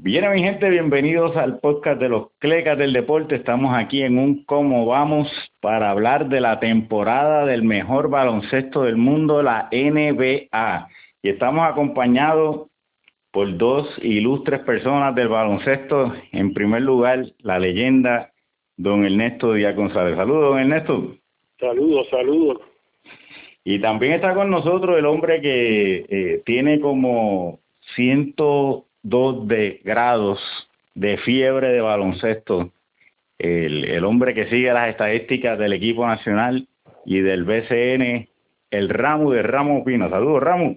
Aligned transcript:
Bien, 0.00 0.30
mi 0.32 0.40
gente, 0.44 0.70
bienvenidos 0.70 1.36
al 1.36 1.58
podcast 1.58 2.00
de 2.00 2.08
los 2.08 2.28
Clecas 2.38 2.78
del 2.78 2.92
Deporte. 2.92 3.34
Estamos 3.34 3.74
aquí 3.74 4.02
en 4.02 4.16
un 4.16 4.44
Cómo 4.44 4.86
Vamos 4.86 5.28
para 5.58 5.90
hablar 5.90 6.28
de 6.28 6.40
la 6.40 6.60
temporada 6.60 7.44
del 7.44 7.64
mejor 7.64 8.08
baloncesto 8.08 8.84
del 8.84 8.96
mundo, 8.96 9.42
la 9.42 9.68
NBA. 9.72 10.88
Y 11.20 11.28
estamos 11.28 11.68
acompañados 11.68 12.68
por 13.32 13.56
dos 13.56 13.88
ilustres 14.00 14.60
personas 14.60 15.16
del 15.16 15.26
baloncesto. 15.26 16.14
En 16.30 16.54
primer 16.54 16.82
lugar, 16.82 17.32
la 17.40 17.58
leyenda, 17.58 18.30
don 18.76 19.04
Ernesto 19.04 19.54
Díaz 19.54 19.74
González. 19.74 20.14
Saludos, 20.16 20.50
don 20.50 20.60
Ernesto. 20.60 21.16
Saludos, 21.58 22.06
saludos. 22.08 22.58
Y 23.64 23.80
también 23.80 24.12
está 24.12 24.32
con 24.32 24.48
nosotros 24.48 24.96
el 24.96 25.06
hombre 25.06 25.40
que 25.40 26.06
eh, 26.08 26.42
tiene 26.46 26.78
como 26.78 27.58
ciento 27.96 28.87
dos 29.02 29.46
de 29.48 29.80
grados 29.84 30.40
de 30.94 31.18
fiebre 31.18 31.68
de 31.68 31.80
baloncesto. 31.80 32.72
El, 33.38 33.84
el 33.84 34.04
hombre 34.04 34.34
que 34.34 34.48
sigue 34.48 34.72
las 34.72 34.88
estadísticas 34.88 35.58
del 35.58 35.72
equipo 35.72 36.06
nacional 36.06 36.66
y 37.04 37.20
del 37.20 37.44
BCN, 37.44 38.28
el 38.70 38.88
Ramo 38.88 39.30
de 39.30 39.42
Ramo 39.42 39.84
Pina. 39.84 40.10
Saludos, 40.10 40.42
Ramo. 40.42 40.76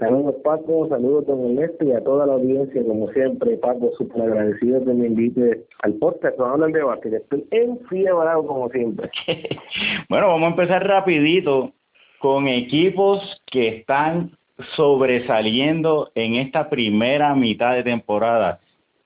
Saludos, 0.00 0.36
Paco. 0.42 0.88
Saludos, 0.88 1.26
don 1.26 1.50
Ernesto, 1.50 1.84
y 1.84 1.92
a 1.92 2.02
toda 2.02 2.26
la 2.26 2.32
audiencia, 2.32 2.82
como 2.84 3.10
siempre, 3.12 3.58
Paco, 3.58 3.92
súper 3.98 4.22
agradecido 4.22 4.82
que 4.82 4.94
me 4.94 5.08
invite 5.08 5.66
al 5.82 5.94
podcast. 5.94 6.38
Vamos 6.38 6.50
a 6.50 6.54
hablar 6.54 6.72
de 6.72 6.82
básquet. 6.82 7.12
Estoy 7.12 7.46
enfiebrado, 7.50 8.46
como 8.46 8.70
siempre. 8.70 9.10
bueno, 10.08 10.28
vamos 10.28 10.46
a 10.46 10.50
empezar 10.52 10.86
rapidito 10.86 11.72
con 12.18 12.48
equipos 12.48 13.42
que 13.44 13.68
están 13.68 14.30
sobresaliendo 14.76 16.10
en 16.14 16.34
esta 16.34 16.68
primera 16.68 17.34
mitad 17.34 17.74
de 17.74 17.82
temporada. 17.82 18.60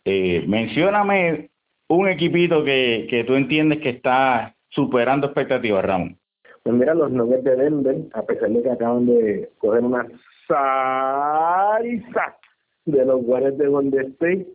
Eh, 0.04 0.44
mencióname 0.46 1.50
un 1.88 2.08
equipito 2.08 2.64
que, 2.64 3.06
que 3.08 3.24
tú 3.24 3.34
entiendes 3.34 3.80
que 3.80 3.90
está 3.90 4.54
superando 4.68 5.26
expectativas, 5.28 5.84
Ramón. 5.84 6.18
Pues 6.62 6.76
mira, 6.76 6.94
los 6.94 7.10
Nuggets 7.10 7.44
de 7.44 7.56
Denver, 7.56 7.96
a 8.14 8.22
pesar 8.22 8.50
de 8.50 8.62
que 8.62 8.70
acaban 8.70 9.06
de 9.06 9.50
coger 9.58 9.82
una 9.82 10.06
salsa 10.48 12.36
de 12.86 13.04
los 13.04 13.20
Warriors 13.22 13.58
de 13.58 13.66
Golden 13.68 14.12
State, 14.12 14.46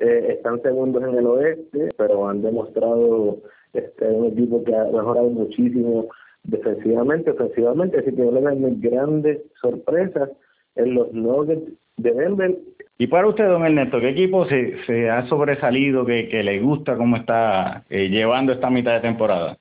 eh, 0.00 0.34
están 0.36 0.62
segundos 0.62 1.02
en 1.02 1.18
el 1.18 1.26
oeste, 1.26 1.92
pero 1.96 2.28
han 2.28 2.42
demostrado 2.42 3.38
este 3.72 4.06
un 4.06 4.26
equipo 4.26 4.62
que 4.62 4.74
ha 4.74 4.84
mejorado 4.84 5.28
muchísimo 5.28 6.06
defensivamente, 6.44 7.30
ofensivamente, 7.30 7.98
así 7.98 8.14
que 8.14 8.22
no 8.22 8.32
le 8.32 8.42
dan 8.42 8.80
grandes 8.80 9.40
sorpresas 9.60 10.30
en 10.76 10.94
los 10.94 11.12
Nuggets 11.12 11.72
de 11.96 12.12
Denver. 12.12 12.56
Y 12.98 13.08
para 13.08 13.26
usted, 13.26 13.44
don 13.46 13.64
Ernesto, 13.64 14.00
¿qué 14.00 14.10
equipo 14.10 14.46
se, 14.46 14.82
se 14.84 15.10
ha 15.10 15.26
sobresalido, 15.26 16.06
que, 16.06 16.28
que 16.28 16.42
le 16.42 16.60
gusta 16.60 16.96
cómo 16.96 17.16
está 17.16 17.84
eh, 17.90 18.08
llevando 18.08 18.52
esta 18.52 18.70
mitad 18.70 18.94
de 18.94 19.00
temporada? 19.00 19.58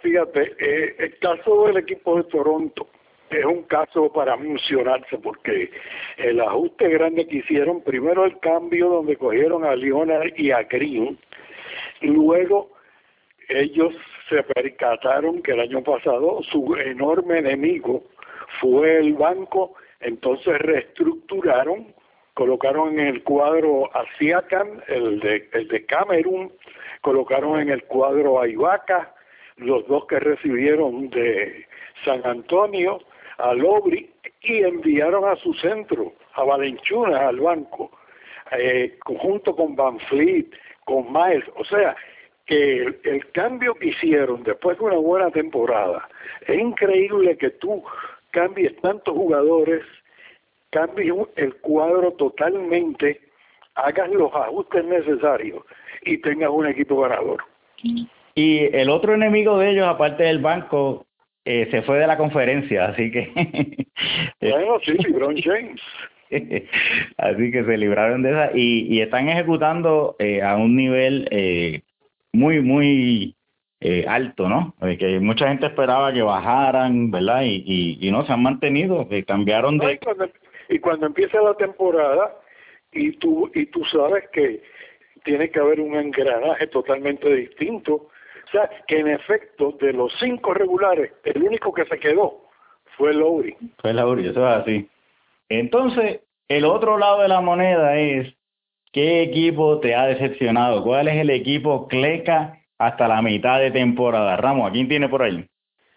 Fíjate, 0.00 0.54
eh, 0.58 0.94
el 0.98 1.18
caso 1.18 1.66
del 1.66 1.78
equipo 1.78 2.16
de 2.16 2.24
Toronto 2.24 2.86
es 3.30 3.44
un 3.44 3.64
caso 3.64 4.12
para 4.12 4.36
mencionarse 4.36 5.18
porque 5.18 5.70
el 6.16 6.40
ajuste 6.40 6.88
grande 6.88 7.26
que 7.26 7.38
hicieron, 7.38 7.82
primero 7.82 8.24
el 8.24 8.38
cambio 8.38 8.88
donde 8.88 9.16
cogieron 9.16 9.64
a 9.64 9.74
Leonard 9.74 10.32
y 10.36 10.52
a 10.52 10.62
Green, 10.62 11.18
luego 12.02 12.70
ellos 13.48 13.94
se 14.28 14.42
percataron 14.42 15.42
que 15.42 15.52
el 15.52 15.60
año 15.60 15.82
pasado 15.82 16.40
su 16.50 16.76
enorme 16.76 17.38
enemigo 17.38 18.04
fue 18.60 18.98
el 18.98 19.14
banco 19.14 19.74
entonces 20.00 20.58
reestructuraron, 20.58 21.94
colocaron 22.34 22.98
en 22.98 23.06
el 23.06 23.22
cuadro 23.22 23.90
a 23.96 24.04
Siakam, 24.18 24.80
el 24.88 25.20
de, 25.20 25.48
el 25.52 25.68
de 25.68 25.86
Camerún, 25.86 26.52
colocaron 27.00 27.60
en 27.60 27.70
el 27.70 27.84
cuadro 27.84 28.40
a 28.40 28.48
Ibaka, 28.48 29.14
los 29.56 29.86
dos 29.88 30.06
que 30.06 30.20
recibieron 30.20 31.08
de 31.10 31.66
San 32.04 32.24
Antonio, 32.26 33.00
a 33.38 33.54
Lobri, 33.54 34.10
y 34.42 34.62
enviaron 34.62 35.24
a 35.24 35.36
su 35.36 35.54
centro, 35.54 36.12
a 36.34 36.44
Valenchuna, 36.44 37.28
al 37.28 37.40
banco, 37.40 37.90
eh, 38.52 38.98
junto 39.04 39.56
con 39.56 39.74
Van 39.74 39.98
con 40.84 41.12
Miles, 41.12 41.44
o 41.56 41.64
sea, 41.64 41.96
que 42.44 42.76
el, 42.82 43.00
el, 43.02 43.32
cambio 43.32 43.74
que 43.74 43.88
hicieron 43.88 44.44
después 44.44 44.78
de 44.78 44.84
una 44.84 44.98
buena 44.98 45.30
temporada, 45.30 46.08
es 46.46 46.56
increíble 46.56 47.36
que 47.36 47.50
tú 47.50 47.82
cambies 48.36 48.76
tantos 48.82 49.14
jugadores, 49.14 49.82
cambies 50.68 51.14
el 51.36 51.54
cuadro 51.56 52.12
totalmente, 52.12 53.18
hagas 53.74 54.10
los 54.10 54.30
ajustes 54.34 54.84
necesarios 54.84 55.64
y 56.02 56.18
tengas 56.18 56.50
un 56.50 56.66
equipo 56.66 57.00
ganador. 57.00 57.42
Y 58.34 58.76
el 58.76 58.90
otro 58.90 59.14
enemigo 59.14 59.58
de 59.58 59.70
ellos, 59.70 59.88
aparte 59.88 60.24
del 60.24 60.40
banco, 60.40 61.06
eh, 61.46 61.66
se 61.70 61.80
fue 61.80 61.98
de 61.98 62.06
la 62.06 62.18
conferencia, 62.18 62.88
así 62.88 63.10
que... 63.10 63.32
bueno, 64.42 64.80
sí, 64.84 64.92
LeBron 64.92 65.36
James. 65.40 65.80
así 67.16 67.50
que 67.50 67.64
se 67.64 67.78
libraron 67.78 68.22
de 68.22 68.30
esa 68.32 68.50
y, 68.52 68.94
y 68.94 69.00
están 69.00 69.30
ejecutando 69.30 70.16
eh, 70.18 70.42
a 70.42 70.56
un 70.56 70.76
nivel 70.76 71.26
eh, 71.30 71.80
muy, 72.32 72.60
muy 72.60 73.35
eh, 73.88 74.04
alto, 74.08 74.48
¿no? 74.48 74.74
Eh, 74.82 74.98
que 74.98 75.20
mucha 75.20 75.46
gente 75.46 75.66
esperaba 75.66 76.12
que 76.12 76.20
bajaran, 76.20 77.12
¿verdad? 77.12 77.42
Y, 77.42 77.62
y, 77.64 78.08
y 78.08 78.10
no 78.10 78.26
se 78.26 78.32
han 78.32 78.42
mantenido, 78.42 79.08
que 79.08 79.24
cambiaron 79.24 79.78
de... 79.78 79.92
y, 79.92 79.98
cuando, 79.98 80.28
y 80.68 80.78
cuando 80.80 81.06
empieza 81.06 81.40
la 81.40 81.54
temporada 81.54 82.34
y 82.90 83.12
tú, 83.12 83.48
y 83.54 83.66
tú 83.66 83.84
sabes 83.84 84.24
que 84.32 84.60
tiene 85.22 85.50
que 85.50 85.60
haber 85.60 85.80
un 85.80 85.94
engranaje 85.94 86.66
totalmente 86.66 87.32
distinto, 87.32 87.94
o 87.94 88.50
sea, 88.50 88.68
que 88.88 88.98
en 88.98 89.06
efecto 89.06 89.76
de 89.80 89.92
los 89.92 90.12
cinco 90.18 90.52
regulares, 90.52 91.12
el 91.22 91.44
único 91.44 91.72
que 91.72 91.84
se 91.84 92.00
quedó 92.00 92.42
fue 92.96 93.14
Lowry. 93.14 93.56
Fue 93.78 93.94
Lowry, 93.94 94.26
eso 94.26 94.48
es 94.48 94.62
así. 94.62 94.88
Entonces, 95.48 96.22
el 96.48 96.64
otro 96.64 96.98
lado 96.98 97.22
de 97.22 97.28
la 97.28 97.40
moneda 97.40 97.96
es, 97.96 98.34
¿qué 98.90 99.22
equipo 99.22 99.78
te 99.78 99.94
ha 99.94 100.06
decepcionado? 100.06 100.82
¿Cuál 100.82 101.06
es 101.06 101.18
el 101.18 101.30
equipo 101.30 101.86
Cleca 101.86 102.65
hasta 102.78 103.08
la 103.08 103.22
mitad 103.22 103.60
de 103.60 103.70
temporada. 103.70 104.36
Ramos, 104.36 104.68
¿a 104.68 104.72
quién 104.72 104.88
tiene 104.88 105.08
por 105.08 105.22
ahí? 105.22 105.46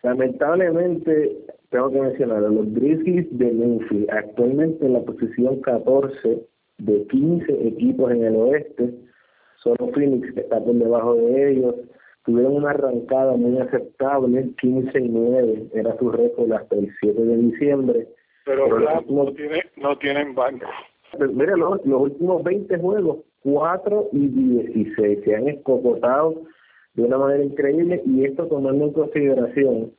Lamentablemente, 0.03 1.38
tengo 1.69 1.91
que 1.91 2.01
mencionar 2.01 2.38
a 2.38 2.50
los 2.50 2.73
Grizzlies 2.73 3.28
de 3.38 3.51
Memphis, 3.51 4.07
actualmente 4.09 4.85
en 4.85 4.94
la 4.94 5.01
posición 5.01 5.59
14 5.62 6.41
de 6.78 7.07
15 7.07 7.68
equipos 7.68 8.12
en 8.12 8.23
el 8.23 8.35
oeste. 8.35 8.94
Solo 9.57 9.91
Phoenix 9.94 10.35
está 10.38 10.59
por 10.59 10.73
debajo 10.73 11.16
de 11.16 11.51
ellos. 11.51 11.75
Tuvieron 12.25 12.57
una 12.57 12.72
arrancada 12.72 13.35
muy 13.35 13.57
aceptable, 13.59 14.50
15 14.62 15.00
y 15.00 15.09
9 15.09 15.68
era 15.73 15.97
su 15.97 16.12
récord 16.12 16.51
hasta 16.53 16.75
el 16.75 16.89
7 17.01 17.22
de 17.22 17.38
diciembre. 17.38 18.07
Pero, 18.45 18.66
Pero 18.66 18.79
los 18.79 18.97
últimos, 19.00 19.25
no, 19.25 19.34
tiene, 19.34 19.63
no 19.78 19.97
tienen 19.97 20.35
banco. 20.35 20.66
Pues, 21.18 21.31
mira, 21.34 21.57
los, 21.57 21.85
los 21.85 22.01
últimos 22.01 22.44
20 22.44 22.78
juegos, 22.78 23.18
4 23.44 24.09
y 24.13 24.28
16 24.28 25.19
se 25.25 25.35
han 25.35 25.50
escopotado 25.50 26.35
de 27.00 27.06
una 27.06 27.18
manera 27.18 27.44
increíble 27.44 28.02
y 28.06 28.26
esto 28.26 28.46
tomando 28.48 28.86
en 28.86 28.94
consideración 28.94 29.92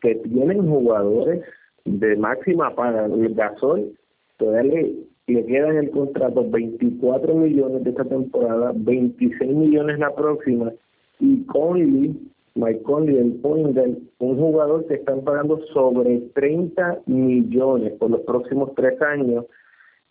que 0.00 0.16
tienen 0.16 0.66
jugadores 0.66 1.42
de 1.84 2.16
máxima 2.16 2.74
paga. 2.74 3.06
El 3.06 3.34
Gasol 3.34 3.92
todavía 4.36 4.72
le, 4.72 4.94
le 5.28 5.46
quedan 5.46 5.76
el 5.76 5.90
contrato 5.90 6.48
24 6.50 7.34
millones 7.34 7.84
de 7.84 7.90
esta 7.90 8.04
temporada, 8.04 8.72
26 8.74 9.50
millones 9.52 9.98
la 9.98 10.14
próxima 10.14 10.72
y 11.20 11.44
Conley, 11.44 12.18
Mike 12.54 12.82
Conley, 12.82 13.18
el 13.18 13.32
Pointer, 13.34 13.90
un 14.18 14.36
jugador 14.36 14.86
que 14.86 14.94
están 14.94 15.22
pagando 15.22 15.60
sobre 15.72 16.18
30 16.34 17.02
millones 17.06 17.92
por 17.92 18.10
los 18.10 18.22
próximos 18.22 18.74
tres 18.74 19.00
años. 19.02 19.44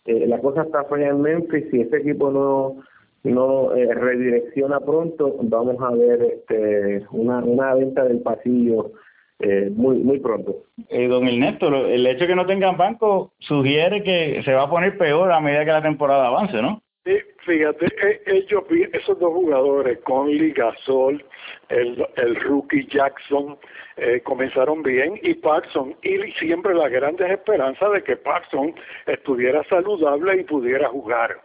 Eh, 0.06 0.26
la 0.26 0.40
cosa 0.40 0.62
está 0.62 0.84
fea 0.84 1.10
en 1.10 1.20
Memphis 1.20 1.66
y 1.72 1.82
ese 1.82 1.98
equipo 1.98 2.30
no 2.30 2.76
no 3.24 3.74
eh, 3.74 3.92
redirecciona 3.94 4.80
pronto, 4.80 5.36
vamos 5.42 5.76
a 5.80 5.90
ver 5.90 6.22
este, 6.22 7.06
una, 7.10 7.38
una 7.38 7.74
venta 7.74 8.04
del 8.04 8.20
pasillo 8.20 8.92
eh, 9.40 9.70
muy 9.74 9.98
muy 9.98 10.20
pronto. 10.20 10.64
Eh, 10.88 11.08
don 11.08 11.26
Ernesto, 11.26 11.68
el 11.86 12.06
hecho 12.06 12.20
de 12.20 12.26
que 12.28 12.36
no 12.36 12.46
tengan 12.46 12.76
banco 12.76 13.32
sugiere 13.38 14.02
que 14.02 14.42
se 14.44 14.52
va 14.52 14.64
a 14.64 14.70
poner 14.70 14.98
peor 14.98 15.32
a 15.32 15.40
medida 15.40 15.64
que 15.64 15.72
la 15.72 15.82
temporada 15.82 16.26
avance, 16.26 16.60
¿no? 16.60 16.82
Sí, 17.04 17.16
fíjate, 17.46 17.86
e, 17.86 18.20
ellos, 18.26 18.64
esos 18.92 19.18
dos 19.18 19.32
jugadores, 19.32 19.98
Conley, 20.00 20.52
Gasol, 20.52 21.24
el, 21.70 22.06
el 22.16 22.36
rookie 22.36 22.86
Jackson, 22.88 23.56
eh, 23.96 24.20
comenzaron 24.20 24.82
bien 24.82 25.18
y 25.22 25.32
Paxson, 25.34 25.96
y 26.02 26.18
siempre 26.32 26.74
las 26.74 26.90
grandes 26.90 27.30
esperanzas 27.30 27.92
de 27.92 28.02
que 28.02 28.16
Paxson 28.16 28.74
estuviera 29.06 29.64
saludable 29.64 30.40
y 30.40 30.44
pudiera 30.44 30.88
jugar 30.90 31.38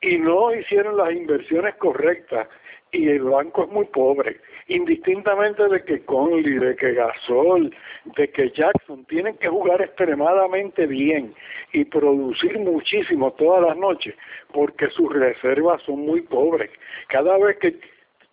y 0.00 0.18
no 0.18 0.54
hicieron 0.54 0.96
las 0.96 1.12
inversiones 1.12 1.74
correctas 1.76 2.48
y 2.92 3.08
el 3.08 3.22
banco 3.22 3.64
es 3.64 3.70
muy 3.70 3.84
pobre, 3.86 4.40
indistintamente 4.68 5.68
de 5.68 5.84
que 5.84 6.04
Conley, 6.04 6.58
de 6.58 6.76
que 6.76 6.94
Gasol, 6.94 7.74
de 8.16 8.30
que 8.30 8.50
Jackson 8.50 9.04
tienen 9.06 9.36
que 9.36 9.48
jugar 9.48 9.82
extremadamente 9.82 10.86
bien 10.86 11.34
y 11.72 11.84
producir 11.84 12.58
muchísimo 12.58 13.32
todas 13.32 13.62
las 13.62 13.76
noches, 13.76 14.14
porque 14.52 14.88
sus 14.90 15.12
reservas 15.12 15.82
son 15.82 16.00
muy 16.00 16.22
pobres. 16.22 16.70
Cada 17.08 17.36
vez 17.38 17.58
que 17.58 17.78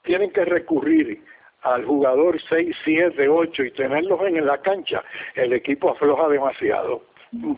tienen 0.03 0.31
que 0.31 0.45
recurrir 0.45 1.21
al 1.63 1.83
jugador 1.83 2.39
6, 2.47 2.75
7, 2.85 3.27
8 3.27 3.63
y 3.63 3.71
tenerlos 3.71 4.21
en 4.21 4.45
la 4.45 4.61
cancha, 4.61 5.03
el 5.33 5.51
equipo 5.51 5.89
afloja 5.91 6.29
demasiado, 6.29 7.03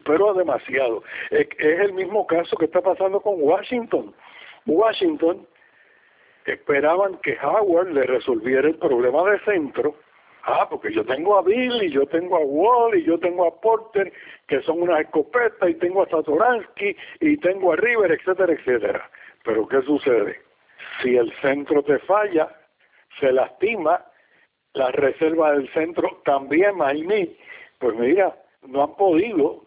pero 0.05 0.33
demasiado. 0.33 1.03
Es 1.31 1.47
el 1.59 1.93
mismo 1.93 2.25
caso 2.27 2.55
que 2.57 2.65
está 2.65 2.81
pasando 2.81 3.19
con 3.21 3.35
Washington. 3.37 4.13
Washington 4.65 5.47
esperaban 6.45 7.17
que 7.17 7.37
Howard 7.41 7.91
le 7.91 8.03
resolviera 8.03 8.67
el 8.67 8.75
problema 8.75 9.29
de 9.29 9.39
centro. 9.39 9.95
Ah, 10.43 10.67
porque 10.69 10.93
yo 10.93 11.03
tengo 11.03 11.37
a 11.37 11.41
Bill 11.41 11.83
y 11.83 11.91
yo 11.91 12.05
tengo 12.05 12.37
a 12.37 12.39
Wall 12.39 12.97
y 12.97 13.03
yo 13.03 13.19
tengo 13.19 13.45
a 13.45 13.59
Porter, 13.59 14.13
que 14.47 14.61
son 14.61 14.81
unas 14.81 15.01
escopetas, 15.01 15.69
y 15.69 15.73
tengo 15.75 16.03
a 16.03 16.09
Satoransky 16.09 16.95
y 17.19 17.37
tengo 17.37 17.73
a 17.73 17.75
River, 17.75 18.13
etcétera, 18.13 18.53
etcétera. 18.53 19.09
Pero 19.43 19.67
¿qué 19.67 19.81
sucede? 19.81 20.39
Si 21.01 21.17
el 21.17 21.33
centro 21.41 21.83
te 21.83 21.99
falla, 21.99 22.47
se 23.19 23.33
lastima, 23.33 24.05
la 24.73 24.91
reserva 24.91 25.51
del 25.51 25.69
centro 25.73 26.21
también, 26.23 26.77
Maimí, 26.77 27.35
pues 27.79 27.95
mira, 27.95 28.33
no 28.65 28.83
han 28.83 28.95
podido, 28.95 29.65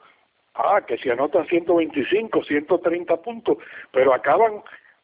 ah, 0.61 0.85
que 0.87 0.99
se 0.99 1.11
anotan 1.11 1.47
125, 1.47 2.43
130 2.45 3.17
puntos, 3.23 3.59
pero 3.93 4.15
acaban 4.15 4.63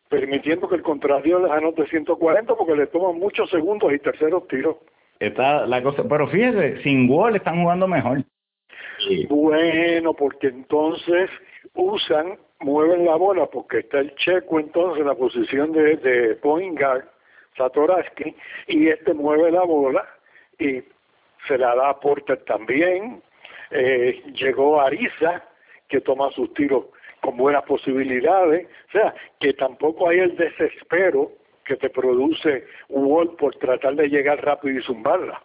permitiendo 0.08 0.69
que 0.69 0.76
el 0.76 0.82
contrario 0.82 1.41
les 1.41 1.50
anote 1.50 1.87
140 1.87 2.55
porque 2.55 2.76
le 2.76 2.87
toman 2.87 3.19
muchos 3.19 3.50
segundos 3.50 3.93
y 3.93 3.99
terceros 3.99 4.47
tiros. 4.49 4.76
Está 5.19 5.67
la 5.67 5.82
cosa, 5.82 6.05
pero 6.08 6.29
fíjese, 6.29 6.82
sin 6.82 7.08
gol 7.08 7.37
están 7.37 7.62
jugando 7.62 7.88
mejor. 7.88 8.23
Bueno, 9.29 10.14
porque 10.14 10.49
entonces 10.49 11.31
usan, 11.75 12.38
mueven 12.61 13.05
la 13.05 13.17
bola 13.17 13.47
porque 13.47 13.79
está 13.79 13.99
el 13.99 14.14
checo 14.17 14.58
entonces 14.61 15.00
en 15.00 15.06
la 15.06 15.14
posición 15.14 15.73
de, 15.73 15.97
de 15.97 16.37
point 16.37 16.79
guard, 16.79 17.05
Satoraski, 17.56 18.35
y 18.69 18.88
este 18.88 19.14
mueve 19.14 19.50
la 19.50 19.62
bola 19.62 20.06
y 20.58 20.82
se 21.47 21.58
la 21.58 21.75
da 21.75 21.91
a 21.91 22.00
Porter 22.00 22.38
también. 22.44 23.23
Eh, 23.71 24.23
llegó 24.35 24.81
Ariza, 24.81 25.43
que 25.89 26.01
toma 26.01 26.31
sus 26.33 26.53
tiros 26.55 26.87
con 27.21 27.37
buenas 27.37 27.63
posibilidades, 27.65 28.67
o 28.89 28.93
sea, 28.93 29.15
que 29.41 29.53
tampoco 29.55 30.09
hay 30.09 30.21
el 30.21 30.37
desespero 30.37 31.33
que 31.65 31.77
te 31.77 31.91
produce 31.91 32.65
gol 32.89 33.35
por 33.37 33.55
tratar 33.57 33.97
de 33.97 34.09
llegar 34.09 34.45
rápido 34.45 34.79
y 34.79 34.83
zumbarla. 34.83 35.43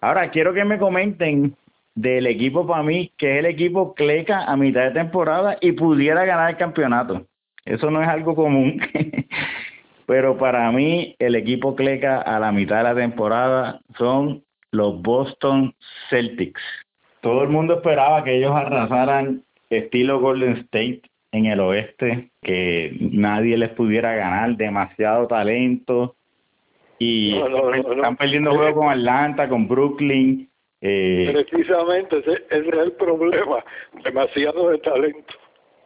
Ahora, 0.00 0.30
quiero 0.30 0.52
que 0.52 0.64
me 0.64 0.78
comenten 0.78 1.54
del 1.94 2.26
equipo 2.26 2.66
para 2.66 2.82
mí, 2.82 3.12
que 3.16 3.34
es 3.34 3.38
el 3.40 3.46
equipo 3.46 3.94
Cleca 3.94 4.44
a 4.44 4.56
mitad 4.56 4.84
de 4.84 4.90
temporada 4.92 5.56
y 5.60 5.72
pudiera 5.72 6.24
ganar 6.24 6.50
el 6.50 6.56
campeonato. 6.56 7.26
Eso 7.64 7.90
no 7.90 8.02
es 8.02 8.08
algo 8.08 8.34
común. 8.34 8.80
Pero 10.06 10.36
para 10.36 10.70
mí, 10.72 11.14
el 11.18 11.36
equipo 11.36 11.76
Cleca 11.76 12.20
a 12.20 12.40
la 12.40 12.50
mitad 12.50 12.78
de 12.78 12.82
la 12.84 12.94
temporada 12.94 13.80
son 13.96 14.42
los 14.72 15.00
Boston 15.02 15.74
Celtics. 16.08 16.62
Todo 17.20 17.42
el 17.42 17.48
mundo 17.48 17.74
esperaba 17.74 18.24
que 18.24 18.36
ellos 18.36 18.52
arrasaran 18.54 19.42
estilo 19.68 20.20
Golden 20.20 20.56
State 20.58 21.02
en 21.32 21.46
el 21.46 21.60
oeste, 21.60 22.30
que 22.42 22.96
nadie 23.00 23.56
les 23.56 23.70
pudiera 23.70 24.14
ganar, 24.14 24.56
demasiado 24.56 25.26
talento. 25.26 26.16
Y 26.98 27.34
están 27.34 28.16
perdiendo 28.16 28.52
juegos 28.52 28.74
con 28.74 28.90
Atlanta, 28.90 29.48
con 29.48 29.68
Brooklyn. 29.68 30.50
Eh, 30.82 31.30
Precisamente 31.32 32.18
ese, 32.18 32.32
es 32.50 32.66
el 32.66 32.92
problema, 32.92 33.64
demasiado 34.04 34.70
de 34.70 34.78
talento. 34.78 35.34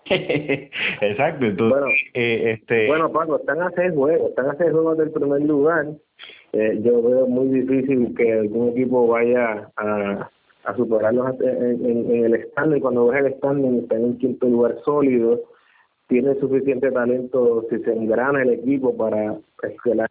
Exacto, 0.06 1.46
entonces, 1.46 1.80
bueno, 1.80 1.94
eh, 2.12 2.58
este... 2.58 2.86
bueno, 2.88 3.10
Paco, 3.10 3.36
están 3.36 3.62
a 3.62 3.70
seis 3.70 3.92
juegos, 3.94 4.30
están 4.30 4.50
a 4.50 4.56
seis 4.56 4.70
juegos 4.70 4.98
del 4.98 5.10
primer 5.10 5.40
lugar. 5.42 5.86
Eh, 6.52 6.78
yo 6.82 7.02
veo 7.02 7.26
muy 7.26 7.48
difícil 7.48 8.14
que 8.14 8.32
algún 8.32 8.70
equipo 8.70 9.08
vaya 9.08 9.70
a, 9.76 10.30
a 10.64 10.74
superarlos 10.76 11.40
en, 11.40 11.84
en, 11.84 12.24
el 12.24 12.44
standing. 12.50 12.80
Cuando 12.80 13.08
ves 13.08 13.24
el 13.24 13.34
standing, 13.34 13.80
está 13.80 13.96
en 13.96 14.04
un 14.04 14.18
quinto 14.18 14.46
lugar 14.46 14.76
sólido, 14.84 15.42
tiene 16.08 16.34
suficiente 16.36 16.90
talento 16.90 17.64
si 17.70 17.78
se 17.78 17.92
engrana 17.92 18.42
el 18.42 18.50
equipo 18.50 18.96
para 18.96 19.36
escalar 19.62 20.08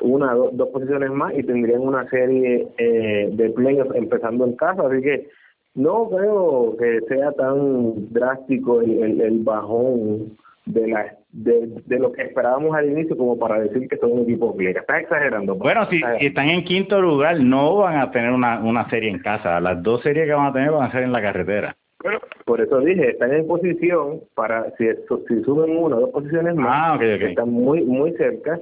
una 0.00 0.36
o 0.36 0.50
dos 0.50 0.68
posiciones 0.68 1.10
más 1.10 1.34
y 1.36 1.42
tendrían 1.42 1.82
una 1.82 2.08
serie 2.10 2.66
eh, 2.78 3.30
de 3.32 3.50
playoffs 3.50 3.94
empezando 3.94 4.44
en 4.44 4.54
casa. 4.56 4.86
Así 4.86 5.02
que 5.02 5.28
no 5.74 6.08
creo 6.08 6.76
que 6.78 7.00
sea 7.08 7.32
tan 7.32 8.12
drástico 8.12 8.80
el, 8.80 9.20
el, 9.20 9.38
bajón 9.40 10.36
de 10.66 10.88
la 10.88 11.14
de, 11.30 11.82
de, 11.86 11.98
lo 11.98 12.12
que 12.12 12.22
esperábamos 12.22 12.74
al 12.74 12.90
inicio 12.90 13.16
como 13.16 13.38
para 13.38 13.60
decir 13.60 13.88
que 13.88 13.96
son 13.98 14.12
un 14.12 14.22
equipo 14.22 14.56
que 14.56 14.70
Estás 14.70 15.02
exagerando. 15.02 15.58
Pues. 15.58 15.74
Bueno, 15.74 15.90
si, 15.90 16.00
están 16.24 16.48
en 16.48 16.64
quinto 16.64 17.00
lugar, 17.00 17.40
no 17.40 17.76
van 17.76 17.98
a 17.98 18.10
tener 18.10 18.30
una, 18.30 18.60
una 18.60 18.88
serie 18.88 19.10
en 19.10 19.18
casa. 19.18 19.60
Las 19.60 19.82
dos 19.82 20.02
series 20.02 20.26
que 20.26 20.32
van 20.32 20.46
a 20.46 20.52
tener 20.52 20.70
van 20.70 20.88
a 20.88 20.92
ser 20.92 21.02
en 21.02 21.12
la 21.12 21.20
carretera. 21.20 21.76
Bueno, 22.02 22.18
por 22.44 22.60
eso 22.60 22.80
dije, 22.80 23.10
están 23.10 23.32
en 23.32 23.46
posición 23.46 24.20
para, 24.34 24.70
si, 24.76 24.86
si 25.28 25.42
suben 25.42 25.76
una 25.76 25.96
o 25.96 26.00
dos 26.00 26.10
posiciones 26.10 26.54
más, 26.54 27.00
ah, 27.00 27.04
están 27.04 27.50
muy 27.50 27.82
muy 27.82 28.12
cerca, 28.12 28.60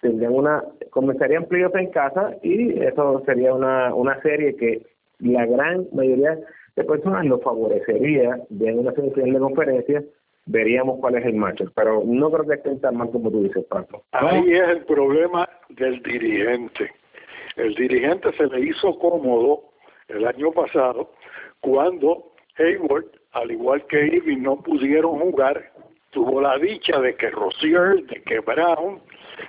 tendrían 0.00 0.32
una, 0.32 0.64
comenzarían 0.90 1.44
playoffs 1.44 1.76
en 1.76 1.90
casa 1.90 2.34
y 2.42 2.82
eso 2.82 3.22
sería 3.26 3.52
una, 3.52 3.94
una 3.94 4.20
serie 4.22 4.56
que 4.56 4.86
la 5.18 5.44
gran 5.44 5.86
mayoría 5.92 6.38
de 6.74 6.84
personas 6.84 7.26
lo 7.26 7.40
favorecería 7.40 8.40
de 8.48 8.72
una 8.72 8.92
semifinal 8.92 9.32
de 9.34 9.38
conferencia 9.38 10.04
veríamos 10.46 10.98
cuál 11.00 11.16
es 11.16 11.26
el 11.26 11.34
macho, 11.34 11.64
pero 11.74 12.02
no 12.04 12.30
creo 12.30 12.46
que 12.46 12.54
estén 12.54 12.80
tan 12.80 12.96
mal 12.96 13.10
como 13.10 13.30
tú 13.30 13.42
dices, 13.42 13.64
Paco. 13.66 14.04
Ahí 14.12 14.52
es 14.52 14.68
el 14.68 14.84
problema 14.84 15.48
del 15.68 16.02
dirigente. 16.02 16.92
El 17.56 17.74
dirigente 17.74 18.32
se 18.32 18.46
le 18.46 18.60
hizo 18.60 18.98
cómodo 18.98 19.72
el 20.08 20.26
año 20.26 20.52
pasado 20.52 21.12
cuando 21.60 22.32
Hayward, 22.58 23.06
al 23.32 23.50
igual 23.50 23.86
que 23.86 24.06
Irving, 24.06 24.42
no 24.42 24.56
pudieron 24.56 25.18
jugar. 25.18 25.72
Tuvo 26.10 26.42
la 26.42 26.58
dicha 26.58 26.98
de 27.00 27.14
que 27.14 27.30
Rozier, 27.30 28.04
de 28.04 28.22
que 28.22 28.40
Brown, 28.40 29.00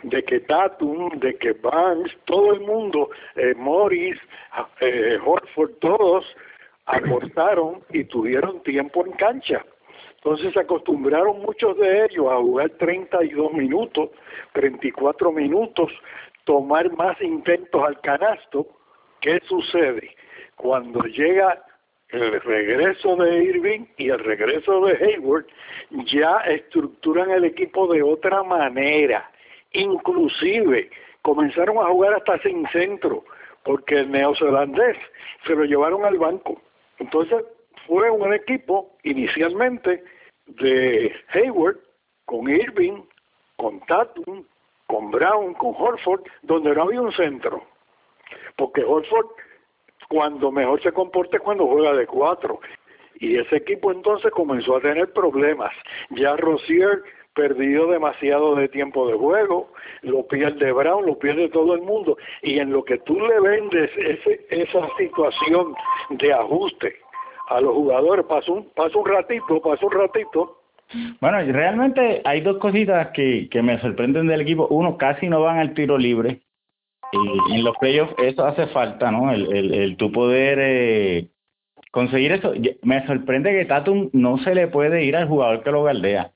de 0.04 0.24
que 0.24 0.40
Tatum, 0.42 1.10
de 1.20 1.36
que 1.36 1.52
Barnes, 1.54 2.12
todo 2.26 2.54
el 2.54 2.62
mundo, 2.62 3.10
eh, 3.36 3.54
Morris, 3.56 4.18
eh, 4.80 5.18
Horford, 5.26 5.72
todos 5.80 6.26
aportaron 6.86 7.84
y 7.90 8.06
tuvieron 8.06 8.62
tiempo 8.64 9.06
en 9.06 9.12
cancha. 9.14 9.66
Entonces 10.24 10.54
se 10.54 10.60
acostumbraron 10.62 11.42
muchos 11.42 11.78
de 11.78 12.06
ellos 12.06 12.32
a 12.32 12.38
jugar 12.38 12.70
32 12.80 13.52
minutos, 13.52 14.10
34 14.54 15.34
minutos, 15.34 15.92
tomar 16.46 16.90
más 16.94 17.22
intentos 17.22 17.84
al 17.84 18.00
canasto. 18.00 18.66
¿Qué 19.20 19.42
sucede? 19.44 20.16
Cuando 20.56 21.02
llega 21.02 21.62
el 22.08 22.40
regreso 22.40 23.18
de 23.18 23.44
Irving 23.44 23.86
y 23.98 24.12
el 24.12 24.20
regreso 24.20 24.86
de 24.86 24.94
Hayward, 24.94 25.46
ya 26.06 26.38
estructuran 26.48 27.30
el 27.32 27.44
equipo 27.44 27.92
de 27.92 28.02
otra 28.02 28.44
manera. 28.44 29.30
Inclusive 29.74 30.90
comenzaron 31.22 31.80
a 31.80 31.90
jugar 31.90 32.14
hasta 32.14 32.40
sin 32.44 32.66
centro, 32.70 33.26
porque 33.64 34.00
el 34.00 34.12
neozelandés 34.12 34.96
se 35.46 35.54
lo 35.54 35.66
llevaron 35.66 36.06
al 36.06 36.18
banco. 36.18 36.62
Entonces 37.00 37.44
fue 37.88 38.10
un 38.10 38.34
equipo 38.34 38.96
inicialmente 39.04 40.02
de 40.46 41.14
Hayward 41.34 41.78
con 42.26 42.50
Irving, 42.50 43.04
con 43.58 43.80
Tatum, 43.82 44.46
con 44.88 45.12
Brown, 45.12 45.54
con 45.56 45.76
Horford, 45.78 46.24
donde 46.42 46.74
no 46.74 46.84
había 46.84 47.02
un 47.02 47.12
centro. 47.14 47.64
Porque 48.56 48.84
Horford, 48.84 49.28
cuando 50.10 50.52
mejor 50.52 50.82
se 50.82 50.92
comporta 50.92 51.38
es 51.38 51.44
cuando 51.44 51.68
juega 51.68 51.94
de 51.94 52.08
cuatro. 52.08 52.60
Y 53.20 53.38
ese 53.38 53.58
equipo 53.58 53.92
entonces 53.92 54.32
comenzó 54.32 54.78
a 54.78 54.82
tener 54.82 55.12
problemas. 55.14 55.72
Ya 56.10 56.36
Rozier 56.36 57.04
perdió 57.34 57.88
demasiado 57.88 58.56
de 58.56 58.68
tiempo 58.68 59.08
de 59.08 59.18
juego, 59.18 59.72
lo 60.02 60.28
pierde 60.28 60.72
Brown, 60.72 61.06
lo 61.06 61.18
pierde 61.18 61.50
todo 61.50 61.74
el 61.74 61.82
mundo. 61.82 62.18
Y 62.42 62.60
en 62.60 62.72
lo 62.72 62.84
que 62.84 62.98
tú 63.00 63.20
le 63.20 63.40
vendes 63.40 63.90
esa 64.50 64.88
situación 64.98 65.76
de 66.10 66.34
ajuste 66.34 67.03
a 67.50 67.62
los 67.62 67.74
jugadores. 67.74 68.26
Pasó 68.26 68.54
un, 68.54 68.70
pasó 68.76 69.00
un 69.00 69.06
ratito, 69.10 69.62
pasó 69.62 69.88
un 69.88 69.92
ratito. 69.92 70.60
Bueno, 71.20 71.40
realmente 71.52 72.22
hay 72.24 72.42
dos 72.42 72.58
cositas 72.58 73.10
que, 73.12 73.48
que 73.50 73.62
me 73.62 73.80
sorprenden 73.80 74.28
del 74.28 74.42
equipo. 74.42 74.68
Uno, 74.70 74.98
casi 74.98 75.28
no 75.28 75.42
van 75.42 75.60
al 75.60 75.74
tiro 75.74 75.98
libre. 75.98 76.42
Y 77.12 77.56
en 77.56 77.64
los 77.64 77.78
playoffs 77.78 78.16
eso 78.18 78.46
hace 78.46 78.68
falta, 78.68 79.12
¿no? 79.12 79.32
El, 79.32 79.52
el, 79.54 79.74
el 79.74 79.98
tu 79.98 80.12
poder 80.12 80.58
eh, 80.62 81.28
conseguir 81.92 82.32
eso. 82.32 82.54
Me 82.82 83.06
sorprende 83.06 83.52
que 83.52 83.66
Tatum 83.66 84.10
no 84.14 84.38
se 84.40 84.56
le 84.56 84.68
puede 84.68 85.04
ir 85.04 85.16
al 85.16 85.28
jugador 85.28 85.64
que 85.64 85.72
lo 85.72 85.84
galdea. 85.84 86.32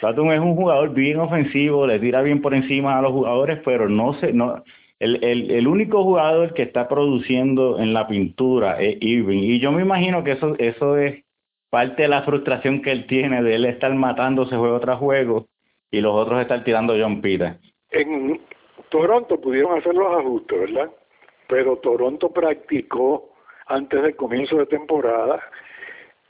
Tatum 0.00 0.32
es 0.32 0.40
un 0.40 0.56
jugador 0.56 0.94
bien 0.94 1.20
ofensivo, 1.20 1.86
le 1.86 1.98
tira 1.98 2.22
bien 2.22 2.40
por 2.40 2.54
encima 2.54 2.98
a 2.98 3.02
los 3.02 3.12
jugadores, 3.12 3.60
pero 3.64 3.88
no 3.88 4.14
se, 4.14 4.32
no, 4.32 4.62
el, 4.98 5.22
el, 5.22 5.50
el 5.50 5.68
único 5.68 6.02
jugador 6.02 6.54
que 6.54 6.62
está 6.62 6.88
produciendo 6.88 7.78
en 7.78 7.92
la 7.92 8.06
pintura 8.06 8.80
es 8.80 8.96
Irving. 9.00 9.42
Y 9.42 9.60
yo 9.60 9.72
me 9.72 9.82
imagino 9.82 10.24
que 10.24 10.32
eso, 10.32 10.54
eso 10.58 10.96
es 10.96 11.24
parte 11.70 12.02
de 12.02 12.08
la 12.08 12.22
frustración 12.22 12.80
que 12.80 12.92
él 12.92 13.06
tiene 13.06 13.42
de 13.42 13.56
él 13.56 13.64
estar 13.66 13.92
matándose 13.94 14.56
juego 14.56 14.80
tras 14.80 14.98
juego 14.98 15.46
y 15.90 16.00
los 16.00 16.14
otros 16.14 16.40
estar 16.40 16.64
tirando 16.64 16.94
John 16.98 17.20
Peter. 17.20 17.58
En 17.90 18.40
Toronto 18.88 19.40
pudieron 19.40 19.78
hacer 19.78 19.94
los 19.94 20.18
ajustes, 20.18 20.58
¿verdad? 20.58 20.90
Pero 21.48 21.76
Toronto 21.76 22.30
practicó 22.30 23.30
antes 23.66 24.02
del 24.02 24.16
comienzo 24.16 24.56
de 24.56 24.66
temporada. 24.66 25.40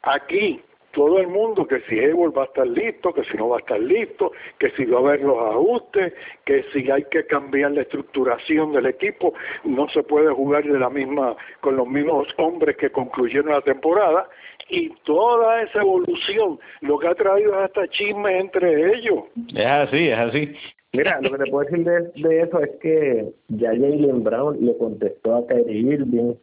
Aquí 0.02 0.60
todo 0.96 1.18
el 1.18 1.28
mundo 1.28 1.66
que 1.66 1.80
si 1.82 2.00
Hayward 2.00 2.34
va 2.34 2.44
a 2.44 2.46
estar 2.46 2.66
listo, 2.66 3.12
que 3.12 3.22
si 3.24 3.36
no 3.36 3.50
va 3.50 3.58
a 3.58 3.60
estar 3.60 3.78
listo, 3.78 4.32
que 4.58 4.70
si 4.70 4.86
va 4.86 4.96
a 4.96 5.00
haber 5.00 5.20
los 5.20 5.36
ajustes, 5.36 6.14
que 6.46 6.64
si 6.72 6.90
hay 6.90 7.04
que 7.10 7.26
cambiar 7.26 7.72
la 7.72 7.82
estructuración 7.82 8.72
del 8.72 8.86
equipo, 8.86 9.34
no 9.64 9.90
se 9.90 10.02
puede 10.02 10.32
jugar 10.32 10.64
de 10.64 10.78
la 10.78 10.88
misma 10.88 11.36
con 11.60 11.76
los 11.76 11.86
mismos 11.86 12.26
hombres 12.38 12.78
que 12.78 12.88
concluyeron 12.88 13.52
la 13.52 13.60
temporada 13.60 14.26
y 14.70 14.88
toda 15.04 15.60
esa 15.60 15.82
evolución 15.82 16.58
lo 16.80 16.98
que 16.98 17.08
ha 17.08 17.14
traído 17.14 17.52
es 17.58 17.66
hasta 17.66 17.86
chisme 17.88 18.38
entre 18.38 18.94
ellos. 18.94 19.24
Es 19.54 19.66
así, 19.66 20.08
es 20.08 20.18
así. 20.18 20.56
Mira, 20.94 21.20
lo 21.20 21.30
que 21.30 21.44
te 21.44 21.50
puedo 21.50 21.68
decir 21.68 21.84
de, 21.84 22.40
eso 22.40 22.58
es 22.60 22.70
que 22.80 23.32
ya 23.48 23.68
Jalen 23.68 24.24
Brown 24.24 24.64
le 24.64 24.74
contestó 24.78 25.36
a 25.36 25.46
Kyrie 25.46 25.92
Irving 25.92 26.36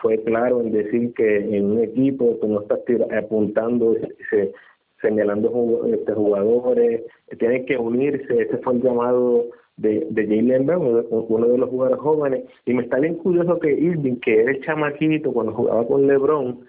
fue 0.00 0.22
claro 0.24 0.60
en 0.60 0.72
decir 0.72 1.12
que 1.14 1.36
en 1.36 1.72
un 1.72 1.78
equipo 1.80 2.38
que 2.40 2.46
no 2.46 2.62
estás 2.62 2.80
apuntando, 3.16 3.96
se, 4.30 4.52
señalando 5.00 5.86
este, 5.92 6.12
jugadores, 6.12 7.02
tienen 7.38 7.66
que 7.66 7.76
unirse, 7.76 8.42
ese 8.42 8.58
fue 8.58 8.74
el 8.74 8.82
llamado 8.82 9.46
de, 9.76 10.06
de 10.10 10.26
Jalen 10.26 10.66
Brown, 10.66 11.06
uno 11.10 11.48
de 11.48 11.58
los 11.58 11.70
jugadores 11.70 12.00
jóvenes, 12.00 12.44
y 12.66 12.74
me 12.74 12.82
está 12.82 12.98
bien 12.98 13.14
curioso 13.14 13.58
que 13.60 13.72
Irving, 13.72 14.16
que 14.16 14.42
era 14.42 14.50
el 14.50 14.64
chamaquito 14.64 15.32
cuando 15.32 15.52
jugaba 15.52 15.86
con 15.86 16.06
LeBron, 16.06 16.60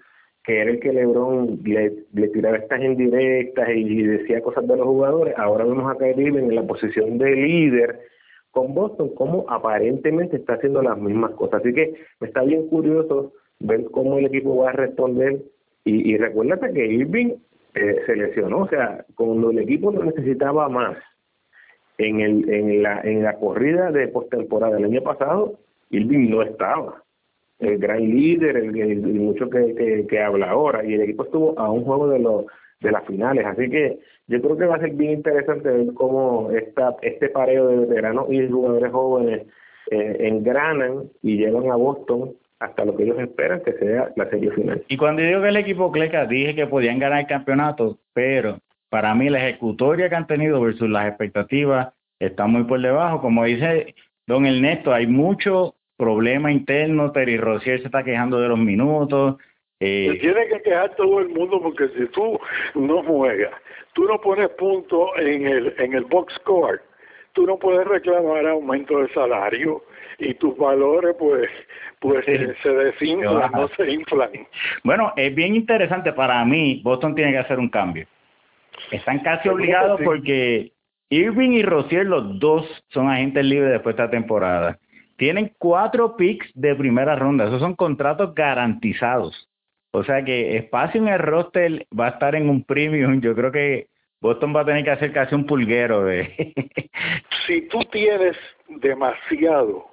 que 0.44 0.60
era 0.60 0.70
el 0.70 0.80
que 0.80 0.92
LeBron 0.92 1.60
le, 1.64 1.92
le 2.12 2.28
tiraba 2.28 2.56
estas 2.56 2.82
indirectas 2.82 3.68
y, 3.74 4.02
decía 4.02 4.40
cosas 4.40 4.66
de 4.66 4.76
los 4.76 4.86
jugadores, 4.86 5.34
ahora 5.36 5.64
vemos 5.64 5.90
a 5.90 5.98
Kyrie 5.98 6.28
Irving 6.28 6.44
en 6.44 6.54
la 6.54 6.66
posición 6.66 7.18
de 7.18 7.34
líder, 7.34 8.00
con 8.50 8.74
Boston, 8.74 9.10
como 9.14 9.44
aparentemente 9.48 10.36
está 10.36 10.54
haciendo 10.54 10.82
las 10.82 10.98
mismas 10.98 11.32
cosas. 11.32 11.60
Así 11.60 11.72
que 11.72 11.94
me 12.20 12.28
está 12.28 12.42
bien 12.42 12.66
curioso 12.68 13.32
ver 13.60 13.84
cómo 13.90 14.18
el 14.18 14.26
equipo 14.26 14.56
va 14.56 14.70
a 14.70 14.72
responder. 14.72 15.40
Y, 15.84 16.12
y 16.12 16.16
recuérdate 16.16 16.72
que 16.72 16.86
Irving 16.86 17.34
eh, 17.74 17.96
se 18.04 18.16
lesionó, 18.16 18.62
o 18.62 18.68
sea, 18.68 19.04
cuando 19.14 19.50
el 19.50 19.60
equipo 19.60 19.92
lo 19.92 20.04
necesitaba 20.04 20.68
más 20.68 20.96
en, 21.98 22.20
el, 22.20 22.50
en, 22.50 22.82
la, 22.82 23.00
en 23.02 23.22
la 23.22 23.36
corrida 23.36 23.90
de 23.92 24.08
postemporada 24.08 24.74
del 24.74 24.86
año 24.86 25.02
pasado, 25.02 25.58
Irving 25.90 26.30
no 26.30 26.42
estaba. 26.42 27.02
El 27.58 27.78
gran 27.78 28.00
líder, 28.00 28.56
el, 28.56 28.76
el, 28.76 29.00
mucho 29.02 29.48
que, 29.50 30.06
que 30.08 30.20
habla 30.20 30.50
ahora, 30.50 30.84
y 30.84 30.94
el 30.94 31.02
equipo 31.02 31.24
estuvo 31.24 31.58
a 31.58 31.70
un 31.70 31.84
juego 31.84 32.08
de 32.08 32.18
los 32.18 32.46
de 32.80 32.90
las 32.90 33.06
finales. 33.06 33.44
Así 33.46 33.70
que 33.70 33.98
yo 34.26 34.40
creo 34.40 34.56
que 34.56 34.66
va 34.66 34.76
a 34.76 34.80
ser 34.80 34.92
bien 34.92 35.12
interesante 35.12 35.70
ver 35.70 35.94
cómo 35.94 36.50
esta, 36.50 36.96
este 37.02 37.28
pareo 37.28 37.68
de 37.68 37.86
veteranos 37.86 38.26
y 38.30 38.48
jugadores 38.48 38.92
jóvenes 38.92 39.46
eh, 39.90 40.16
engranan 40.20 41.10
y 41.22 41.36
llevan 41.36 41.70
a 41.70 41.76
Boston 41.76 42.34
hasta 42.60 42.84
lo 42.84 42.96
que 42.96 43.04
ellos 43.04 43.18
esperan 43.18 43.62
que 43.62 43.72
sea 43.72 44.12
la 44.16 44.28
serie 44.28 44.50
final. 44.52 44.84
Y 44.88 44.96
cuando 44.96 45.22
digo 45.22 45.40
que 45.40 45.48
el 45.48 45.56
equipo 45.56 45.90
Cleca 45.90 46.26
dije 46.26 46.54
que 46.54 46.66
podían 46.66 46.98
ganar 46.98 47.20
el 47.20 47.26
campeonato, 47.26 47.98
pero 48.12 48.58
para 48.90 49.14
mí 49.14 49.30
la 49.30 49.46
ejecutoria 49.46 50.08
que 50.08 50.16
han 50.16 50.26
tenido 50.26 50.60
versus 50.60 50.88
las 50.88 51.08
expectativas 51.08 51.94
está 52.18 52.46
muy 52.46 52.64
por 52.64 52.80
debajo. 52.80 53.20
Como 53.20 53.44
dice 53.44 53.94
don 54.26 54.46
Ernesto, 54.46 54.92
hay 54.92 55.06
mucho 55.06 55.74
problema 55.96 56.52
interno, 56.52 57.12
Terry 57.12 57.36
Rozier 57.36 57.80
se 57.80 57.86
está 57.86 58.02
quejando 58.02 58.40
de 58.40 58.48
los 58.48 58.58
minutos, 58.58 59.36
eh, 59.80 60.18
tiene 60.20 60.46
que 60.48 60.60
quejar 60.60 60.94
todo 60.94 61.20
el 61.20 61.30
mundo 61.30 61.58
porque 61.62 61.88
si 61.88 62.04
tú 62.08 62.38
no 62.74 63.02
juegas, 63.02 63.54
tú 63.94 64.04
no 64.04 64.20
pones 64.20 64.50
punto 64.50 65.16
en 65.16 65.46
el 65.46 65.74
en 65.78 65.94
el 65.94 66.04
box 66.04 66.34
score, 66.34 66.82
tú 67.32 67.46
no 67.46 67.58
puedes 67.58 67.86
reclamar 67.86 68.46
aumento 68.46 68.98
de 68.98 69.08
salario 69.14 69.82
y 70.18 70.34
tus 70.34 70.54
valores 70.58 71.16
pues 71.18 71.48
pues 71.98 72.26
se 72.26 72.70
desinflan, 72.70 73.52
no 73.52 73.68
se 73.68 73.90
inflan. 73.90 74.30
Bueno, 74.84 75.14
es 75.16 75.34
bien 75.34 75.54
interesante 75.54 76.12
para 76.12 76.44
mí, 76.44 76.82
Boston 76.84 77.14
tiene 77.14 77.32
que 77.32 77.38
hacer 77.38 77.58
un 77.58 77.70
cambio. 77.70 78.06
Están 78.90 79.20
casi 79.20 79.48
obligados 79.48 79.98
porque 80.04 80.72
Irving 81.08 81.52
y 81.52 81.62
Rosier 81.62 82.04
los 82.04 82.38
dos 82.38 82.66
son 82.88 83.08
agentes 83.08 83.46
libres 83.46 83.72
después 83.72 83.96
de 83.96 84.02
esta 84.02 84.10
temporada. 84.10 84.78
Tienen 85.16 85.52
cuatro 85.58 86.16
picks 86.16 86.50
de 86.54 86.74
primera 86.74 87.16
ronda, 87.16 87.46
esos 87.46 87.60
son 87.60 87.74
contratos 87.74 88.34
garantizados 88.34 89.49
o 89.92 90.04
sea 90.04 90.24
que 90.24 90.56
espacio 90.56 91.00
en 91.00 91.08
el 91.08 91.18
roster 91.18 91.86
va 91.98 92.06
a 92.06 92.10
estar 92.10 92.34
en 92.34 92.48
un 92.48 92.64
premium. 92.64 93.20
Yo 93.20 93.34
creo 93.34 93.50
que 93.50 93.88
Boston 94.20 94.54
va 94.54 94.60
a 94.60 94.64
tener 94.64 94.84
que 94.84 94.90
hacer 94.90 95.12
casi 95.12 95.34
un 95.34 95.46
pulguero 95.46 96.04
de... 96.04 96.52
si 97.46 97.62
tú 97.68 97.80
tienes 97.90 98.36
demasiado 98.68 99.86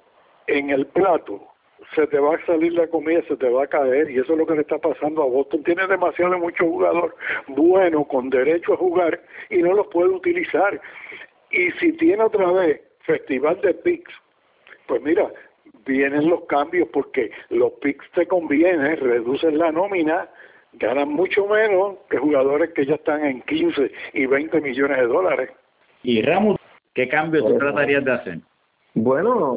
en 0.46 0.70
el 0.70 0.86
plato, 0.86 1.48
se 1.94 2.06
te 2.06 2.18
va 2.18 2.34
a 2.34 2.46
salir 2.46 2.74
la 2.74 2.86
comida, 2.88 3.22
se 3.26 3.36
te 3.36 3.48
va 3.48 3.64
a 3.64 3.66
caer 3.66 4.10
y 4.10 4.18
eso 4.18 4.32
es 4.32 4.38
lo 4.38 4.46
que 4.46 4.54
le 4.54 4.60
está 4.60 4.78
pasando 4.78 5.22
a 5.22 5.26
Boston. 5.26 5.64
Tiene 5.64 5.86
demasiado 5.86 6.38
mucho 6.38 6.64
jugador 6.64 7.16
bueno 7.48 8.04
con 8.04 8.30
derecho 8.30 8.74
a 8.74 8.76
jugar 8.76 9.20
y 9.50 9.58
no 9.58 9.72
los 9.72 9.86
puede 9.88 10.10
utilizar. 10.10 10.80
Y 11.50 11.70
si 11.72 11.92
tiene 11.92 12.22
otra 12.22 12.52
vez 12.52 12.82
festival 13.00 13.60
de 13.62 13.74
picks, 13.74 14.12
pues 14.86 15.02
mira, 15.02 15.30
vienen 15.88 16.28
los 16.28 16.42
cambios 16.42 16.88
porque 16.92 17.30
los 17.48 17.72
picks 17.80 18.04
te 18.14 18.26
convienen, 18.26 18.98
reducen 18.98 19.58
la 19.58 19.72
nómina, 19.72 20.28
ganan 20.74 21.08
mucho 21.08 21.46
menos 21.46 21.96
que 22.10 22.18
jugadores 22.18 22.70
que 22.74 22.84
ya 22.86 22.96
están 22.96 23.24
en 23.24 23.40
15 23.42 23.90
y 24.12 24.26
20 24.26 24.60
millones 24.60 24.98
de 24.98 25.06
dólares. 25.06 25.50
Y 26.02 26.20
Ramos, 26.22 26.58
¿qué 26.94 27.08
cambio 27.08 27.44
tú 27.44 27.58
tratarías 27.58 28.04
de 28.04 28.12
hacer? 28.12 28.38
Bueno, 28.94 29.52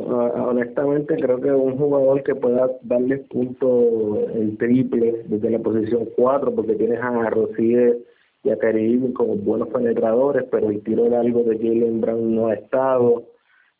honestamente 0.50 1.16
creo 1.16 1.42
que 1.42 1.52
un 1.52 1.78
jugador 1.78 2.24
que 2.24 2.36
pueda 2.36 2.70
darle 2.84 3.18
punto 3.18 4.20
el 4.36 4.58
triple 4.58 5.24
desde 5.26 5.50
la 5.50 5.60
posición 5.60 6.08
4, 6.16 6.56
porque 6.56 6.76
tienes 6.76 7.00
a 7.02 7.30
Rosier 7.30 7.98
y 8.44 8.50
a 8.52 8.58
Karim 8.58 9.14
como 9.14 9.36
buenos 9.36 9.68
penetradores, 9.70 10.46
pero 10.52 10.70
el 10.70 10.82
tiro 10.84 11.06
de 11.06 11.18
algo 11.18 11.44
de 11.44 11.58
Jalen 11.58 12.02
Brown 12.02 12.36
no 12.36 12.48
ha 12.48 12.54
estado 12.54 13.24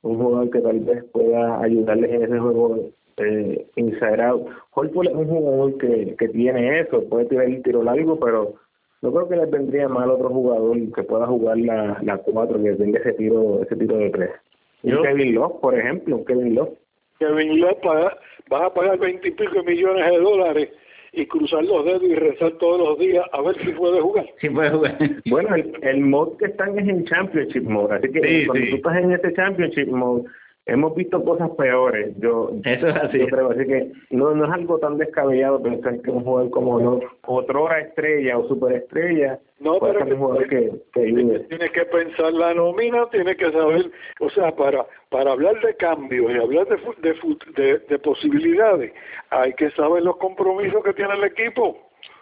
un 0.04 0.18
jugador 0.18 0.50
que 0.50 0.62
tal 0.62 0.80
vez 0.80 1.04
pueda 1.12 1.62
ayudarles 1.62 2.12
en 2.12 2.24
ese 2.24 2.40
juego 2.40 2.90
eh, 3.18 3.68
inside 3.76 4.22
out. 4.22 4.48
es 4.48 4.96
un 4.96 5.28
jugador 5.28 5.78
que, 5.78 6.16
que 6.18 6.30
tiene 6.30 6.80
eso, 6.82 7.04
puede 7.10 7.26
tirar 7.26 7.46
el 7.46 7.62
tiro 7.62 7.84
largo, 7.84 8.20
pero 8.20 8.56
no 9.02 9.12
creo 9.12 9.28
que 9.28 9.36
le 9.36 9.46
vendría 9.46 9.88
mal 9.88 10.10
otro 10.10 10.30
jugador 10.30 10.78
que 10.94 11.04
pueda 11.04 11.26
jugar 11.28 11.58
la, 11.58 12.00
la 12.04 12.18
4, 12.18 12.64
que 12.64 12.74
tenga 12.74 13.00
ese 13.00 13.14
tiro, 13.14 13.62
ese 13.64 13.76
tiro 13.76 13.98
de 13.98 14.10
tres. 14.10 14.32
Kevin 14.84 15.36
Love, 15.36 15.60
por 15.62 15.78
ejemplo, 15.78 16.24
Kevin 16.26 16.56
Love. 16.56 16.70
Kevin 17.20 17.60
Love 17.60 17.80
paga, 17.82 18.18
vas 18.50 18.64
a 18.64 18.74
pagar 18.74 18.98
20 18.98 19.28
y 19.28 19.32
pico 19.32 19.64
millones 19.64 20.10
de 20.10 20.18
dólares 20.20 20.70
y 21.14 21.26
cruzar 21.26 21.64
los 21.66 21.84
dedos 21.86 22.04
y 22.04 22.16
rezar 22.16 22.52
todos 22.54 22.80
los 22.80 23.00
días 23.00 23.26
a 23.34 23.42
ver 23.42 23.58
si 23.64 23.72
puede 23.72 24.00
jugar. 24.00 24.26
Sí 24.40 24.50
puede 24.50 24.70
jugar. 24.70 24.98
Bueno, 25.30 25.56
el, 25.56 25.74
el 25.82 26.02
mod 26.02 26.38
que 26.38 26.46
están 26.46 26.78
es 26.80 26.88
en 26.88 27.06
Championship 27.06 27.64
Mode, 27.64 27.96
así 27.96 28.12
que 28.12 28.46
cuando 28.48 28.66
tú 28.70 28.76
estás 28.76 28.98
en 28.98 29.12
ese 29.12 29.34
Championship 29.34 29.88
Mode, 29.88 30.30
hemos 30.66 30.96
visto 30.96 31.24
cosas 31.24 31.50
peores. 31.52 32.14
Yo, 32.20 32.52
Eso 32.64 32.88
es 32.88 32.96
así. 32.96 33.20
creo, 33.26 33.52
así 33.52 33.66
que 33.66 33.92
no, 34.12 34.34
no 34.34 34.46
es 34.46 34.52
algo 34.52 34.80
tan 34.80 34.98
descabellado 34.98 35.62
pensar 35.62 36.02
que 36.02 36.12
un 36.12 36.24
jugador 36.24 36.50
como 36.52 36.80
no, 36.80 37.00
otra 37.26 37.80
estrella 37.80 38.38
o 38.38 38.48
superestrella 38.48 39.40
no, 39.60 39.80
pero 39.80 40.06
que, 40.50 40.72
tiene 40.94 41.70
que 41.70 41.86
pensar 41.86 42.34
la 42.34 42.54
nómina, 42.56 43.08
tiene 43.12 43.36
que 43.36 43.52
saber, 43.52 43.92
o 44.20 44.30
sea, 44.32 44.56
para 44.56 44.88
para 45.10 45.34
hablar 45.34 45.60
de 45.62 45.76
cambios 45.76 46.32
y 46.32 46.38
hablar 46.38 46.68
de, 46.68 46.78
de, 47.56 47.80
de, 47.80 48.00
posibilidades, 48.00 48.94
hay 49.30 49.54
que 49.54 49.70
saber 49.72 50.02
los 50.02 50.18
compromisos 50.18 50.84
que 50.84 50.94
tiene 50.94 51.14
el 51.14 51.26
equipo. 51.26 51.78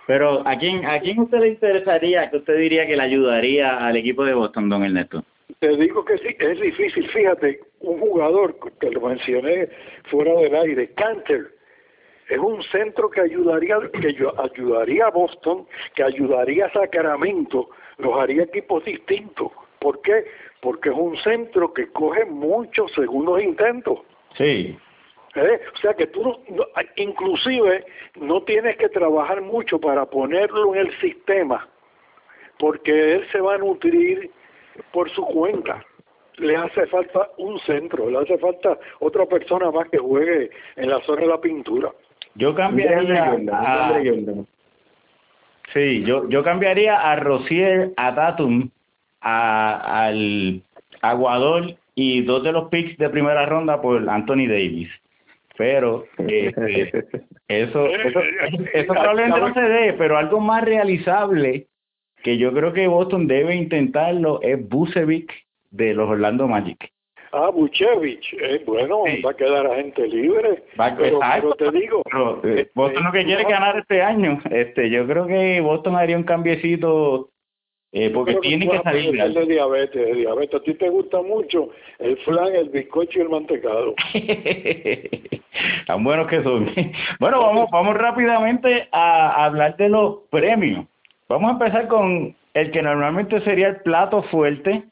Pero 0.08 0.46
¿a 0.46 0.58
quién, 0.58 0.86
¿a 0.86 1.00
quién 1.00 1.19
usted 1.19 1.39
le 1.39 1.50
interesaría, 1.50 2.29
que 2.31 2.38
usted 2.38 2.58
diría 2.58 2.88
que 2.88 2.98
le 2.98 3.03
ayudaría 3.03 3.77
al 3.77 3.96
equipo 3.96 4.25
de 4.25 4.34
Boston, 4.34 4.67
don 4.67 4.84
Ernesto? 4.84 5.24
Te 5.58 5.75
digo 5.75 6.06
que 6.06 6.18
sí, 6.20 6.36
es 6.39 6.60
difícil. 6.60 7.10
Fíjate, 7.10 7.60
un 7.79 8.00
jugador 8.00 8.56
que 8.79 8.91
lo 8.91 9.01
mencioné 9.01 9.70
fuera 10.10 10.34
del 10.36 10.56
aire, 10.56 10.94
Canter, 10.94 11.51
es 12.29 12.38
un 12.38 12.62
centro 12.63 13.10
que 13.10 13.22
ayudaría 13.22 13.79
que 14.00 14.15
ayudaría 14.38 15.08
a 15.08 15.10
Boston, 15.10 15.68
que 15.96 16.03
ayudaría 16.03 16.68
a 16.68 16.74
Sacramento, 16.74 17.70
los 17.98 18.15
haría 18.20 18.44
equipos 18.44 18.86
distintos. 18.86 19.51
¿Por 19.79 20.01
qué? 20.01 20.25
Porque 20.62 20.89
es 20.89 20.96
un 20.96 21.18
centro 21.18 21.74
que 21.74 21.88
coge 21.88 22.25
muchos 22.25 22.91
segundos 22.94 23.41
intentos. 23.41 24.00
Sí. 24.38 24.77
¿Eh? 25.36 25.60
O 25.74 25.77
sea 25.77 25.94
que 25.96 26.08
tú, 26.08 26.24
no, 26.50 26.65
inclusive, 26.98 27.86
no 28.20 28.44
tienes 28.44 28.77
que 28.77 28.89
trabajar 28.89 29.41
mucho 29.41 29.79
para 29.79 30.06
ponerlo 30.06 30.75
en 30.75 30.88
el 30.88 31.00
sistema 31.00 31.68
porque 32.60 33.13
él 33.13 33.27
se 33.32 33.39
va 33.39 33.56
a 33.56 33.58
nutrir 33.58 34.29
por 34.91 35.09
su 35.11 35.25
cuenta. 35.25 35.83
Le 36.38 36.55
hace 36.55 36.88
falta 36.88 37.29
un 37.38 37.59
centro, 37.59 38.09
le 38.09 38.19
hace 38.19 38.38
falta 38.38 38.77
otra 38.99 39.25
persona 39.25 39.71
más 39.71 39.89
que 39.89 39.97
juegue 39.97 40.49
en 40.77 40.89
la 40.89 41.01
zona 41.01 41.21
de 41.21 41.27
la 41.27 41.41
pintura. 41.41 41.91
Yo 42.35 42.55
cambiaría 42.55 43.38
a, 43.51 44.01
Sí, 45.73 46.03
yo, 46.03 46.27
yo 46.29 46.43
cambiaría 46.43 46.95
a 46.97 47.15
Rosier, 47.17 47.91
a 47.97 48.15
Tatum, 48.15 48.69
a, 49.21 50.05
al 50.05 50.63
Aguador 51.01 51.75
y 51.93 52.21
dos 52.21 52.43
de 52.43 52.51
los 52.51 52.69
picks 52.69 52.97
de 52.97 53.09
primera 53.09 53.45
ronda 53.45 53.81
por 53.81 54.09
Anthony 54.09 54.47
Davis. 54.47 54.89
Pero 55.57 56.05
este, 56.17 57.05
eso, 57.47 57.88
eso, 57.88 58.21
eso 58.73 58.93
probablemente 58.93 59.39
no 59.41 59.53
se 59.53 59.61
dé, 59.61 59.93
pero 59.93 60.17
algo 60.17 60.39
más 60.39 60.63
realizable 60.63 61.67
que 62.23 62.38
yo 62.38 62.53
creo 62.53 62.73
que 62.73 62.88
Boston 62.88 63.27
debe 63.27 63.55
intentarlo 63.55 64.41
es 64.41 64.67
Bucevic 64.67 65.31
de 65.71 65.93
los 65.93 66.09
Orlando 66.09 66.47
Magic. 66.47 66.91
Ah, 67.31 67.51
Bucevic, 67.53 68.33
eh, 68.33 68.63
bueno, 68.65 69.03
va 69.23 69.31
a 69.31 69.35
quedar 69.35 69.67
a 69.67 69.75
gente 69.75 70.07
libre. 70.07 70.63
Va, 70.79 70.95
pero, 70.97 71.19
pero, 71.19 71.53
te 71.53 71.71
digo, 71.71 72.01
eh, 72.43 72.61
este, 72.61 72.71
Boston 72.73 73.03
lo 73.03 73.11
que 73.11 73.25
quiere 73.25 73.43
ganar 73.43 73.77
este 73.77 74.01
año. 74.01 74.39
Este, 74.49 74.89
yo 74.89 75.05
creo 75.05 75.27
que 75.27 75.61
Boston 75.61 75.95
haría 75.95 76.17
un 76.17 76.23
cambiecito 76.23 77.29
eh, 77.91 78.11
porque 78.11 78.35
tiene 78.35 78.69
que, 78.69 78.79
salir 78.79 79.11
de, 79.11 79.29
de 79.29 79.45
diabetes, 79.45 80.05
de 80.07 80.13
diabetes. 80.13 80.59
A 80.59 80.63
ti 80.63 80.73
te 80.75 80.89
gusta 80.89 81.21
mucho 81.21 81.69
el 81.97 82.17
flan, 82.17 82.55
el 82.55 82.69
bizcocho 82.69 83.19
y 83.19 83.21
el 83.21 83.29
mantecado. 83.29 83.95
Tan 85.88 86.03
buenos 86.03 86.27
que 86.27 86.43
son. 86.43 86.71
bueno, 87.19 87.41
vamos, 87.41 87.69
vamos 87.71 87.95
rápidamente 87.95 88.88
a 88.91 89.45
hablar 89.45 89.75
de 89.77 89.89
los 89.89 90.17
premios. 90.29 90.85
Vamos 91.29 91.50
a 91.50 91.53
empezar 91.53 91.88
con 91.88 92.36
el 92.55 92.71
que 92.71 92.81
normalmente 92.81 93.39
sería 93.41 93.67
el 93.67 93.75
plato 93.81 94.24
fuerte, 94.24 94.83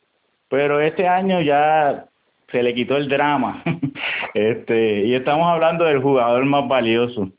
pero 0.49 0.79
este 0.79 1.07
año 1.07 1.41
ya 1.41 2.05
se 2.51 2.61
le 2.61 2.75
quitó 2.75 2.95
el 2.95 3.09
drama. 3.09 3.63
este, 4.35 5.05
y 5.05 5.15
estamos 5.15 5.47
hablando 5.47 5.83
del 5.85 5.99
jugador 5.99 6.45
más 6.45 6.67
valioso. 6.67 7.31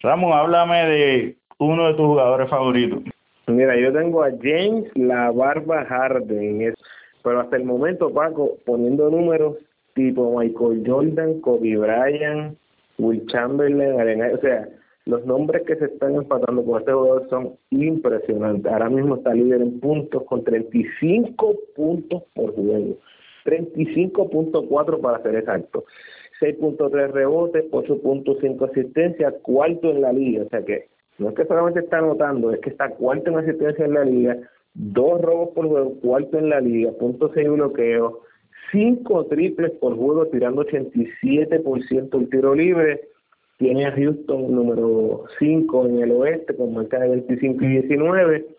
Ramón, 0.00 0.32
háblame 0.32 0.84
de 0.84 1.36
uno 1.58 1.86
de 1.86 1.94
tus 1.94 2.06
jugadores 2.06 2.50
favoritos. 2.50 3.04
Mira, 3.46 3.76
yo 3.76 3.92
tengo 3.92 4.24
a 4.24 4.30
James 4.42 4.90
La 4.96 5.30
Barba 5.30 5.84
Harden, 5.84 6.74
pero 7.22 7.40
hasta 7.40 7.56
el 7.56 7.64
momento, 7.64 8.12
Paco, 8.12 8.56
poniendo 8.66 9.10
números 9.10 9.58
tipo 9.94 10.36
Michael 10.36 10.82
Jordan, 10.84 11.40
Kobe 11.40 11.76
Bryant, 11.76 12.58
Will 12.98 13.24
Chamberlain, 13.26 14.22
o 14.34 14.38
sea, 14.38 14.68
los 15.06 15.24
nombres 15.26 15.62
que 15.66 15.76
se 15.76 15.86
están 15.86 16.14
empatando 16.14 16.64
con 16.64 16.80
este 16.80 16.92
jugador 16.92 17.28
son 17.28 17.56
impresionantes. 17.70 18.72
Ahora 18.72 18.88
mismo 18.88 19.16
está 19.16 19.34
líder 19.34 19.60
en 19.60 19.78
puntos 19.80 20.22
con 20.24 20.42
35 20.44 21.54
puntos 21.76 22.22
por 22.34 22.54
juego. 22.54 22.96
35.4 23.44 25.00
para 25.00 25.22
ser 25.22 25.36
exacto. 25.36 25.84
6.3 26.40 27.12
rebotes, 27.12 27.70
8.5 27.70 28.70
asistencia, 28.70 29.32
cuarto 29.42 29.90
en 29.90 30.00
la 30.00 30.12
liga. 30.12 30.44
O 30.44 30.48
sea 30.48 30.64
que 30.64 30.88
no 31.18 31.28
es 31.28 31.34
que 31.34 31.44
solamente 31.44 31.80
está 31.80 31.98
anotando, 31.98 32.50
es 32.50 32.60
que 32.60 32.70
está 32.70 32.90
cuarto 32.90 33.30
en 33.30 33.38
asistencia 33.38 33.84
en 33.84 33.94
la 33.94 34.04
liga, 34.04 34.36
dos 34.74 35.20
robos 35.20 35.50
por 35.54 35.68
juego, 35.68 36.00
cuarto 36.00 36.38
en 36.38 36.48
la 36.48 36.60
liga, 36.60 36.90
punto 36.92 37.30
seis 37.34 37.48
bloqueos, 37.48 38.14
cinco 38.72 39.26
triples 39.26 39.70
por 39.72 39.96
juego, 39.96 40.26
tirando 40.26 40.64
87% 40.64 42.18
el 42.18 42.30
tiro 42.30 42.54
libre. 42.54 43.08
Tiene 43.58 43.86
a 43.86 43.92
Houston 43.92 44.54
número 44.54 45.24
5 45.38 45.86
en 45.86 46.00
el 46.00 46.10
oeste 46.12 46.56
con 46.56 46.74
marca 46.74 46.98
de 46.98 47.08
25 47.08 47.64
y 47.64 47.68
19 47.68 48.54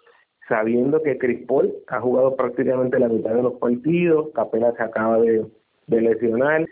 sabiendo 0.48 1.02
que 1.02 1.18
Chris 1.18 1.46
Paul 1.48 1.74
ha 1.88 2.00
jugado 2.00 2.36
prácticamente 2.36 3.00
la 3.00 3.10
mitad 3.10 3.34
de 3.34 3.44
los 3.44 3.56
partidos, 3.56 4.30
apenas 4.36 4.76
se 4.76 4.84
acaba 4.84 5.20
de, 5.20 5.46
lesionar. 5.88 6.66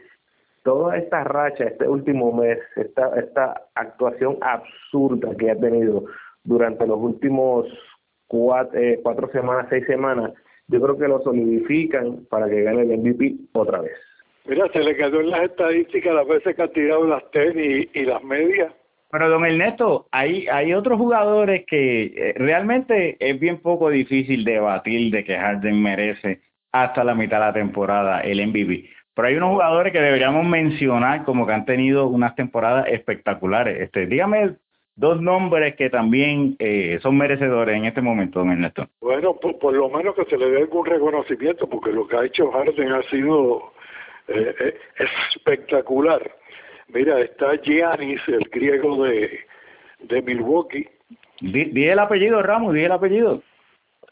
Toda 0.63 0.98
esta 0.98 1.24
racha, 1.24 1.65
este 1.65 1.88
último 1.88 2.32
mes, 2.32 2.58
esta, 2.77 3.20
esta 3.20 3.63
actuación 3.75 4.38
absurda 4.42 5.36
que 5.36 5.51
ha 5.51 5.60
tenido 5.60 6.06
durante 6.44 6.88
los 6.88 7.00
últimos 7.00 7.68
cuatro, 8.27 8.80
eh, 8.80 9.00
cuatro 9.03 9.30
semanas, 9.32 9.68
seis 9.70 9.86
semanas, 9.88 10.32
yo 10.68 10.82
creo 10.82 10.98
que 10.98 11.08
lo 11.08 11.22
solidifican 11.22 12.25
para 12.30 12.48
que 12.48 12.63
gane 12.63 12.84
el 12.84 12.98
MVP 12.98 13.36
otra 13.53 13.82
vez. 13.82 13.92
Mira, 14.45 14.67
se 14.73 14.79
le 14.79 14.95
quedó 14.95 15.21
en 15.21 15.29
las 15.29 15.43
estadísticas 15.43 16.13
las 16.13 16.27
veces 16.27 16.56
que 16.56 16.62
ha 16.62 16.67
tirado 16.67 17.08
las 17.08 17.29
tenis 17.32 17.88
y 17.93 18.01
las 18.03 18.23
medias 18.23 18.73
pero 19.13 19.29
don 19.29 19.45
Ernesto, 19.45 20.08
hay, 20.12 20.47
hay 20.47 20.73
otros 20.73 20.97
jugadores 20.97 21.65
que 21.67 22.06
eh, 22.06 22.34
realmente 22.36 23.15
es 23.19 23.39
bien 23.39 23.60
poco 23.60 23.91
difícil 23.91 24.43
debatir 24.43 25.12
de 25.12 25.23
que 25.23 25.38
Harden 25.38 25.84
merece 25.84 26.41
hasta 26.71 27.03
la 27.03 27.13
mitad 27.13 27.38
de 27.38 27.45
la 27.45 27.53
temporada 27.53 28.21
el 28.21 28.43
MVP. 28.47 28.89
Pero 29.13 29.27
hay 29.27 29.36
unos 29.36 29.51
jugadores 29.51 29.93
que 29.93 30.01
deberíamos 30.01 30.43
mencionar 30.47 31.25
como 31.25 31.45
que 31.45 31.53
han 31.53 31.65
tenido 31.65 32.08
unas 32.08 32.34
temporadas 32.34 32.88
espectaculares. 32.88 33.82
Este, 33.82 34.08
dígame 34.08 34.56
dos 34.95 35.21
nombres 35.21 35.75
que 35.75 35.91
también 35.91 36.56
eh, 36.58 36.97
son 37.03 37.15
merecedores 37.15 37.77
en 37.77 37.86
este 37.86 38.01
momento, 38.01 38.39
don 38.39 38.49
Ernesto. 38.49 38.88
Bueno, 38.99 39.36
por, 39.36 39.75
lo 39.75 39.89
menos 39.89 40.15
que 40.15 40.25
se 40.25 40.39
le 40.39 40.49
dé 40.49 40.58
algún 40.58 40.88
reconocimiento, 40.88 41.69
porque 41.69 41.91
lo 41.91 42.08
que 42.08 42.17
ha 42.17 42.25
hecho 42.25 42.49
Harden 42.49 42.91
ha 42.91 43.03
sido 43.03 43.72
eh, 44.27 44.77
espectacular. 45.36 46.36
Mira, 46.88 47.19
está 47.21 47.55
Giannis, 47.57 48.21
el 48.27 48.43
griego 48.51 49.03
de, 49.05 49.39
de 49.99 50.21
Milwaukee. 50.21 50.89
Di, 51.41 51.88
el 51.88 51.99
apellido, 51.99 52.41
Ramos, 52.41 52.73
di 52.73 52.83
el 52.83 52.91
apellido. 52.91 53.41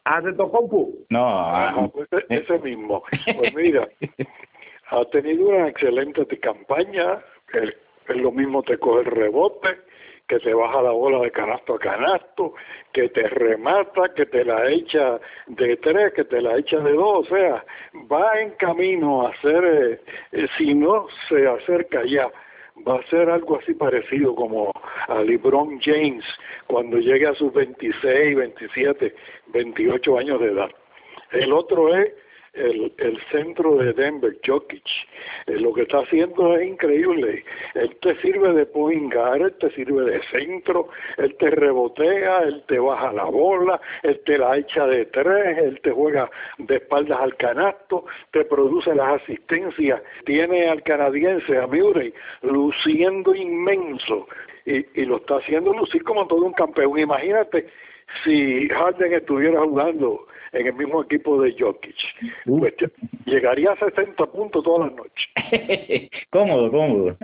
Ah, 0.04 0.20
de 0.20 0.34
Tocompu. 0.34 1.06
No, 1.10 1.28
ah, 1.28 1.74
ah 1.76 1.88
pues 1.94 2.08
e, 2.12 2.36
ese 2.36 2.58
mismo. 2.60 3.04
Pues 3.38 3.54
mira, 3.54 3.88
ha 4.90 5.06
tenido 5.06 5.50
una 5.50 5.68
excelente 5.68 6.26
campaña. 6.40 7.20
Él, 7.54 7.76
lo 8.08 8.32
mismo 8.32 8.64
te 8.64 8.78
coge 8.78 9.02
el 9.02 9.06
rebote, 9.06 9.70
que 10.28 10.40
te 10.40 10.54
baja 10.54 10.82
la 10.82 10.92
bola 10.92 11.20
de 11.20 11.32
canasto 11.32 11.76
a 11.76 11.80
canasto, 11.80 12.54
que 12.94 13.10
te 13.10 13.28
remata, 13.28 14.14
que 14.16 14.26
te 14.26 14.46
la 14.46 14.70
echa 14.70 15.20
de 15.48 15.78
tres, 15.78 16.14
que 16.14 16.24
te 16.24 16.42
la 16.42 16.58
echa 16.58 16.78
de 16.80 16.94
dos, 16.94 17.30
o 17.32 17.36
sea, 17.36 17.66
va 18.12 18.40
en 18.40 18.52
camino 18.52 19.28
a 19.28 19.34
eh, 19.44 20.00
eh, 20.32 20.48
si 20.58 20.74
no 20.74 21.08
se 21.28 21.48
acerca 21.48 22.04
ya 22.06 22.30
va 22.88 22.96
a 22.96 23.04
ser 23.10 23.30
algo 23.30 23.60
así 23.60 23.74
parecido 23.74 24.34
como 24.36 24.72
a 25.08 25.22
LeBron 25.22 25.80
James 25.82 26.26
cuando 26.68 26.98
llegue 26.98 27.28
a 27.28 27.36
sus 27.36 27.54
26, 27.54 28.36
27, 28.36 29.14
28 29.48 30.18
años 30.18 30.40
de 30.40 30.48
edad. 30.48 30.70
El 31.32 31.54
otro 31.54 31.96
es 31.96 32.12
el, 32.54 32.94
el 32.98 33.20
centro 33.32 33.76
de 33.78 33.94
Denver, 33.94 34.38
Jokic. 34.46 34.84
Eh, 35.48 35.60
lo 35.60 35.74
que 35.74 35.84
está 35.84 36.00
haciendo 36.00 36.58
es 36.58 36.68
increíble. 36.68 37.46
Él 37.76 37.96
te 38.02 38.16
sirve 38.22 38.54
de 38.54 38.66
point 38.66 39.14
guard, 39.14 39.42
él 39.42 39.54
te 39.60 39.72
sirve 39.72 40.04
de 40.04 40.22
centro, 40.24 40.90
él 41.18 41.36
te 41.38 41.50
rebotea, 41.50 42.40
él 42.40 42.64
te 42.68 42.80
baja 42.80 43.14
la 43.14 43.26
bola, 43.26 43.80
él 44.04 44.20
te 44.26 44.38
la 44.38 44.58
echa 44.58 44.86
de 44.86 45.06
tres, 45.06 45.58
él 45.60 45.80
te 45.82 45.92
juega 45.92 46.30
de 46.58 46.76
espaldas 46.76 47.20
al 47.22 47.36
canasto, 47.38 48.06
te 48.32 48.44
produce 48.46 48.94
las 48.96 49.22
asistencias. 49.22 50.02
Tiene 50.26 50.68
al 50.68 50.84
canadiense, 50.84 51.58
a 51.58 51.68
Murray, 51.68 52.14
luciendo 52.42 53.34
inmenso. 53.34 54.28
Y, 54.66 54.86
y 55.02 55.06
lo 55.06 55.18
está 55.18 55.38
haciendo 55.38 55.74
lucir 55.74 56.04
como 56.04 56.28
todo 56.28 56.46
un 56.46 56.54
campeón. 56.54 57.00
Imagínate 57.00 57.68
si 58.24 58.68
Harden 58.70 59.14
estuviera 59.14 59.62
jugando 59.62 60.28
en 60.52 60.68
el 60.68 60.74
mismo 60.74 61.04
equipo 61.04 61.42
de 61.42 61.56
Jokic. 61.58 61.96
Pues, 62.46 62.74
llegaría 63.26 63.72
a 63.72 63.78
60 63.78 64.26
puntos 64.28 64.64
todas 64.64 64.90
las 64.90 64.98
noches. 64.98 66.10
cómodo, 66.30 66.72
cómodo. 66.72 67.18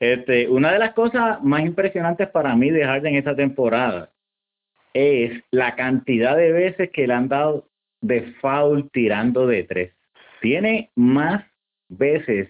Este, 0.00 0.48
una 0.48 0.72
de 0.72 0.78
las 0.78 0.92
cosas 0.94 1.42
más 1.42 1.62
impresionantes 1.62 2.28
para 2.28 2.54
mí 2.56 2.70
de 2.70 2.84
Harden 2.84 3.14
esta 3.14 3.36
temporada 3.36 4.10
es 4.92 5.42
la 5.50 5.74
cantidad 5.74 6.36
de 6.36 6.52
veces 6.52 6.90
que 6.90 7.06
le 7.06 7.14
han 7.14 7.28
dado 7.28 7.68
de 8.00 8.32
foul 8.40 8.90
tirando 8.90 9.46
de 9.46 9.64
tres. 9.64 9.92
Tiene 10.40 10.90
más 10.94 11.44
veces 11.88 12.48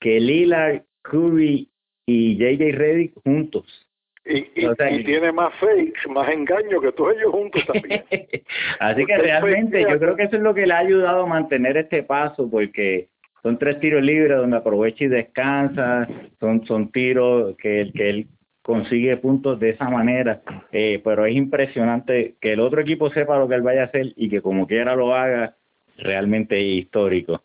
que 0.00 0.20
Lillard, 0.20 0.82
Curry 1.02 1.70
y 2.06 2.36
JJ 2.36 2.72
Redick 2.72 3.14
juntos. 3.22 3.85
Y, 4.28 5.04
tiene 5.04 5.30
más 5.30 5.54
fakes, 5.54 6.08
más 6.08 6.28
engaño 6.28 6.80
que 6.80 6.92
todos 6.92 7.14
ellos 7.16 7.30
juntos 7.30 7.64
también. 7.64 8.04
Así 8.80 9.06
que 9.06 9.18
realmente 9.18 9.82
yo 9.82 9.98
creo 9.98 10.16
que 10.16 10.24
eso 10.24 10.36
es 10.36 10.42
lo 10.42 10.52
que 10.52 10.66
le 10.66 10.74
ha 10.74 10.78
ayudado 10.78 11.22
a 11.22 11.26
mantener 11.26 11.76
este 11.76 12.02
paso, 12.02 12.50
porque 12.50 13.08
son 13.42 13.56
tres 13.56 13.78
tiros 13.78 14.02
libres 14.02 14.36
donde 14.36 14.56
aprovecha 14.56 15.04
y 15.04 15.08
descansa, 15.08 16.08
son, 16.40 16.66
son 16.66 16.90
tiros 16.90 17.56
que, 17.56 17.92
que 17.94 18.10
él 18.10 18.26
consigue 18.62 19.16
puntos 19.16 19.60
de 19.60 19.70
esa 19.70 19.88
manera, 19.88 20.42
eh, 20.72 21.00
pero 21.04 21.24
es 21.24 21.36
impresionante 21.36 22.34
que 22.40 22.54
el 22.54 22.60
otro 22.60 22.80
equipo 22.80 23.08
sepa 23.10 23.38
lo 23.38 23.46
que 23.46 23.54
él 23.54 23.62
vaya 23.62 23.82
a 23.82 23.84
hacer 23.84 24.12
y 24.16 24.28
que 24.28 24.42
como 24.42 24.66
quiera 24.66 24.96
lo 24.96 25.14
haga, 25.14 25.54
realmente 25.98 26.60
histórico. 26.60 27.42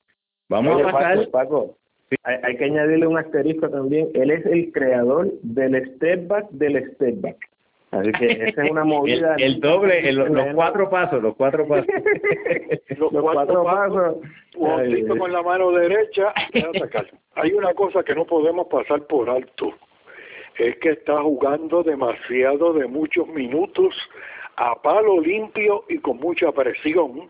Vamos 0.49 0.81
a 0.81 0.91
pasar... 0.91 1.29
Paco, 1.29 1.77
hay, 2.23 2.57
que 2.57 2.65
añadirle 2.65 3.07
un 3.07 3.17
asterisco 3.17 3.69
también. 3.69 4.09
Él 4.13 4.31
es 4.31 4.45
el 4.45 4.71
creador 4.71 5.31
del 5.43 5.95
step 5.95 6.27
back 6.27 6.49
del 6.51 6.91
step 6.93 7.21
back. 7.21 7.37
Así 7.91 8.11
que 8.13 8.31
esa 8.31 8.63
es 8.63 8.71
una 8.71 8.83
movida. 8.85 9.35
el, 9.37 9.59
doble, 9.59 10.11
los 10.13 10.53
cuatro 10.55 10.89
pasos, 10.89 11.21
los 11.21 11.35
cuatro 11.35 11.67
pasos. 11.67 11.87
los, 12.97 13.11
cuatro, 13.11 13.63
pasos. 13.63 14.17
Un 14.55 15.17
con 15.17 15.31
la 15.31 15.41
mano 15.41 15.71
derecha. 15.71 16.33
Hay 17.35 17.53
una 17.53 17.73
cosa 17.73 18.03
que 18.03 18.15
no 18.15 18.25
podemos 18.25 18.67
pasar 18.67 19.03
por 19.07 19.29
alto. 19.29 19.73
Es 20.57 20.77
que 20.77 20.91
está 20.91 21.21
jugando 21.21 21.83
demasiado 21.83 22.73
de 22.73 22.87
muchos 22.87 23.27
minutos 23.27 23.95
a 24.57 24.75
palo 24.81 25.19
limpio 25.21 25.85
y 25.89 25.97
con 25.99 26.17
mucha 26.17 26.51
presión. 26.51 27.29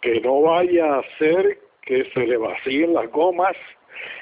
Que 0.00 0.20
no 0.20 0.42
vaya 0.42 0.94
a 0.94 1.00
hacer 1.00 1.58
que 1.82 2.04
se 2.12 2.26
le 2.26 2.36
vacíen 2.36 2.94
las 2.94 3.10
gomas 3.10 3.56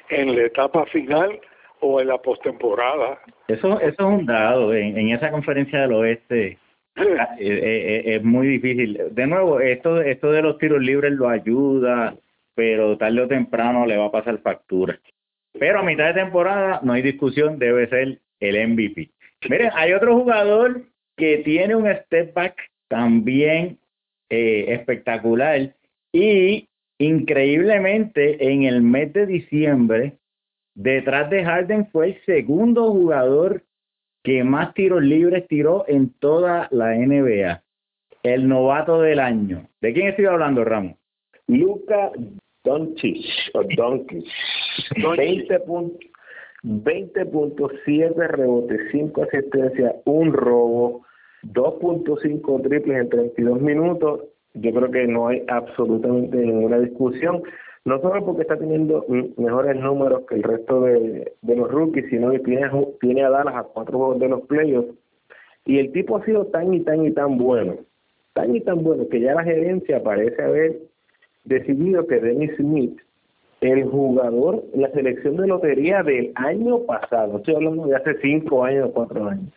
en 0.09 0.35
la 0.37 0.43
etapa 0.43 0.87
final 0.87 1.41
o 1.81 2.01
en 2.01 2.09
la 2.09 2.19
postemporada. 2.19 3.21
Eso, 3.49 3.81
eso 3.81 3.89
es 3.89 3.99
un 3.99 4.27
dado. 4.27 4.75
En, 4.75 5.09
esa 5.11 5.31
conferencia 5.31 5.81
del 5.81 5.93
oeste 5.93 6.47
eh, 6.47 6.59
eh, 6.97 7.39
eh, 7.41 8.03
es, 8.17 8.25
muy 8.25 8.47
difícil. 8.49 9.01
De 9.11 9.27
nuevo, 9.27 9.61
esto, 9.61 10.01
esto 10.01 10.31
de 10.33 10.43
los 10.43 10.59
tiros 10.59 10.83
libres 10.83 11.13
lo 11.13 11.29
ayuda, 11.29 12.17
pero 12.55 12.97
tarde 12.97 13.21
o 13.21 13.29
temprano 13.29 13.87
le 13.87 13.97
va 13.97 14.07
a 14.07 14.13
pasar 14.13 14.39
factura. 14.39 14.99
Pero 15.59 15.81
a 15.81 15.83
mitad 15.83 16.07
de 16.07 16.23
temporada, 16.23 16.81
no 16.83 16.93
hay 16.93 17.03
discusión, 17.03 17.59
debe 17.59 17.89
ser 17.89 18.19
el 18.41 18.69
MVP. 18.69 19.11
Miren, 19.49 19.71
hay 19.75 19.93
otro 19.93 20.15
jugador 20.15 20.83
que 21.17 21.39
tiene 21.39 21.75
un 21.75 21.87
step 21.87 22.35
back 22.35 22.57
también 22.89 23.79
espectacular 24.29 25.73
y 26.13 26.69
increíblemente 26.99 28.53
en 28.53 28.65
el 28.65 28.83
mes 28.83 29.13
de 29.13 29.27
diciembre 29.27 30.19
Detrás 30.77 31.29
de 31.31 31.43
Harden 31.43 31.87
fue 31.87 32.09
el 32.09 32.23
segundo 32.27 32.93
jugador 32.93 33.63
que 34.23 34.45
más 34.45 34.75
tiros 34.75 35.03
libres 35.03 35.49
tiró 35.49 35.87
en 35.89 36.11
toda 36.19 36.69
la 36.71 36.95
NBA. 36.95 37.63
El 38.23 38.47
novato 38.47 39.01
del 39.01 39.19
año. 39.21 39.67
¿De 39.81 39.95
quién 39.95 40.09
estoy 40.09 40.27
hablando, 40.27 40.65
Ramos? 40.65 40.97
Luca 41.47 42.11
Doncic 42.63 43.25
o 43.55 43.63
Doncic. 43.75 44.27
20.7 46.63 48.29
rebotes, 48.29 48.81
5 48.93 49.23
asistencias, 49.23 49.95
un 50.05 50.33
robo, 50.35 51.07
2.5 51.43 52.63
triples 52.69 53.01
en 53.01 53.09
32 53.09 53.63
minutos. 53.63 54.25
Yo 54.57 54.73
creo 54.73 54.91
que 54.91 55.07
no 55.07 55.29
hay 55.29 55.43
absolutamente 55.49 56.37
ninguna 56.37 56.79
discusión 56.79 57.43
no 57.87 58.01
solo 58.01 58.25
porque 58.27 58.43
está 58.43 58.57
teniendo 58.57 59.07
mejores 59.37 59.77
números 59.77 60.23
que 60.29 60.35
el 60.35 60.43
resto 60.43 60.81
de, 60.81 61.33
los 61.43 61.71
rookies, 61.71 62.07
sino 62.11 62.33
que 62.33 62.41
tiene, 62.41 62.69
tiene 63.01 63.23
a 63.23 63.31
Dallas 63.31 63.55
a 63.55 63.63
cuatro 63.63 63.97
juegos 63.97 64.19
de 64.19 64.29
los 64.29 64.41
playoffs. 64.43 64.93
Y 65.65 65.79
el 65.79 65.93
tipo 65.93 66.17
ha 66.17 66.25
sido 66.25 66.47
tan 66.47 66.75
y 66.75 66.81
tan 66.81 67.07
y 67.07 67.13
tan 67.13 67.39
bueno, 67.39 67.77
tan 68.33 68.57
y 68.57 68.61
tan 68.61 68.83
bueno, 68.83 69.07
que 69.09 69.21
ya 69.21 69.35
la 69.35 69.45
gerencia 69.45 70.03
parece 70.03 70.43
haber 70.43 70.79
decidido 71.45 72.09
que 72.09 72.19
Dennis 72.19 72.57
Smith, 72.57 72.99
el 73.61 73.85
jugador, 73.85 74.65
la 74.75 74.91
selección 74.91 75.37
de 75.37 75.47
lotería 75.47 76.03
del 76.03 76.33
año 76.35 76.81
pasado, 76.87 77.37
estoy 77.37 77.55
hablando 77.55 77.87
de 77.87 77.95
hace 77.95 78.19
cinco 78.21 78.65
años 78.65 78.91
cuatro 78.95 79.29
años, 79.29 79.53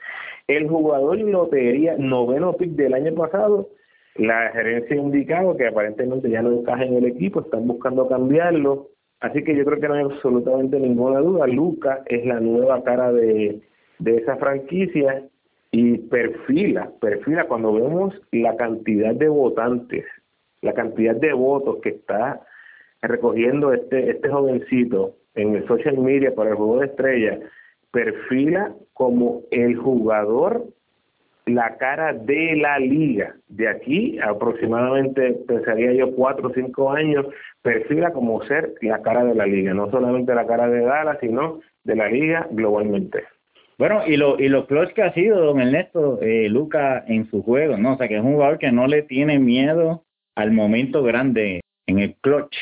el 0.47 0.67
jugador 0.67 1.17
de 1.17 1.31
lotería 1.31 1.95
noveno 1.97 2.53
pick 2.53 2.73
del 2.73 2.93
año 2.93 3.13
pasado, 3.15 3.69
la 4.15 4.51
gerencia 4.51 4.95
ha 4.95 4.99
indicado 4.99 5.55
que 5.55 5.67
aparentemente 5.67 6.29
ya 6.29 6.41
no 6.41 6.51
encaja 6.51 6.83
en 6.83 6.95
el 6.95 7.05
equipo, 7.05 7.41
están 7.41 7.67
buscando 7.67 8.07
cambiarlo. 8.07 8.89
Así 9.19 9.43
que 9.43 9.55
yo 9.55 9.65
creo 9.65 9.79
que 9.79 9.87
no 9.87 9.93
hay 9.95 10.03
absolutamente 10.03 10.79
ninguna 10.79 11.19
duda. 11.19 11.47
Luca 11.47 12.01
es 12.05 12.25
la 12.25 12.39
nueva 12.39 12.83
cara 12.83 13.11
de, 13.11 13.61
de 13.99 14.17
esa 14.17 14.37
franquicia 14.37 15.23
y 15.71 15.97
perfila, 15.97 16.91
perfila 16.99 17.45
cuando 17.45 17.73
vemos 17.73 18.13
la 18.31 18.55
cantidad 18.55 19.13
de 19.13 19.27
votantes, 19.27 20.05
la 20.61 20.73
cantidad 20.73 21.15
de 21.15 21.33
votos 21.33 21.77
que 21.81 21.89
está 21.89 22.41
recogiendo 23.01 23.71
este, 23.73 24.09
este 24.09 24.29
jovencito 24.29 25.15
en 25.35 25.55
el 25.55 25.67
social 25.67 25.97
media 25.97 26.33
para 26.33 26.51
el 26.51 26.55
juego 26.55 26.79
de 26.79 26.87
estrella, 26.87 27.39
perfila 27.91 28.73
como 28.93 29.43
el 29.51 29.75
jugador 29.75 30.65
la 31.49 31.77
cara 31.77 32.13
de 32.13 32.55
la 32.55 32.79
liga. 32.79 33.35
De 33.47 33.67
aquí 33.67 34.17
aproximadamente, 34.19 35.33
pensaría 35.47 35.93
yo, 35.93 36.13
cuatro 36.15 36.49
o 36.49 36.53
cinco 36.53 36.91
años, 36.91 37.25
perfila 37.61 38.11
como 38.11 38.41
ser 38.43 38.73
la 38.81 39.01
cara 39.01 39.23
de 39.23 39.35
la 39.35 39.45
liga, 39.45 39.73
no 39.73 39.89
solamente 39.91 40.33
la 40.33 40.47
cara 40.47 40.69
de 40.69 40.81
Dallas, 40.81 41.17
sino 41.19 41.59
de 41.83 41.95
la 41.95 42.07
liga 42.09 42.47
globalmente. 42.51 43.23
Bueno, 43.77 44.01
y 44.05 44.17
lo, 44.17 44.37
y 44.37 44.49
lo 44.49 44.67
clutch 44.67 44.91
que 44.91 45.03
ha 45.03 45.13
sido, 45.13 45.39
don 45.39 45.61
Ernesto, 45.61 46.19
eh, 46.21 46.49
Luca, 46.49 47.05
en 47.07 47.29
su 47.29 47.41
juego, 47.43 47.77
¿no? 47.77 47.93
O 47.93 47.97
sea, 47.97 48.09
que 48.09 48.17
es 48.17 48.23
un 48.23 48.33
jugador 48.33 48.57
que 48.57 48.73
no 48.73 48.87
le 48.87 49.03
tiene 49.03 49.39
miedo 49.39 50.03
al 50.35 50.51
momento 50.51 51.01
grande 51.01 51.61
en 51.87 51.99
el 51.99 52.15
clutch. 52.15 52.55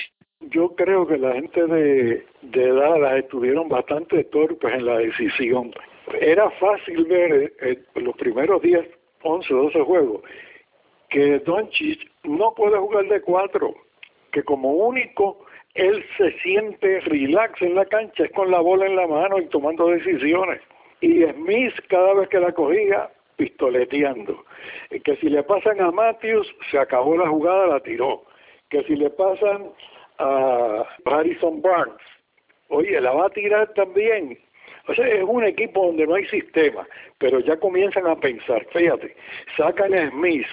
Yo 0.51 0.75
creo 0.75 1.07
que 1.07 1.17
la 1.17 1.33
gente 1.33 1.65
de, 1.65 2.23
de 2.43 2.71
Dallas 2.71 3.17
estuvieron 3.17 3.67
bastante 3.67 4.23
torpes 4.25 4.71
en 4.75 4.85
la 4.85 4.99
decisión 4.99 5.71
era 6.19 6.49
fácil 6.51 7.05
ver 7.05 7.53
en 7.59 7.71
eh, 7.71 7.83
los 7.95 8.15
primeros 8.15 8.61
10, 8.61 8.87
11, 9.23 9.53
12 9.53 9.81
juegos 9.81 10.21
que 11.09 11.39
Doncic 11.39 11.99
no 12.23 12.53
puede 12.53 12.77
jugar 12.77 13.05
de 13.07 13.21
cuatro, 13.21 13.73
que 14.31 14.43
como 14.43 14.71
único 14.71 15.45
él 15.73 16.03
se 16.17 16.31
siente 16.39 16.99
relax 17.01 17.61
en 17.61 17.75
la 17.75 17.85
cancha, 17.85 18.25
es 18.25 18.31
con 18.31 18.51
la 18.51 18.59
bola 18.59 18.87
en 18.87 18.95
la 18.95 19.07
mano 19.07 19.39
y 19.39 19.47
tomando 19.47 19.87
decisiones. 19.87 20.61
Y 21.01 21.23
Smith 21.23 21.73
cada 21.87 22.15
vez 22.15 22.29
que 22.29 22.39
la 22.39 22.51
cogía, 22.51 23.09
pistoleteando. 23.35 24.43
Eh, 24.89 24.99
que 25.01 25.15
si 25.17 25.29
le 25.29 25.43
pasan 25.43 25.79
a 25.79 25.91
Matthews, 25.91 26.47
se 26.71 26.79
acabó 26.79 27.15
la 27.15 27.29
jugada, 27.29 27.67
la 27.67 27.79
tiró. 27.79 28.23
Que 28.69 28.83
si 28.83 28.95
le 28.95 29.11
pasan 29.11 29.69
a 30.17 30.83
Harrison 31.05 31.61
Barnes, 31.61 32.01
oye, 32.69 32.99
la 32.99 33.11
va 33.11 33.27
a 33.27 33.29
tirar 33.29 33.71
también. 33.75 34.39
O 34.87 34.93
sea, 34.93 35.07
es 35.07 35.23
un 35.23 35.43
equipo 35.43 35.85
donde 35.85 36.07
no 36.07 36.15
hay 36.15 36.25
sistema, 36.27 36.87
pero 37.17 37.39
ya 37.39 37.57
comienzan 37.57 38.07
a 38.07 38.15
pensar, 38.15 38.65
fíjate, 38.71 39.15
sacan 39.57 39.93
a 39.93 40.09
Smith, 40.11 40.47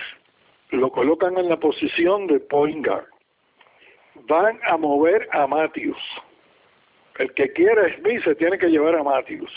lo 0.70 0.90
colocan 0.90 1.38
en 1.38 1.49
la 1.49 1.59
posición 1.59 2.27
de 2.27 2.40
point 2.40 2.85
guard, 2.85 3.07
van 4.27 4.59
a 4.64 4.77
mover 4.77 5.29
a 5.33 5.47
Matthews. 5.47 6.03
El 7.18 7.33
que 7.35 7.53
quiera 7.53 7.94
Smith 7.97 8.25
se 8.25 8.35
tiene 8.35 8.59
que 8.59 8.68
llevar 8.68 8.97
a 8.97 9.05
Matthews 9.05 9.53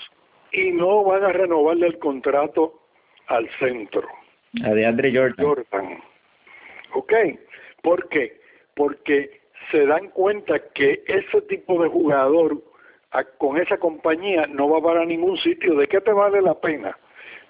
y 0.52 0.72
no 0.72 1.04
van 1.04 1.24
a 1.24 1.32
renovarle 1.32 1.88
el 1.88 1.98
contrato 1.98 2.80
al 3.28 3.50
centro. 3.58 4.08
A 4.64 4.70
de 4.70 4.86
Andre 4.86 5.12
Jordan. 5.12 5.46
Jordan. 5.46 6.04
¿Ok? 6.94 7.14
¿Por 7.82 8.08
qué? 8.10 8.40
Porque 8.76 9.42
se 9.72 9.86
dan 9.86 10.10
cuenta 10.10 10.60
que 10.74 11.04
ese 11.08 11.42
tipo 11.44 11.82
de 11.82 11.90
jugador 11.90 12.62
con 13.24 13.58
esa 13.58 13.78
compañía 13.78 14.48
no 14.48 14.70
va 14.70 14.82
para 14.82 15.06
ningún 15.06 15.38
sitio. 15.38 15.76
¿De 15.76 15.88
qué 15.88 16.02
te 16.02 16.12
vale 16.12 16.42
la 16.42 16.56
pena 16.56 16.98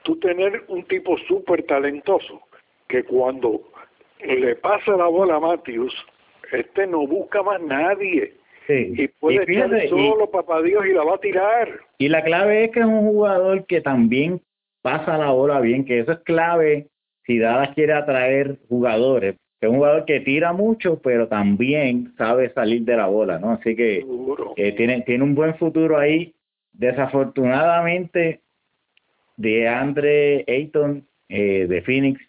tú 0.03 0.17
tener 0.19 0.63
un 0.67 0.83
tipo 0.85 1.17
súper 1.27 1.63
talentoso 1.63 2.41
que 2.87 3.03
cuando 3.03 3.61
le 4.19 4.55
pasa 4.55 4.91
la 4.95 5.07
bola 5.07 5.35
a 5.35 5.39
Matthews, 5.39 5.93
este 6.51 6.87
no 6.87 7.05
busca 7.07 7.43
más 7.43 7.61
nadie? 7.61 8.33
Y 8.69 9.07
puede 9.07 9.43
estar 9.43 9.87
solo, 9.87 10.29
papá 10.29 10.61
Dios, 10.61 10.85
y 10.85 10.93
la 10.93 11.03
va 11.03 11.15
a 11.15 11.19
tirar. 11.19 11.79
Y 11.97 12.09
la 12.09 12.23
clave 12.23 12.65
es 12.65 12.71
que 12.71 12.81
es 12.81 12.85
un 12.85 13.07
jugador 13.07 13.65
que 13.65 13.81
también 13.81 14.41
pasa 14.81 15.17
la 15.17 15.31
bola 15.31 15.59
bien, 15.61 15.85
que 15.85 15.99
eso 15.99 16.11
es 16.11 16.19
clave 16.19 16.87
si 17.25 17.39
Dallas 17.39 17.73
quiere 17.75 17.93
atraer 17.93 18.57
jugadores, 18.69 19.35
es 19.59 19.69
un 19.69 19.77
jugador 19.77 20.05
que 20.05 20.19
tira 20.19 20.53
mucho, 20.53 20.99
pero 21.01 21.27
también 21.27 22.13
sabe 22.17 22.53
salir 22.53 22.83
de 22.83 22.95
la 22.95 23.07
bola, 23.07 23.39
¿no? 23.39 23.51
Así 23.51 23.75
que 23.75 24.05
eh, 24.55 24.71
tiene, 24.73 25.01
tiene 25.01 25.23
un 25.23 25.33
buen 25.33 25.55
futuro 25.55 25.97
ahí. 25.97 26.35
Desafortunadamente, 26.73 28.41
de 29.35 29.67
Andre 29.67 30.45
Ayton 30.47 31.07
eh, 31.29 31.65
de 31.67 31.81
Phoenix, 31.81 32.21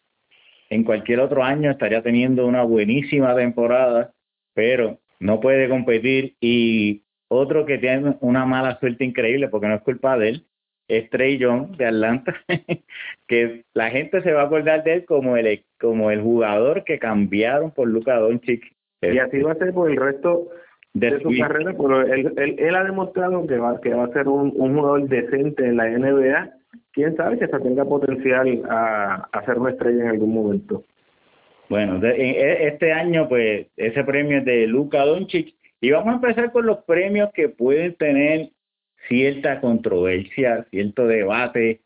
en 0.70 0.84
cualquier 0.84 1.20
otro 1.20 1.42
año 1.42 1.70
estaría 1.70 2.02
teniendo 2.02 2.46
una 2.46 2.62
buenísima 2.62 3.34
temporada, 3.34 4.12
pero 4.54 4.98
no 5.20 5.38
puede 5.40 5.68
competir. 5.68 6.34
Y 6.40 7.02
otro 7.28 7.66
que 7.66 7.76
tiene 7.76 8.16
una 8.20 8.46
mala 8.46 8.78
suerte 8.80 9.04
increíble, 9.04 9.48
porque 9.48 9.68
no 9.68 9.74
es 9.74 9.82
culpa 9.82 10.16
de 10.16 10.30
él, 10.30 10.46
es 10.88 11.10
Trey 11.10 11.38
Young 11.38 11.76
de 11.76 11.86
Atlanta, 11.86 12.34
que 13.28 13.64
la 13.74 13.90
gente 13.90 14.22
se 14.22 14.32
va 14.32 14.42
a 14.42 14.46
acordar 14.46 14.82
de 14.84 14.94
él 14.94 15.04
como 15.04 15.36
el 15.36 15.62
como 15.78 16.10
el 16.10 16.22
jugador 16.22 16.84
que 16.84 16.98
cambiaron 16.98 17.70
por 17.70 17.88
Luka 17.88 18.16
Doncic. 18.16 18.62
Y 19.00 19.18
así 19.18 19.40
va 19.40 19.52
a 19.52 19.56
ser 19.56 19.72
por 19.72 19.90
el 19.90 19.96
resto 19.96 20.48
de, 20.92 21.20
su 21.20 21.30
carrera, 21.38 21.72
pero 21.78 22.02
él, 22.02 22.34
él, 22.36 22.74
ha 22.74 22.82
demostrado 22.82 23.46
que 23.46 23.56
va, 23.58 23.80
que 23.80 23.94
va 23.94 24.06
a 24.06 24.12
ser 24.12 24.26
un, 24.26 24.52
un 24.56 24.74
jugador 24.74 25.08
decente 25.08 25.64
en 25.64 25.76
la 25.76 25.88
NBA. 25.88 26.50
Quién 26.90 27.14
sabe 27.16 27.38
que 27.38 27.44
hasta 27.44 27.60
tenga 27.60 27.84
potencial 27.84 28.62
a, 28.68 29.28
a 29.30 29.44
ser 29.44 29.58
una 29.58 29.70
estrella 29.70 30.02
en 30.02 30.08
algún 30.08 30.34
momento. 30.34 30.82
Bueno, 31.68 32.04
e, 32.04 32.66
este 32.66 32.92
año 32.92 33.28
pues 33.28 33.66
ese 33.76 34.02
premio 34.02 34.38
es 34.38 34.44
de 34.44 34.66
Luka 34.66 35.04
Doncic 35.04 35.54
y 35.80 35.90
vamos 35.90 36.08
a 36.08 36.16
empezar 36.16 36.50
con 36.50 36.66
los 36.66 36.78
premios 36.78 37.30
que 37.32 37.48
pueden 37.48 37.94
tener 37.94 38.50
cierta 39.06 39.60
controversia, 39.60 40.66
cierto 40.70 41.06
debate, 41.06 41.80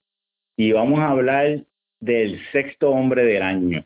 y 0.56 0.72
vamos 0.72 1.00
a 1.00 1.10
hablar 1.10 1.60
del 2.00 2.40
sexto 2.52 2.90
hombre 2.90 3.24
del 3.24 3.42
año. 3.42 3.84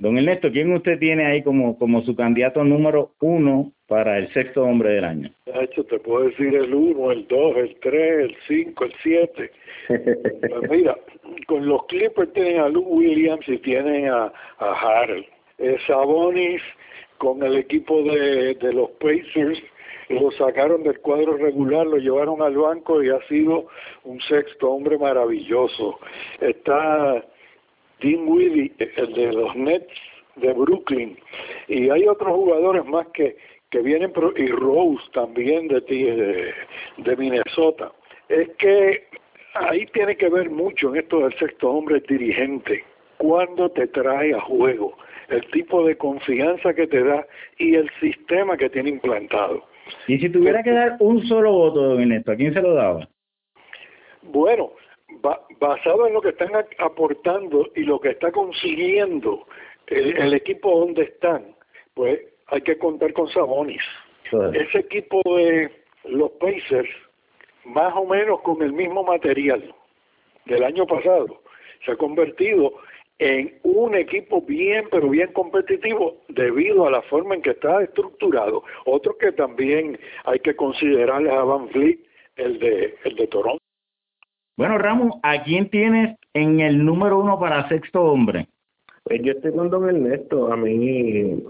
Don 0.00 0.16
Ernesto, 0.16 0.50
¿quién 0.50 0.72
usted 0.72 0.98
tiene 0.98 1.26
ahí 1.26 1.42
como, 1.42 1.78
como 1.78 2.02
su 2.02 2.16
candidato 2.16 2.64
número 2.64 3.12
uno 3.20 3.70
para 3.86 4.16
el 4.16 4.32
sexto 4.32 4.62
hombre 4.64 4.94
del 4.94 5.04
año? 5.04 5.30
De 5.44 5.64
hecho, 5.64 5.84
te 5.84 5.98
puedo 5.98 6.26
decir 6.26 6.54
el 6.54 6.72
uno, 6.72 7.12
el 7.12 7.28
dos, 7.28 7.54
el 7.56 7.76
tres, 7.80 8.30
el 8.30 8.36
cinco, 8.48 8.86
el 8.86 8.94
siete. 9.02 9.50
Pues 9.88 10.70
mira, 10.70 10.96
con 11.46 11.66
los 11.66 11.84
Clippers 11.84 12.32
tienen 12.32 12.60
a 12.60 12.68
Lou 12.70 12.82
Williams 12.82 13.46
y 13.46 13.58
tienen 13.58 14.08
a, 14.08 14.32
a 14.58 14.72
Harold. 14.72 15.26
Eh, 15.58 15.76
Sabonis 15.86 16.62
con 17.18 17.42
el 17.42 17.58
equipo 17.58 18.02
de, 18.02 18.54
de 18.54 18.72
los 18.72 18.90
Pacers 18.92 19.62
lo 20.10 20.30
sacaron 20.32 20.82
del 20.82 21.00
cuadro 21.00 21.36
regular, 21.36 21.86
lo 21.86 21.96
llevaron 21.96 22.42
al 22.42 22.56
banco 22.56 23.02
y 23.02 23.10
ha 23.10 23.20
sido 23.28 23.68
un 24.04 24.20
sexto 24.20 24.70
hombre 24.70 24.98
maravilloso. 24.98 26.00
Está 26.40 27.24
Tim 28.00 28.28
Willy, 28.28 28.72
el 28.78 29.12
de 29.14 29.32
los 29.32 29.54
Nets 29.54 29.94
de 30.36 30.52
Brooklyn, 30.52 31.16
y 31.68 31.90
hay 31.90 32.08
otros 32.08 32.34
jugadores 32.34 32.84
más 32.86 33.06
que, 33.08 33.36
que 33.70 33.80
vienen, 33.80 34.12
y 34.36 34.46
Rose 34.48 35.04
también 35.12 35.68
de, 35.68 35.80
de, 36.96 37.16
Minnesota. 37.16 37.92
Es 38.28 38.48
que 38.56 39.04
ahí 39.54 39.86
tiene 39.92 40.16
que 40.16 40.28
ver 40.28 40.50
mucho 40.50 40.88
en 40.88 41.02
esto 41.02 41.20
del 41.20 41.38
sexto 41.38 41.70
hombre 41.70 42.00
dirigente, 42.08 42.84
cuando 43.18 43.70
te 43.70 43.86
trae 43.88 44.34
a 44.34 44.40
juego, 44.40 44.96
el 45.28 45.48
tipo 45.50 45.84
de 45.84 45.96
confianza 45.96 46.74
que 46.74 46.86
te 46.86 47.04
da 47.04 47.26
y 47.58 47.74
el 47.74 47.88
sistema 48.00 48.56
que 48.56 48.70
tiene 48.70 48.88
implantado. 48.88 49.69
Y 50.06 50.18
si 50.18 50.28
tuviera 50.30 50.62
que 50.62 50.70
dar 50.70 50.96
un 51.00 51.26
solo 51.26 51.52
voto, 51.52 51.80
don 51.80 52.00
Ernesto, 52.00 52.32
¿a 52.32 52.36
quién 52.36 52.54
se 52.54 52.62
lo 52.62 52.74
daba? 52.74 53.08
Bueno, 54.22 54.72
basado 55.58 56.06
en 56.06 56.14
lo 56.14 56.20
que 56.20 56.30
están 56.30 56.50
aportando 56.78 57.68
y 57.74 57.80
lo 57.80 58.00
que 58.00 58.10
está 58.10 58.30
consiguiendo 58.32 59.46
el, 59.86 60.34
equipo 60.34 60.78
donde 60.80 61.02
están, 61.02 61.54
pues 61.94 62.20
hay 62.46 62.60
que 62.62 62.78
contar 62.78 63.12
con 63.12 63.28
Sabonis. 63.28 63.82
Ese 64.54 64.78
equipo 64.78 65.20
de 65.36 65.70
los 66.04 66.30
Pacers, 66.32 66.90
más 67.64 67.92
o 67.96 68.06
menos 68.06 68.40
con 68.42 68.62
el 68.62 68.72
mismo 68.72 69.02
material 69.02 69.74
del 70.46 70.62
año 70.62 70.86
pasado, 70.86 71.42
se 71.84 71.92
ha 71.92 71.96
convertido 71.96 72.72
en 73.20 73.52
un 73.64 73.94
equipo 73.94 74.40
bien, 74.40 74.86
pero 74.90 75.10
bien 75.10 75.30
competitivo 75.32 76.16
debido 76.28 76.86
a 76.86 76.90
la 76.90 77.02
forma 77.02 77.34
en 77.34 77.42
que 77.42 77.50
está 77.50 77.82
estructurado. 77.82 78.64
Otro 78.86 79.16
que 79.18 79.30
también 79.32 79.98
hay 80.24 80.40
que 80.40 80.56
considerar 80.56 81.28
a 81.28 81.44
Van 81.44 81.68
Vliet, 81.68 82.00
el 82.36 82.58
de, 82.58 82.94
el 83.04 83.16
de 83.16 83.26
Toronto. 83.26 83.62
Bueno, 84.56 84.78
Ramos, 84.78 85.16
¿a 85.22 85.42
quién 85.42 85.68
tienes 85.68 86.16
en 86.32 86.60
el 86.60 86.82
número 86.82 87.18
uno 87.20 87.38
para 87.38 87.68
sexto 87.68 88.02
hombre? 88.02 88.46
Pues 89.04 89.20
yo 89.22 89.32
estoy 89.32 89.52
con 89.52 89.68
Don 89.68 89.88
Ernesto. 89.88 90.50
A 90.50 90.56
mí 90.56 91.42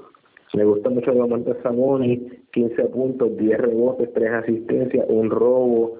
me 0.54 0.64
gusta 0.64 0.90
mucho 0.90 1.12
Domantas 1.12 1.56
Saboni, 1.62 2.28
15 2.52 2.82
puntos, 2.86 3.36
10 3.36 3.58
rebotes, 3.58 4.12
3 4.12 4.30
asistencias, 4.32 5.06
un 5.08 5.30
robo, 5.30 5.98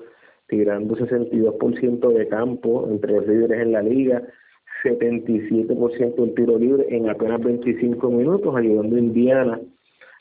tirando 0.48 0.96
62% 0.96 2.12
de 2.12 2.28
campo 2.28 2.88
entre 2.90 3.12
los 3.12 3.26
líderes 3.26 3.60
en 3.60 3.72
la 3.72 3.82
liga, 3.82 4.22
77% 4.82 6.14
del 6.14 6.34
tiro 6.34 6.58
libre 6.58 6.86
en 6.88 7.08
apenas 7.08 7.40
25 7.40 8.10
minutos, 8.10 8.54
ayudando 8.56 8.96
a 8.96 8.98
Indiana 8.98 9.60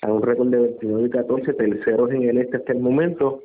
a 0.02 0.12
un 0.12 0.22
récord 0.22 0.50
de 0.50 0.60
29 0.60 1.08
y 1.08 1.10
14, 1.10 1.54
terceros 1.54 2.12
en 2.12 2.24
el 2.24 2.38
este 2.38 2.58
hasta 2.58 2.74
el 2.74 2.80
momento. 2.80 3.44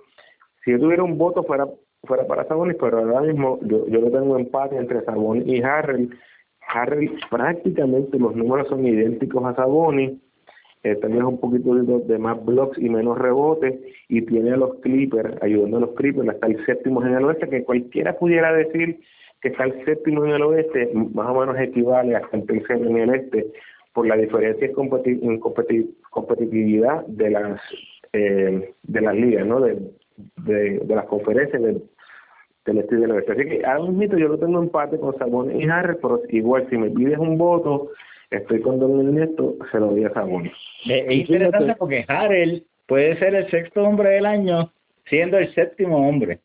Si 0.64 0.70
yo 0.70 0.78
tuviera 0.78 1.02
un 1.02 1.18
voto 1.18 1.42
fuera 1.42 1.66
fuera 2.04 2.26
para 2.26 2.44
Sabonis, 2.44 2.76
pero 2.78 2.98
ahora 2.98 3.22
mismo 3.22 3.58
yo, 3.62 3.86
yo 3.88 4.00
lo 4.00 4.10
tengo 4.10 4.38
empate 4.38 4.76
entre 4.76 5.02
Sabonis 5.04 5.46
y 5.46 5.62
Harrell. 5.62 6.10
Harrell 6.68 7.10
prácticamente 7.30 8.18
los 8.18 8.34
números 8.36 8.68
son 8.68 8.86
idénticos 8.86 9.44
a 9.44 9.54
Sabonis, 9.54 10.12
eh, 10.84 10.96
también 10.96 11.22
es 11.22 11.28
un 11.28 11.40
poquito 11.40 11.74
de, 11.74 12.18
más 12.18 12.44
blocks 12.44 12.78
y 12.78 12.90
menos 12.90 13.16
rebotes 13.16 13.74
y 14.06 14.20
tiene 14.20 14.52
a 14.52 14.58
los 14.58 14.74
Clippers, 14.80 15.42
ayudando 15.42 15.78
a 15.78 15.80
los 15.80 15.94
Clippers 15.94 16.28
hasta 16.28 16.46
el 16.46 16.64
séptimo 16.66 17.02
en 17.02 17.14
el 17.14 17.24
oeste, 17.24 17.48
que 17.48 17.64
cualquiera 17.64 18.18
pudiera 18.18 18.52
decir 18.52 19.00
que 19.44 19.50
está 19.50 19.64
el 19.64 19.84
séptimo 19.84 20.24
en 20.24 20.30
el 20.30 20.42
oeste, 20.42 20.90
más 20.94 21.28
o 21.28 21.40
menos 21.40 21.58
equivale 21.60 22.16
hasta 22.16 22.34
el 22.34 22.46
tercero 22.46 22.86
en 22.86 22.96
el 22.96 23.14
este, 23.14 23.46
por 23.92 24.06
la 24.06 24.16
diferencia 24.16 24.66
en, 24.66 25.38
competitividad 26.10 27.04
de 27.06 27.30
las 27.30 27.60
eh, 28.14 28.72
de 28.82 29.00
las 29.02 29.14
ligas, 29.14 29.46
¿no? 29.46 29.60
De, 29.60 29.76
de, 30.46 30.78
de 30.78 30.94
las 30.94 31.04
conferencias, 31.04 31.60
de, 31.60 31.82
del 32.64 32.78
este 32.78 32.96
del 32.96 33.10
oeste. 33.10 33.32
Así 33.32 33.44
que 33.44 33.66
ahora 33.66 33.92
mismo 33.92 34.16
yo 34.16 34.28
lo 34.28 34.38
tengo 34.38 34.62
empate 34.62 34.98
con 34.98 35.14
Sabón 35.18 35.60
y 35.60 35.68
Harris, 35.68 35.98
pero 36.00 36.22
igual 36.30 36.66
si 36.70 36.78
me 36.78 36.88
pides 36.88 37.18
un 37.18 37.36
voto, 37.36 37.90
estoy 38.30 38.62
con 38.62 38.78
Don 38.80 39.06
Ernesto, 39.06 39.56
se 39.70 39.78
lo 39.78 39.88
doy 39.88 40.04
a 40.04 40.14
Sabón. 40.14 40.50
Es 40.86 41.12
interesante 41.12 41.74
porque 41.78 42.06
Harrell 42.08 42.64
puede 42.86 43.18
ser 43.18 43.34
el 43.34 43.50
sexto 43.50 43.82
hombre 43.82 44.08
del 44.08 44.24
año, 44.24 44.72
siendo 45.04 45.36
el 45.36 45.52
séptimo 45.54 46.08
hombre. 46.08 46.38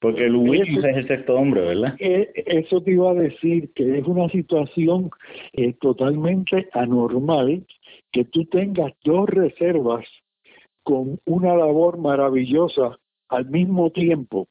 Porque 0.00 0.28
Luis 0.28 0.62
es 0.62 0.84
el 0.84 1.06
sexto 1.06 1.34
hombre, 1.34 1.60
¿verdad? 1.60 1.94
Eh, 1.98 2.30
eso 2.34 2.82
te 2.82 2.92
iba 2.92 3.10
a 3.10 3.14
decir, 3.14 3.70
que 3.74 3.98
es 3.98 4.06
una 4.06 4.28
situación 4.30 5.10
eh, 5.52 5.74
totalmente 5.74 6.68
anormal 6.72 7.66
que 8.10 8.24
tú 8.24 8.46
tengas 8.46 8.92
dos 9.04 9.28
reservas 9.28 10.06
con 10.82 11.20
una 11.26 11.54
labor 11.54 11.98
maravillosa 11.98 12.98
al 13.28 13.46
mismo 13.50 13.90
tiempo 13.90 14.48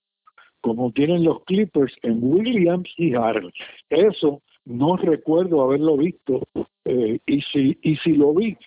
como 0.62 0.92
tienen 0.92 1.24
los 1.24 1.44
Clippers 1.46 1.96
en 2.04 2.20
Williams 2.22 2.90
y 2.98 3.16
Harrell. 3.16 3.52
Eso 3.90 4.42
no 4.66 4.98
recuerdo 4.98 5.64
haberlo 5.64 5.98
visto 5.98 6.42
eh, 6.86 7.20
y 7.26 7.42
si 7.42 7.78
y 7.82 7.96
si 7.98 8.12
lo 8.12 8.34
vi 8.34 8.58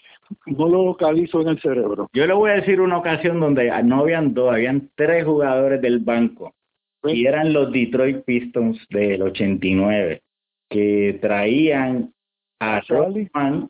no 0.46 0.68
lo 0.68 0.86
localizo 0.86 1.42
en 1.42 1.48
el 1.48 1.60
cerebro. 1.60 2.08
Yo 2.14 2.26
le 2.26 2.32
voy 2.32 2.50
a 2.50 2.54
decir 2.54 2.80
una 2.80 2.96
ocasión 2.96 3.38
donde 3.38 3.70
no 3.84 4.00
habían 4.00 4.32
dos, 4.32 4.52
habían 4.52 4.90
tres 4.94 5.24
jugadores 5.26 5.82
del 5.82 5.98
banco 5.98 6.54
y 7.04 7.26
eran 7.26 7.52
los 7.52 7.72
Detroit 7.72 8.24
Pistons 8.24 8.78
del 8.90 9.22
89 9.22 10.22
que 10.68 11.18
traían 11.20 12.12
a 12.60 12.80
Rodman, 12.88 13.68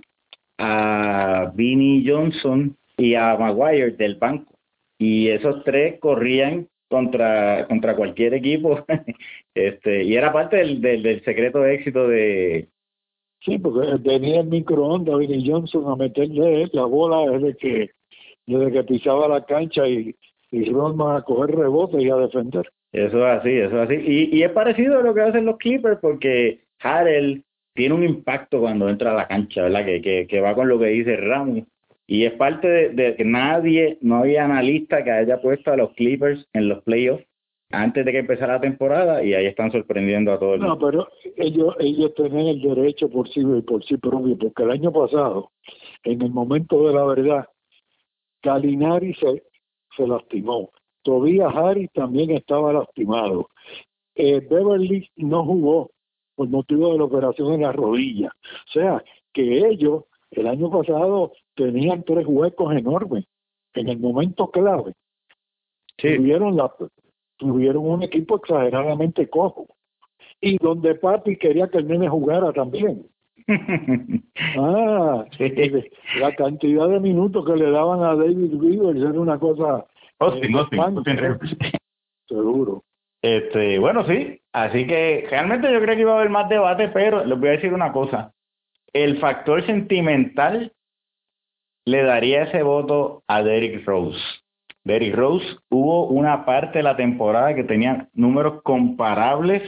a 0.58 1.52
Vinnie 1.54 2.04
Johnson 2.06 2.76
y 2.96 3.14
a 3.14 3.36
Maguire 3.36 3.92
del 3.92 4.16
banco. 4.16 4.54
Y 4.98 5.28
esos 5.28 5.64
tres 5.64 5.98
corrían 5.98 6.68
contra 6.88 7.66
contra 7.66 7.96
cualquier 7.96 8.34
equipo. 8.34 8.84
Este 9.54 10.04
y 10.04 10.14
era 10.16 10.32
parte 10.32 10.56
del, 10.56 10.80
del, 10.80 11.22
secreto 11.24 11.60
de 11.60 11.74
éxito 11.74 12.08
de 12.08 12.68
sí 13.40 13.58
porque 13.58 13.98
tenía 13.98 14.40
el 14.40 14.46
microondas 14.46 15.18
Vinny 15.18 15.46
Johnson 15.46 15.90
a 15.90 15.96
meterle 15.96 16.70
la 16.72 16.86
bola 16.86 17.30
desde 17.30 17.56
que 17.58 17.90
desde 18.46 18.72
que 18.72 18.84
pisaba 18.84 19.28
la 19.28 19.44
cancha 19.44 19.86
y 19.86 20.16
y 20.50 20.64
Rodman 20.70 21.16
a 21.16 21.22
coger 21.22 21.54
rebote 21.54 22.00
y 22.00 22.08
a 22.08 22.16
defender 22.16 22.70
eso 22.92 23.18
es 23.18 23.40
así 23.40 23.50
eso 23.50 23.82
es 23.82 23.90
así 23.90 24.02
y, 24.06 24.36
y 24.36 24.42
es 24.42 24.50
parecido 24.50 24.98
a 24.98 25.02
lo 25.02 25.14
que 25.14 25.22
hacen 25.22 25.46
los 25.46 25.58
keepers 25.58 25.98
porque 26.00 26.60
Harrell 26.80 27.42
tiene 27.74 27.94
un 27.94 28.04
impacto 28.04 28.60
cuando 28.60 28.88
entra 28.88 29.12
a 29.12 29.14
la 29.14 29.28
cancha 29.28 29.62
verdad 29.62 29.84
que, 29.84 30.02
que, 30.02 30.26
que 30.26 30.40
va 30.40 30.54
con 30.54 30.68
lo 30.68 30.78
que 30.78 30.86
dice 30.86 31.16
Ramos 31.16 31.64
y 32.06 32.24
es 32.24 32.32
parte 32.34 32.90
de, 32.90 33.16
que 33.16 33.24
nadie, 33.24 33.98
no 34.02 34.16
había 34.16 34.44
analista 34.44 35.02
que 35.02 35.10
haya 35.10 35.40
puesto 35.40 35.72
a 35.72 35.76
los 35.76 35.92
Clippers 35.94 36.46
en 36.52 36.68
los 36.68 36.82
playoffs 36.82 37.24
antes 37.70 38.04
de 38.04 38.12
que 38.12 38.18
empezara 38.18 38.54
la 38.54 38.60
temporada 38.60 39.24
y 39.24 39.32
ahí 39.32 39.46
están 39.46 39.72
sorprendiendo 39.72 40.30
a 40.30 40.38
todos. 40.38 40.60
No, 40.60 40.78
pero 40.78 41.08
ellos 41.36 41.74
ellos 41.80 42.12
tienen 42.14 42.48
el 42.48 42.60
derecho 42.60 43.08
por 43.08 43.30
sí 43.30 43.42
por 43.66 43.82
sí 43.84 43.96
propio, 43.96 44.36
porque 44.36 44.62
el 44.62 44.72
año 44.72 44.92
pasado, 44.92 45.52
en 46.04 46.20
el 46.20 46.30
momento 46.30 46.86
de 46.86 46.94
la 46.94 47.04
verdad, 47.04 47.48
Calinari 48.42 49.14
se, 49.14 49.42
se 49.96 50.06
lastimó. 50.06 50.70
Tobias 51.02 51.54
Harris 51.54 51.90
también 51.92 52.30
estaba 52.30 52.72
lastimado. 52.72 53.48
Eh, 54.14 54.40
Beverly 54.40 55.08
no 55.16 55.44
jugó 55.44 55.90
por 56.34 56.48
motivo 56.48 56.92
de 56.92 56.98
la 56.98 57.04
operación 57.04 57.54
en 57.54 57.62
la 57.62 57.72
rodilla. 57.72 58.28
O 58.28 58.72
sea, 58.72 59.02
que 59.32 59.66
ellos 59.66 60.04
el 60.30 60.46
año 60.46 60.70
pasado 60.70 61.32
tenían 61.54 62.04
tres 62.04 62.26
huecos 62.26 62.74
enormes 62.74 63.24
en 63.74 63.88
el 63.88 63.98
momento 63.98 64.50
clave. 64.50 64.94
Tuvieron, 65.96 66.56
la, 66.56 66.72
tuvieron 67.36 67.86
un 67.86 68.02
equipo 68.02 68.36
exageradamente 68.36 69.28
cojo. 69.28 69.66
Y 70.40 70.58
donde 70.58 70.94
Papi 70.94 71.36
quería 71.36 71.68
que 71.68 71.78
el 71.78 71.86
nene 71.86 72.08
jugara 72.08 72.52
también. 72.52 73.06
ah, 74.58 75.24
la 76.18 76.34
cantidad 76.34 76.88
de 76.88 77.00
minutos 77.00 77.44
que 77.44 77.56
le 77.56 77.70
daban 77.70 78.02
a 78.02 78.14
David 78.16 78.60
Rivers 78.60 79.00
era 79.00 79.20
una 79.20 79.38
cosa. 79.38 79.86
Eh, 80.28 81.78
Seguro. 82.28 82.82
Este, 83.22 83.78
bueno, 83.78 84.06
sí. 84.06 84.40
Así 84.52 84.86
que 84.86 85.26
realmente 85.30 85.72
yo 85.72 85.80
creo 85.80 85.94
que 85.94 86.02
iba 86.02 86.12
a 86.12 86.16
haber 86.16 86.30
más 86.30 86.48
debate, 86.48 86.88
pero 86.88 87.24
les 87.24 87.38
voy 87.38 87.48
a 87.48 87.52
decir 87.52 87.72
una 87.72 87.92
cosa. 87.92 88.32
El 88.92 89.18
factor 89.18 89.64
sentimental 89.64 90.72
le 91.84 92.02
daría 92.02 92.44
ese 92.44 92.62
voto 92.62 93.24
a 93.26 93.42
Derrick 93.42 93.86
Rose. 93.86 94.20
Derrick 94.84 95.14
Rose 95.14 95.46
hubo 95.70 96.08
una 96.08 96.44
parte 96.44 96.78
de 96.78 96.82
la 96.82 96.96
temporada 96.96 97.54
que 97.54 97.64
tenía 97.64 98.08
números 98.12 98.62
comparables 98.62 99.62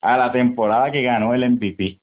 a 0.00 0.18
la 0.18 0.32
temporada 0.32 0.92
que 0.92 1.02
ganó 1.02 1.34
el 1.34 1.48
MVP. 1.50 2.00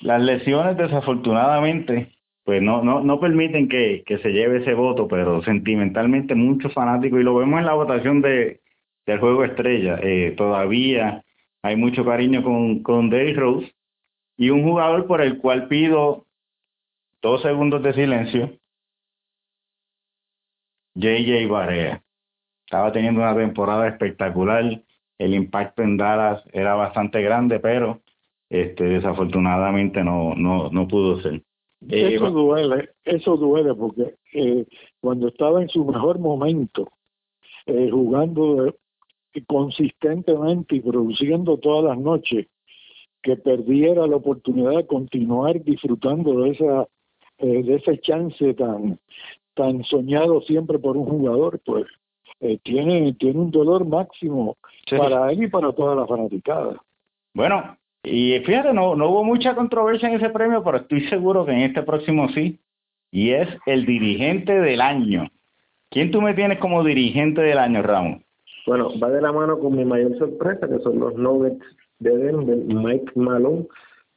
Las 0.00 0.20
lesiones, 0.20 0.76
desafortunadamente, 0.76 2.15
pues 2.46 2.62
no, 2.62 2.80
no, 2.84 3.00
no 3.02 3.18
permiten 3.18 3.68
que, 3.68 4.04
que 4.06 4.18
se 4.18 4.30
lleve 4.30 4.58
ese 4.58 4.72
voto, 4.72 5.08
pero 5.08 5.42
sentimentalmente 5.42 6.36
muchos 6.36 6.72
fanáticos, 6.72 7.18
y 7.20 7.24
lo 7.24 7.34
vemos 7.34 7.58
en 7.58 7.66
la 7.66 7.74
votación 7.74 8.22
de, 8.22 8.60
del 9.04 9.18
juego 9.18 9.44
estrella, 9.44 9.98
eh, 10.00 10.32
todavía 10.36 11.24
hay 11.62 11.74
mucho 11.74 12.04
cariño 12.04 12.44
con, 12.44 12.84
con 12.84 13.10
Dave 13.10 13.34
Rose, 13.34 13.74
y 14.36 14.50
un 14.50 14.62
jugador 14.62 15.08
por 15.08 15.22
el 15.22 15.38
cual 15.38 15.66
pido 15.66 16.26
dos 17.20 17.42
segundos 17.42 17.82
de 17.82 17.94
silencio, 17.94 18.52
JJ 20.94 21.48
Barea. 21.48 22.00
Estaba 22.64 22.92
teniendo 22.92 23.22
una 23.22 23.34
temporada 23.34 23.88
espectacular, 23.88 24.82
el 25.18 25.34
impacto 25.34 25.82
en 25.82 25.96
Dallas 25.96 26.44
era 26.52 26.74
bastante 26.76 27.20
grande, 27.22 27.58
pero 27.58 28.02
este 28.48 28.84
desafortunadamente 28.84 30.04
no 30.04 30.36
no 30.36 30.70
no 30.70 30.86
pudo 30.86 31.20
ser. 31.22 31.42
Eso 31.88 32.26
eh, 32.26 32.30
duele, 32.30 32.90
eso 33.04 33.36
duele 33.36 33.74
porque 33.74 34.14
eh, 34.32 34.66
cuando 35.00 35.28
estaba 35.28 35.62
en 35.62 35.68
su 35.68 35.84
mejor 35.84 36.18
momento, 36.18 36.88
eh, 37.66 37.88
jugando 37.90 38.74
consistentemente 39.46 40.76
y 40.76 40.80
produciendo 40.80 41.58
todas 41.58 41.84
las 41.84 41.98
noches, 41.98 42.46
que 43.22 43.36
perdiera 43.36 44.06
la 44.06 44.16
oportunidad 44.16 44.76
de 44.76 44.86
continuar 44.86 45.62
disfrutando 45.62 46.40
de 46.40 46.50
esa 46.50 46.88
de 47.38 47.74
ese 47.74 47.98
chance 48.00 48.54
tan 48.54 48.98
tan 49.52 49.84
soñado 49.84 50.40
siempre 50.40 50.78
por 50.78 50.96
un 50.96 51.04
jugador, 51.04 51.60
pues 51.64 51.84
tiene, 52.62 53.12
tiene 53.14 53.40
un 53.40 53.50
dolor 53.50 53.86
máximo 53.86 54.56
para 54.88 55.32
él 55.32 55.42
y 55.42 55.48
para 55.48 55.72
toda 55.72 55.94
la 55.94 56.06
fanaticada. 56.06 56.80
Bueno, 57.34 57.76
y 58.08 58.38
fíjate, 58.40 58.72
no, 58.72 58.94
no 58.94 59.10
hubo 59.10 59.24
mucha 59.24 59.54
controversia 59.54 60.08
en 60.08 60.16
ese 60.16 60.30
premio, 60.30 60.62
pero 60.62 60.78
estoy 60.78 61.08
seguro 61.08 61.44
que 61.44 61.52
en 61.52 61.60
este 61.60 61.82
próximo 61.82 62.28
sí, 62.28 62.58
y 63.10 63.30
es 63.30 63.48
el 63.66 63.84
dirigente 63.84 64.52
del 64.60 64.80
año. 64.80 65.28
¿Quién 65.90 66.10
tú 66.10 66.20
me 66.20 66.34
tienes 66.34 66.58
como 66.58 66.84
dirigente 66.84 67.40
del 67.40 67.58
año, 67.58 67.82
Ramón? 67.82 68.22
Bueno, 68.66 68.90
va 69.02 69.10
de 69.10 69.22
la 69.22 69.32
mano 69.32 69.58
con 69.58 69.76
mi 69.76 69.84
mayor 69.84 70.16
sorpresa, 70.18 70.68
que 70.68 70.78
son 70.80 70.98
los 70.98 71.14
Nuggets 71.14 71.64
de 72.00 72.16
Denver, 72.16 72.56
Mike 72.56 73.12
Malone. 73.14 73.66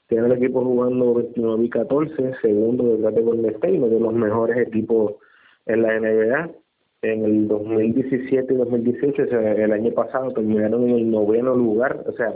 Tiene 0.08 0.26
el 0.26 0.34
equipo 0.34 0.64
jugando 0.64 1.14
29 1.14 1.64
y 1.64 1.70
14, 1.70 2.34
segundo 2.42 2.96
detrás 2.96 3.16
de 3.16 3.22
Golden 3.22 3.52
State, 3.54 3.78
uno 3.78 3.90
de 3.90 4.00
los 4.00 4.14
mejores 4.14 4.68
equipos 4.68 5.14
en 5.68 5.84
la 5.84 6.00
NBA. 6.00 6.50
En 7.02 7.24
el 7.24 7.48
2017 7.48 8.54
y 8.54 8.58
2018, 8.58 9.24
o 9.24 9.28
sea, 9.28 9.52
el 9.54 9.72
año 9.72 9.92
pasado, 9.92 10.34
terminaron 10.34 10.90
en 10.90 10.96
el 10.96 11.12
noveno 11.12 11.56
lugar. 11.56 12.04
O 12.08 12.12
sea, 12.14 12.36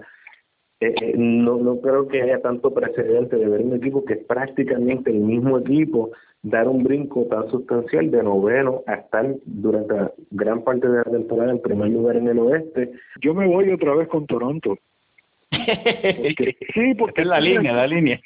eh, 0.88 0.96
eh, 1.02 1.14
no, 1.16 1.58
no 1.58 1.80
creo 1.80 2.08
que 2.08 2.22
haya 2.22 2.42
tanto 2.42 2.74
precedente 2.74 3.38
de 3.38 3.48
ver 3.48 3.62
un 3.62 3.76
equipo 3.76 4.04
que 4.04 4.14
es 4.14 4.26
prácticamente 4.26 5.12
el 5.12 5.20
mismo 5.20 5.58
equipo 5.60 6.12
dar 6.42 6.68
un 6.68 6.84
brinco 6.84 7.26
tan 7.26 7.50
sustancial 7.50 8.12
de 8.12 8.22
noveno 8.22 8.82
a 8.86 8.96
estar 8.96 9.26
durante 9.46 9.96
gran 10.32 10.64
parte 10.64 10.88
de 10.90 10.98
la 10.98 11.04
temporada 11.04 11.52
en 11.52 11.62
primer 11.62 11.90
lugar 11.90 12.18
en 12.18 12.28
el 12.28 12.40
oeste. 12.40 12.92
Yo 13.22 13.34
me 13.34 13.48
voy 13.48 13.70
otra 13.72 13.96
vez 13.96 14.08
con 14.10 14.28
Toronto. 14.28 14.78
sí, 15.52 16.94
porque 16.98 17.22
es 17.22 17.28
la 17.28 17.40
línea, 17.40 17.74
la 17.74 17.88
línea. 17.88 18.20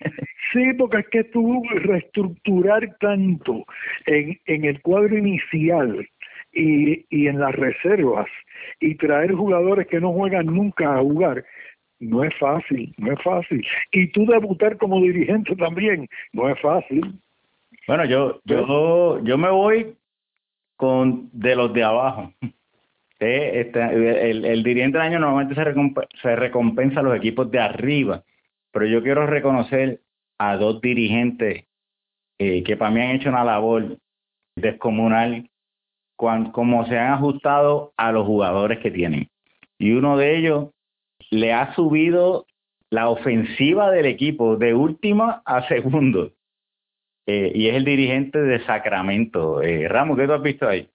Sí, 0.54 0.74
porque 0.78 1.00
es 1.00 1.08
que 1.10 1.24
tú 1.26 1.62
reestructurar 1.76 2.98
tanto 3.00 3.66
en, 4.06 4.40
en 4.46 4.66
el 4.66 4.82
cuadro 4.82 5.18
inicial 5.18 6.08
y, 6.54 7.06
y 7.10 7.28
en 7.28 7.40
las 7.40 7.54
reservas 7.54 8.28
y 8.80 8.96
traer 8.96 9.34
jugadores 9.34 9.88
que 9.88 10.00
no 10.00 10.14
juegan 10.14 10.48
nunca 10.48 10.96
a 10.96 11.02
jugar, 11.02 11.44
no 12.00 12.24
es 12.24 12.34
fácil, 12.38 12.94
no 12.98 13.12
es 13.12 13.22
fácil. 13.24 13.66
Y 13.92 14.12
tú 14.12 14.26
debutar 14.26 14.78
como 14.78 15.02
dirigente 15.02 15.56
también, 15.56 16.08
no 16.34 16.50
es 16.50 16.60
fácil. 16.62 17.20
Bueno, 17.88 18.06
yo 18.06 18.40
yo 18.46 19.24
yo 19.24 19.38
me 19.38 19.50
voy 19.50 19.96
con 20.76 21.30
de 21.34 21.56
los 21.56 21.74
de 21.74 21.84
abajo. 21.84 22.32
este, 23.20 24.30
el, 24.30 24.46
el 24.46 24.64
dirigente 24.64 24.98
del 24.98 25.08
año 25.08 25.20
normalmente 25.20 25.56
se, 25.56 26.22
se 26.22 26.36
recompensa 26.36 27.00
a 27.00 27.04
los 27.04 27.18
equipos 27.18 27.50
de 27.50 27.60
arriba, 27.60 28.24
pero 28.72 28.86
yo 28.86 29.02
quiero 29.02 29.26
reconocer 29.26 30.02
a 30.38 30.56
dos 30.58 30.82
dirigentes 30.82 31.66
eh, 32.38 32.64
que 32.64 32.78
para 32.78 32.92
mí 32.92 33.02
han 33.02 33.16
hecho 33.16 33.30
una 33.30 33.44
labor 33.44 33.98
descomunal 34.56 35.50
cuando, 36.16 36.52
como 36.52 36.86
se 36.86 36.98
han 36.98 37.14
ajustado 37.14 37.94
a 37.98 38.12
los 38.12 38.26
jugadores 38.26 38.80
que 38.80 38.92
tienen. 38.92 39.30
Y 39.80 39.92
uno 39.92 40.18
de 40.18 40.38
ellos 40.38 40.70
le 41.32 41.54
ha 41.54 41.74
subido 41.76 42.46
la 42.90 43.10
ofensiva 43.10 43.92
del 43.92 44.06
equipo 44.06 44.56
de 44.56 44.74
última 44.74 45.42
a 45.46 45.68
segundo. 45.68 46.32
Eh, 47.26 47.52
y 47.54 47.68
es 47.68 47.76
el 47.76 47.84
dirigente 47.84 48.40
de 48.40 48.64
Sacramento. 48.66 49.62
Eh, 49.62 49.88
Ramos, 49.90 50.18
¿qué 50.18 50.26
tú 50.26 50.34
has 50.34 50.42
visto 50.42 50.68
ahí? 50.68 50.88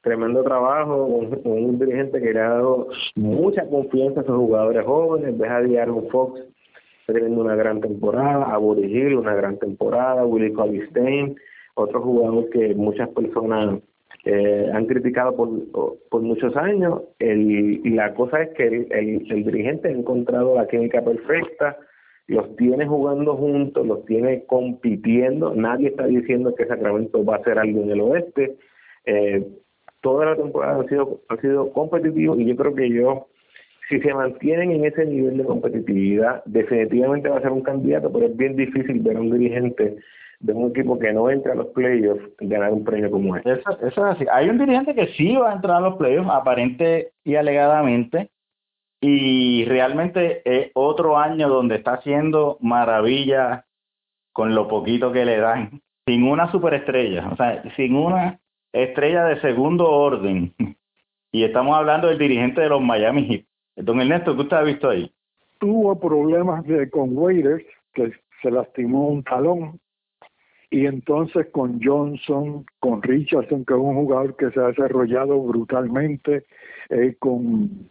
Tremendo 0.00 0.42
trabajo, 0.42 1.04
un, 1.04 1.78
dirigente 1.78 2.20
que 2.20 2.32
le 2.32 2.40
ha 2.40 2.50
dado 2.50 2.88
mucha 3.16 3.66
confianza 3.68 4.20
a 4.20 4.24
sus 4.24 4.36
jugadores 4.36 4.84
jóvenes. 4.84 5.38
Deja 5.38 5.60
de 5.60 5.80
Aaron 5.80 6.08
Fox 6.10 6.40
teniendo 7.06 7.40
una 7.40 7.56
gran 7.56 7.80
temporada, 7.80 8.54
a 8.54 8.58
Hill 8.58 9.16
una 9.16 9.34
gran 9.34 9.58
temporada, 9.58 10.24
Willie 10.24 10.52
Colistein, 10.52 11.36
otro 11.74 12.00
jugador 12.00 12.48
que 12.50 12.74
muchas 12.74 13.08
personas 13.10 13.80
eh, 14.24 14.70
han 14.72 14.86
criticado 14.86 15.34
por, 15.36 15.48
por 16.08 16.22
muchos 16.22 16.56
años. 16.56 17.02
El, 17.18 17.80
y 17.84 17.90
la 17.90 18.14
cosa 18.14 18.42
es 18.42 18.50
que 18.50 18.66
el, 18.66 18.86
el, 19.28 19.44
dirigente 19.44 19.88
ha 19.88 19.92
encontrado 19.92 20.54
la 20.54 20.68
química 20.68 21.02
perfecta, 21.02 21.78
los 22.28 22.54
tiene 22.56 22.86
jugando 22.86 23.36
juntos, 23.36 23.86
los 23.86 24.04
tiene 24.04 24.44
compitiendo. 24.46 25.54
Nadie 25.54 25.88
está 25.88 26.06
diciendo 26.06 26.54
que 26.54 26.66
Sacramento 26.66 27.24
va 27.24 27.36
a 27.36 27.38
hacer 27.38 27.58
algo 27.58 27.82
en 27.82 27.90
el 27.90 28.00
oeste. 28.00 28.56
Eh, 29.06 29.44
toda 30.00 30.26
la 30.26 30.36
temporada 30.36 30.80
ha 30.80 30.88
sido, 30.88 31.20
ha 31.28 31.36
sido 31.38 31.72
competitivo 31.72 32.36
y 32.36 32.46
yo 32.46 32.56
creo 32.56 32.74
que 32.74 32.90
yo 32.90 33.26
si 33.88 34.00
se 34.00 34.14
mantienen 34.14 34.70
en 34.70 34.84
ese 34.84 35.04
nivel 35.04 35.36
de 35.36 35.44
competitividad, 35.44 36.42
definitivamente 36.46 37.28
va 37.28 37.38
a 37.38 37.42
ser 37.42 37.50
un 37.50 37.62
candidato, 37.62 38.10
pero 38.10 38.26
es 38.26 38.36
bien 38.36 38.56
difícil 38.56 39.00
ver 39.00 39.16
a 39.16 39.20
un 39.20 39.32
dirigente 39.32 39.96
de 40.42 40.52
un 40.52 40.70
equipo 40.70 40.98
que 40.98 41.12
no 41.12 41.30
entra 41.30 41.52
a 41.52 41.56
los 41.56 41.68
playoffs 41.68 42.22
ganar 42.40 42.72
un 42.72 42.84
premio 42.84 43.10
como 43.10 43.36
este. 43.36 43.52
Eso, 43.52 43.70
eso 43.80 44.06
es 44.06 44.16
así. 44.16 44.26
Hay 44.30 44.48
un 44.48 44.58
dirigente 44.58 44.94
que 44.94 45.06
sí 45.14 45.34
va 45.36 45.52
a 45.52 45.54
entrar 45.54 45.76
a 45.76 45.80
los 45.88 45.96
playoffs, 45.96 46.28
aparente 46.30 47.12
y 47.24 47.36
alegadamente, 47.36 48.30
y 49.00 49.64
realmente 49.64 50.42
es 50.44 50.70
otro 50.74 51.16
año 51.18 51.48
donde 51.48 51.76
está 51.76 51.94
haciendo 51.94 52.58
maravillas 52.60 53.64
con 54.32 54.54
lo 54.54 54.68
poquito 54.68 55.12
que 55.12 55.24
le 55.24 55.38
dan, 55.38 55.80
sin 56.06 56.24
una 56.24 56.50
superestrella, 56.50 57.28
o 57.28 57.36
sea, 57.36 57.62
sin 57.76 57.94
una 57.94 58.38
estrella 58.72 59.24
de 59.24 59.40
segundo 59.40 59.90
orden. 59.90 60.54
Y 61.32 61.44
estamos 61.44 61.76
hablando 61.76 62.08
del 62.08 62.18
dirigente 62.18 62.60
de 62.60 62.68
los 62.68 62.80
Miami 62.82 63.26
Heat. 63.26 63.44
Don 63.76 64.00
Ernesto, 64.00 64.34
¿qué 64.34 64.42
usted 64.42 64.56
ha 64.56 64.62
visto 64.62 64.88
ahí? 64.88 65.10
Tuvo 65.58 65.98
problemas 65.98 66.64
de, 66.66 66.90
con 66.90 67.16
Waiters, 67.16 67.64
que 67.94 68.12
se 68.42 68.50
lastimó 68.50 69.08
un 69.08 69.22
talón, 69.22 69.80
y 70.72 70.86
entonces 70.86 71.48
con 71.52 71.80
Johnson, 71.82 72.64
con 72.80 73.02
Richardson, 73.02 73.66
que 73.66 73.74
es 73.74 73.78
un 73.78 73.94
jugador 73.94 74.34
que 74.36 74.50
se 74.52 74.58
ha 74.58 74.68
desarrollado 74.68 75.38
brutalmente, 75.42 76.46
eh, 76.88 77.14
con 77.18 77.90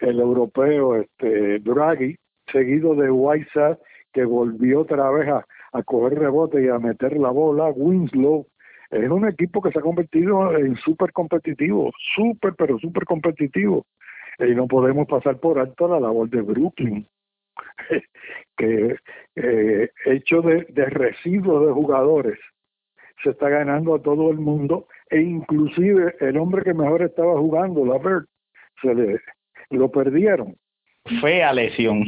el 0.00 0.20
europeo 0.20 0.96
este 0.96 1.58
Draghi, 1.60 2.16
seguido 2.52 2.94
de 2.94 3.10
Whiteside, 3.10 3.78
que 4.12 4.26
volvió 4.26 4.80
otra 4.80 5.10
vez 5.10 5.26
a, 5.28 5.46
a 5.72 5.82
coger 5.82 6.18
rebote 6.18 6.62
y 6.62 6.68
a 6.68 6.78
meter 6.78 7.16
la 7.16 7.30
bola, 7.30 7.70
Winslow, 7.70 8.46
es 8.90 9.08
un 9.08 9.26
equipo 9.26 9.62
que 9.62 9.72
se 9.72 9.78
ha 9.78 9.82
convertido 9.82 10.54
en 10.54 10.76
súper 10.76 11.12
competitivo, 11.12 11.92
súper, 12.14 12.54
pero 12.58 12.78
súper 12.78 13.04
competitivo 13.06 13.86
y 14.38 14.54
no 14.54 14.66
podemos 14.68 15.06
pasar 15.08 15.38
por 15.38 15.58
alto 15.58 15.88
la 15.88 15.98
labor 15.98 16.28
de 16.28 16.42
Brooklyn, 16.42 17.06
que 18.56 18.96
eh, 19.36 19.90
hecho 20.04 20.42
de, 20.42 20.64
de 20.70 20.86
residuos 20.86 21.66
de 21.66 21.72
jugadores 21.72 22.38
se 23.22 23.30
está 23.30 23.48
ganando 23.48 23.94
a 23.94 24.02
todo 24.02 24.30
el 24.30 24.38
mundo 24.38 24.86
e 25.10 25.20
inclusive 25.20 26.14
el 26.20 26.36
hombre 26.36 26.62
que 26.62 26.74
mejor 26.74 27.02
estaba 27.02 27.38
jugando, 27.38 27.84
la 27.84 28.24
se 28.80 28.94
le 28.94 29.20
lo 29.70 29.90
perdieron. 29.90 30.56
Fea 31.20 31.52
lesión. 31.52 32.04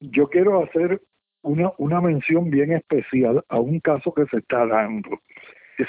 Yo 0.00 0.28
quiero 0.28 0.62
hacer 0.62 1.00
una, 1.42 1.72
una 1.78 2.00
mención 2.00 2.50
bien 2.50 2.72
especial 2.72 3.44
a 3.48 3.60
un 3.60 3.80
caso 3.80 4.12
que 4.12 4.26
se 4.26 4.38
está 4.38 4.66
dando 4.66 5.10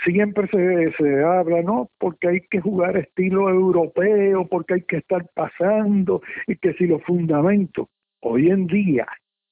siempre 0.04 0.48
se, 0.48 0.92
se 0.98 1.24
habla, 1.24 1.62
¿no? 1.62 1.90
Porque 1.98 2.28
hay 2.28 2.42
que 2.42 2.60
jugar 2.60 2.98
estilo 2.98 3.50
europeo, 3.50 4.48
porque 4.48 4.76
hay 4.76 4.82
que 4.82 4.98
estar 4.98 5.26
pasando, 5.34 6.22
y 6.48 6.56
que 6.58 6.74
si 6.74 6.88
los 6.88 7.04
fundamentos, 7.04 7.88
hoy 8.22 8.50
en 8.50 8.68
día, 8.68 9.08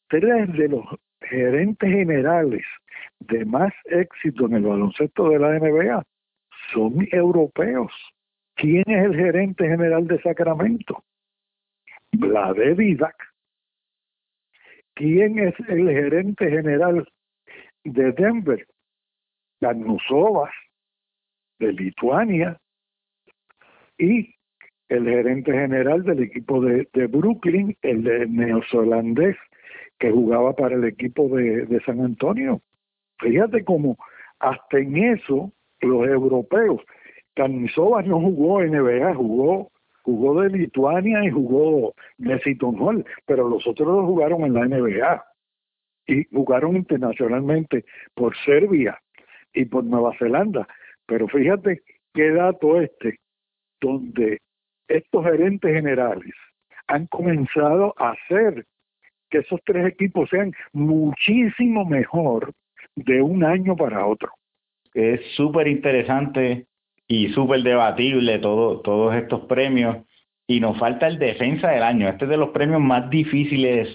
tres 0.10 0.52
de 0.54 0.68
los 0.70 0.86
gerentes 1.22 1.90
generales 1.90 2.64
de 3.20 3.46
más 3.46 3.74
éxito 3.86 4.46
en 4.46 4.54
el 4.54 4.64
baloncesto 4.64 5.30
de 5.30 5.40
la 5.40 5.60
NBA 5.60 6.04
son 6.74 7.08
europeos. 7.12 7.92
¿Quién 8.56 8.84
es 8.88 9.06
el 9.06 9.16
gerente 9.16 9.68
general 9.68 10.08
de 10.08 10.22
Sacramento? 10.22 11.04
Vlade 12.14 12.76
Didac. 12.76 13.16
¿Quién 14.94 15.40
es 15.40 15.54
el 15.68 15.90
gerente 15.90 16.50
general 16.50 17.08
de 17.84 18.12
Denver? 18.14 18.66
Danusovas, 19.62 20.51
de 21.60 21.74
Lituania, 21.74 22.58
y 23.97 24.36
el 24.89 25.06
gerente 25.06 25.51
general 25.51 26.03
del 26.03 26.24
equipo 26.24 26.62
de, 26.62 26.88
Brooklyn, 27.08 27.76
el 27.82 28.03
de 28.03 28.28
neozelandés 28.28 29.38
que 29.99 30.12
jugaba 30.12 30.53
para 30.53 30.76
el 30.76 30.84
equipo 30.84 31.30
de, 31.30 31.82
San 31.86 32.01
Antonio. 32.01 32.62
Fíjate 33.20 33.64
cómo 33.64 33.97
hasta 34.39 34.80
en 34.80 34.97
eso 34.97 35.51
los 35.82 36.08
europeos, 36.08 36.82
Carnizovas 37.36 38.06
no 38.06 38.20
jugó 38.20 38.62
NBA, 38.62 39.14
jugó 39.16 39.72
jugó 40.06 40.39
de 40.39 40.49
Lituania 40.49 41.24
y 41.26 41.32
jugó 41.32 41.95
de 42.18 42.39
Hall, 42.80 43.06
pero 43.26 43.49
los 43.49 43.66
otros 43.66 43.88
dos 43.88 44.06
jugaron 44.06 44.41
en 44.43 44.53
la 44.53 44.66
NBA 44.68 45.26
y 46.06 46.24
jugaron 46.26 46.76
internacionalmente 46.76 47.86
por 48.14 48.38
Serbia 48.45 49.01
y 49.56 49.66
por 49.66 49.84
Nueva 49.84 50.14
Zelanda. 50.18 50.68
Pero 51.06 51.28
fíjate 51.28 51.82
qué 52.14 52.32
dato 52.32 52.80
este, 52.80 53.20
donde 53.82 54.39
estos 54.88 55.26
gerentes 55.26 55.74
generales 55.74 56.34
han 56.88 57.08
comenzado 57.08 57.93
a 57.97 58.12
hacer 58.12 58.66
que 59.30 59.39
esos 59.39 59.60
tres 59.66 59.88
equipos 59.88 60.30
sean 60.30 60.53
muchísimo 60.74 61.86
mejor 61.86 62.53
de 62.95 63.22
un 63.22 63.43
año 63.43 63.76
para 63.76 64.06
otro. 64.06 64.30
Es 64.93 65.22
súper 65.36 65.68
interesante 65.68 66.68
y 67.08 67.30
súper 67.30 67.62
debatible 67.64 68.39
todo, 68.39 68.82
todos 68.82 69.16
estos 69.16 69.41
premios 69.45 69.97
y 70.47 70.60
nos 70.60 70.78
falta 70.78 71.08
el 71.08 71.20
defensa 71.20 71.70
del 71.70 71.84
año. 71.84 72.08
Este 72.08 72.26
es 72.26 72.30
de 72.30 72.38
los 72.38 72.49
premios 72.49 72.82
más 72.82 73.10
difíciles, 73.10 73.89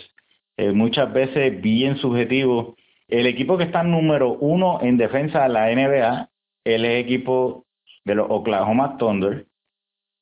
eh, 0.56 0.72
muchas 0.72 1.12
veces 1.12 1.60
bien 1.60 1.96
subjetivo. 1.96 2.76
El 3.10 3.26
equipo 3.26 3.58
que 3.58 3.64
está 3.64 3.82
número 3.82 4.34
uno 4.34 4.78
en 4.82 4.96
defensa 4.96 5.42
de 5.42 5.48
la 5.48 5.66
NBA, 5.74 6.28
el 6.64 6.84
equipo 6.84 7.64
de 8.04 8.14
los 8.14 8.26
Oklahoma 8.30 8.96
Thunder, 8.98 9.46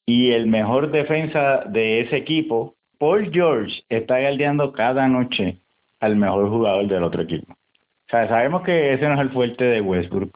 y 0.07 0.33
el 0.33 0.47
mejor 0.47 0.91
defensa 0.91 1.65
de 1.67 2.01
ese 2.01 2.17
equipo, 2.17 2.75
Paul 2.99 3.31
George, 3.31 3.83
está 3.91 4.19
galdeando 4.19 4.73
cada 4.73 5.07
noche 5.07 5.59
al 6.01 6.17
mejor 6.17 6.49
jugador 6.49 6.89
del 6.89 7.03
otro 7.03 7.23
equipo. 7.23 7.53
O 7.53 8.11
sea, 8.11 8.27
sabemos 8.27 8.63
que 8.63 8.95
ese 8.95 9.07
no 9.07 9.15
es 9.15 9.21
el 9.21 9.31
fuerte 9.31 9.65
de 9.65 9.83
Westbrook. 9.83 10.35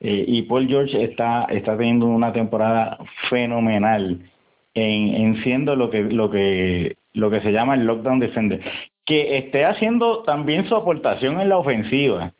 Eh, 0.00 0.24
y 0.28 0.42
Paul 0.42 0.68
George 0.68 1.02
está, 1.02 1.46
está 1.50 1.76
teniendo 1.76 2.06
una 2.06 2.32
temporada 2.32 2.96
fenomenal 3.28 4.20
en, 4.74 5.14
en 5.16 5.42
siendo 5.42 5.74
lo 5.74 5.90
que, 5.90 6.04
lo, 6.04 6.30
que, 6.30 6.96
lo 7.12 7.30
que 7.30 7.40
se 7.40 7.50
llama 7.50 7.74
el 7.74 7.86
lockdown 7.86 8.20
defender. 8.20 8.60
Que 9.08 9.38
esté 9.38 9.64
haciendo 9.64 10.22
también 10.22 10.68
su 10.68 10.76
aportación 10.76 11.40
en 11.40 11.48
la 11.48 11.58
ofensiva. 11.58 12.32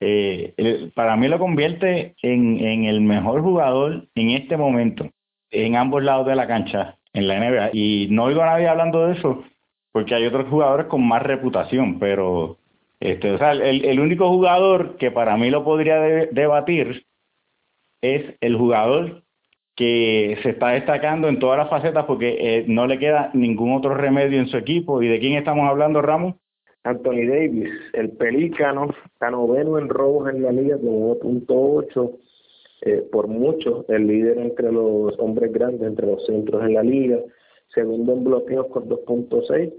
Eh, 0.00 0.90
para 0.94 1.16
mí 1.16 1.28
lo 1.28 1.38
convierte 1.38 2.14
en, 2.22 2.58
en 2.58 2.84
el 2.84 3.00
mejor 3.00 3.42
jugador 3.42 4.06
en 4.14 4.30
este 4.30 4.56
momento 4.56 5.08
en 5.50 5.76
ambos 5.76 6.02
lados 6.02 6.26
de 6.26 6.34
la 6.34 6.46
cancha 6.46 6.96
en 7.12 7.28
la 7.28 7.38
NBA. 7.38 7.70
Y 7.72 8.08
no 8.10 8.24
oigo 8.24 8.42
a 8.42 8.46
nadie 8.46 8.68
hablando 8.68 9.06
de 9.06 9.14
eso 9.14 9.44
porque 9.92 10.14
hay 10.14 10.26
otros 10.26 10.48
jugadores 10.48 10.86
con 10.86 11.06
más 11.06 11.22
reputación, 11.22 12.00
pero 12.00 12.58
este, 12.98 13.30
o 13.30 13.38
sea, 13.38 13.52
el, 13.52 13.84
el 13.84 14.00
único 14.00 14.28
jugador 14.28 14.96
que 14.96 15.10
para 15.10 15.36
mí 15.36 15.50
lo 15.50 15.62
podría 15.62 16.00
debatir 16.00 17.06
es 18.02 18.34
el 18.40 18.56
jugador 18.56 19.23
que 19.74 20.38
se 20.42 20.50
está 20.50 20.68
destacando 20.68 21.28
en 21.28 21.38
todas 21.38 21.58
las 21.58 21.68
facetas 21.68 22.04
porque 22.04 22.36
eh, 22.38 22.64
no 22.68 22.86
le 22.86 22.98
queda 22.98 23.30
ningún 23.34 23.72
otro 23.72 23.94
remedio 23.94 24.38
en 24.38 24.46
su 24.46 24.56
equipo. 24.56 25.02
¿Y 25.02 25.08
de 25.08 25.18
quién 25.18 25.34
estamos 25.34 25.68
hablando, 25.68 26.00
Ramos? 26.00 26.36
Anthony 26.84 27.26
Davis, 27.26 27.70
el 27.94 28.10
pelícano, 28.10 28.90
está 29.06 29.30
noveno 29.30 29.78
en 29.78 29.88
robos 29.88 30.28
en 30.28 30.42
la 30.42 30.52
liga 30.52 30.76
con 30.76 31.46
1.8 31.46 32.18
eh, 32.82 33.08
por 33.10 33.28
mucho 33.28 33.86
el 33.88 34.06
líder 34.06 34.38
entre 34.38 34.70
los 34.70 35.18
hombres 35.18 35.50
grandes, 35.50 35.88
entre 35.88 36.06
los 36.06 36.26
centros 36.26 36.62
en 36.62 36.74
la 36.74 36.82
liga, 36.82 37.18
segundo 37.74 38.12
en 38.12 38.24
bloqueos 38.24 38.66
con 38.66 38.86
2.6 38.90 39.72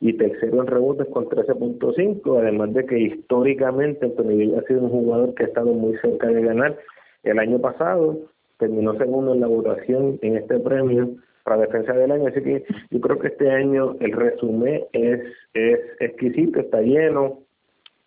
y 0.00 0.12
tercero 0.12 0.60
en 0.60 0.68
rebotes 0.68 1.08
con 1.08 1.26
13.5, 1.26 2.38
además 2.38 2.72
de 2.72 2.86
que 2.86 3.00
históricamente 3.00 4.06
Anthony 4.06 4.56
ha 4.56 4.62
sido 4.68 4.82
un 4.82 4.90
jugador 4.90 5.34
que 5.34 5.42
ha 5.42 5.46
estado 5.48 5.72
muy 5.72 5.96
cerca 5.98 6.28
de 6.28 6.42
ganar. 6.42 6.78
El 7.24 7.40
año 7.40 7.58
pasado 7.58 8.20
terminó 8.58 8.96
segundo 8.96 9.34
en 9.34 9.40
la 9.40 9.46
votación 9.46 10.18
en 10.22 10.36
este 10.36 10.58
premio 10.60 11.10
para 11.44 11.62
defensa 11.62 11.92
del 11.92 12.10
año, 12.10 12.28
así 12.28 12.42
que 12.42 12.64
yo 12.90 13.00
creo 13.00 13.18
que 13.18 13.28
este 13.28 13.50
año 13.50 13.96
el 14.00 14.12
resumen 14.12 14.84
es, 14.92 15.20
es 15.52 15.78
exquisito, 16.00 16.60
está 16.60 16.80
lleno, 16.80 17.40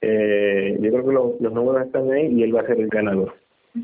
eh, 0.01 0.77
yo 0.79 0.91
creo 0.91 1.05
que 1.05 1.13
los, 1.13 1.41
los 1.41 1.53
números 1.53 1.85
están 1.85 2.11
ahí 2.11 2.27
y 2.33 2.43
él 2.43 2.55
va 2.55 2.61
a 2.61 2.67
ser 2.67 2.79
el 2.79 2.87
ganador. 2.87 3.35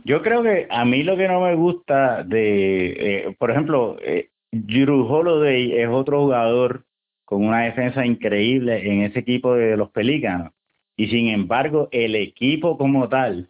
Yo 0.05 0.22
creo 0.24 0.41
que 0.41 0.68
a 0.70 0.86
mí 0.86 1.03
lo 1.03 1.16
que 1.18 1.28
no 1.28 1.41
me 1.41 1.55
gusta 1.55 2.24
de, 2.24 3.28
eh, 3.28 3.36
por 3.38 3.51
ejemplo, 3.51 3.97
eh, 4.01 4.30
Holiday 4.51 5.80
es 5.80 5.89
otro 5.89 6.22
jugador 6.22 6.84
con 7.26 7.45
una 7.45 7.64
defensa 7.64 8.05
increíble 8.05 8.88
en 8.88 9.01
ese 9.01 9.20
equipo 9.20 9.55
de 9.55 9.78
los 9.78 9.89
Pelícanos. 9.91 10.51
Y 10.95 11.07
sin 11.07 11.30
embargo, 11.30 11.89
el 11.91 12.16
equipo 12.16 12.78
como 12.78 13.09
tal 13.09 13.49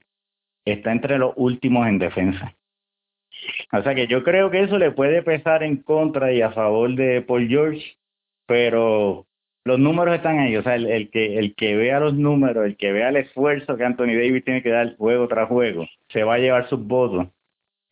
está 0.65 0.91
entre 0.91 1.17
los 1.17 1.33
últimos 1.35 1.87
en 1.87 1.99
defensa. 1.99 2.55
O 3.71 3.81
sea 3.81 3.95
que 3.95 4.07
yo 4.07 4.23
creo 4.23 4.51
que 4.51 4.63
eso 4.63 4.77
le 4.77 4.91
puede 4.91 5.21
pesar 5.23 5.63
en 5.63 5.77
contra 5.77 6.31
y 6.31 6.41
a 6.41 6.51
favor 6.51 6.95
de 6.95 7.21
Paul 7.21 7.47
George, 7.47 7.97
pero 8.45 9.25
los 9.65 9.79
números 9.79 10.15
están 10.15 10.39
ahí, 10.39 10.57
o 10.57 10.63
sea, 10.63 10.75
el, 10.75 11.09
que 11.09 11.37
el 11.37 11.55
que 11.55 11.75
vea 11.75 11.99
los 11.99 12.13
números, 12.13 12.65
el 12.65 12.75
que 12.75 12.91
vea 12.91 13.09
el 13.09 13.17
esfuerzo 13.17 13.77
que 13.77 13.85
Anthony 13.85 14.07
Davis 14.07 14.43
tiene 14.43 14.61
que 14.61 14.69
dar 14.69 14.97
juego 14.97 15.27
tras 15.27 15.47
juego, 15.47 15.87
se 16.09 16.23
va 16.23 16.35
a 16.35 16.39
llevar 16.39 16.67
sus 16.67 16.85
votos. 16.85 17.27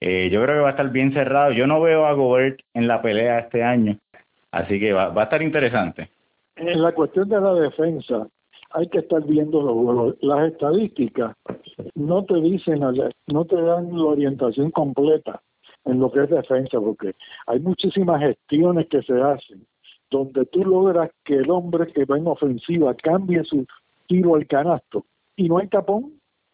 Eh, 0.01 0.29
yo 0.31 0.43
creo 0.43 0.55
que 0.55 0.61
va 0.61 0.67
a 0.69 0.71
estar 0.71 0.89
bien 0.89 1.13
cerrado. 1.13 1.51
Yo 1.51 1.67
no 1.67 1.79
veo 1.79 2.07
a 2.07 2.13
Gobert 2.13 2.59
en 2.73 2.87
la 2.87 3.01
pelea 3.01 3.39
este 3.39 3.63
año, 3.63 3.97
así 4.51 4.79
que 4.79 4.93
va, 4.93 5.09
va 5.09 5.21
a 5.21 5.25
estar 5.25 5.41
interesante. 5.41 6.09
En 6.55 6.81
la 6.81 6.91
cuestión 6.91 7.29
de 7.29 7.39
la 7.39 7.53
defensa, 7.53 8.27
hay 8.73 8.87
que 8.87 8.99
estar 8.99 9.23
viendo 9.25 9.61
los, 9.61 10.15
las 10.21 10.51
estadísticas. 10.51 11.35
No 11.95 12.25
te 12.25 12.35
dicen, 12.35 12.81
no 13.27 13.45
te 13.45 13.61
dan 13.61 13.95
la 13.95 14.05
orientación 14.05 14.71
completa 14.71 15.41
en 15.85 15.99
lo 15.99 16.11
que 16.11 16.23
es 16.23 16.29
defensa, 16.29 16.79
porque 16.79 17.13
hay 17.47 17.59
muchísimas 17.59 18.21
gestiones 18.21 18.87
que 18.87 19.01
se 19.01 19.19
hacen 19.21 19.65
donde 20.11 20.45
tú 20.47 20.63
logras 20.63 21.09
que 21.23 21.35
el 21.35 21.49
hombre 21.49 21.87
que 21.87 22.05
va 22.05 22.17
en 22.17 22.27
ofensiva 22.27 22.93
cambie 22.95 23.43
su 23.45 23.65
tiro 24.07 24.35
al 24.35 24.45
canasto 24.45 25.05
y 25.37 25.49
no 25.49 25.57
hay 25.57 25.67
tapón. 25.67 26.13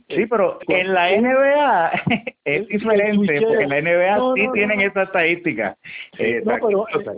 Sí, 0.09 0.26
pero 0.26 0.59
en 0.70 0.93
la 0.93 1.09
NBA 1.20 1.91
es 2.45 2.68
diferente, 2.70 3.41
porque 3.41 3.63
en 3.63 3.70
la 3.70 3.82
NBA 3.82 4.36
sí 4.36 4.47
tienen 4.53 4.80
esa 4.80 5.03
estadística. 5.03 5.76
Eh, 6.18 6.41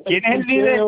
¿Quién 0.05 0.25
es 0.25 0.39
el 0.39 0.47
líder? 0.47 0.81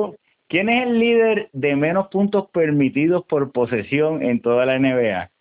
¿Quién 0.52 0.68
es 0.68 0.86
el 0.86 0.99
líder 0.99 1.49
de 1.54 1.78
menos 1.78 2.10
puntos 2.10 2.49
permitidos 2.49 3.24
por 3.24 3.54
posesión 3.54 4.22
en 4.22 4.41
toda 4.41 4.66
la 4.66 4.78
NBA? 4.78 5.32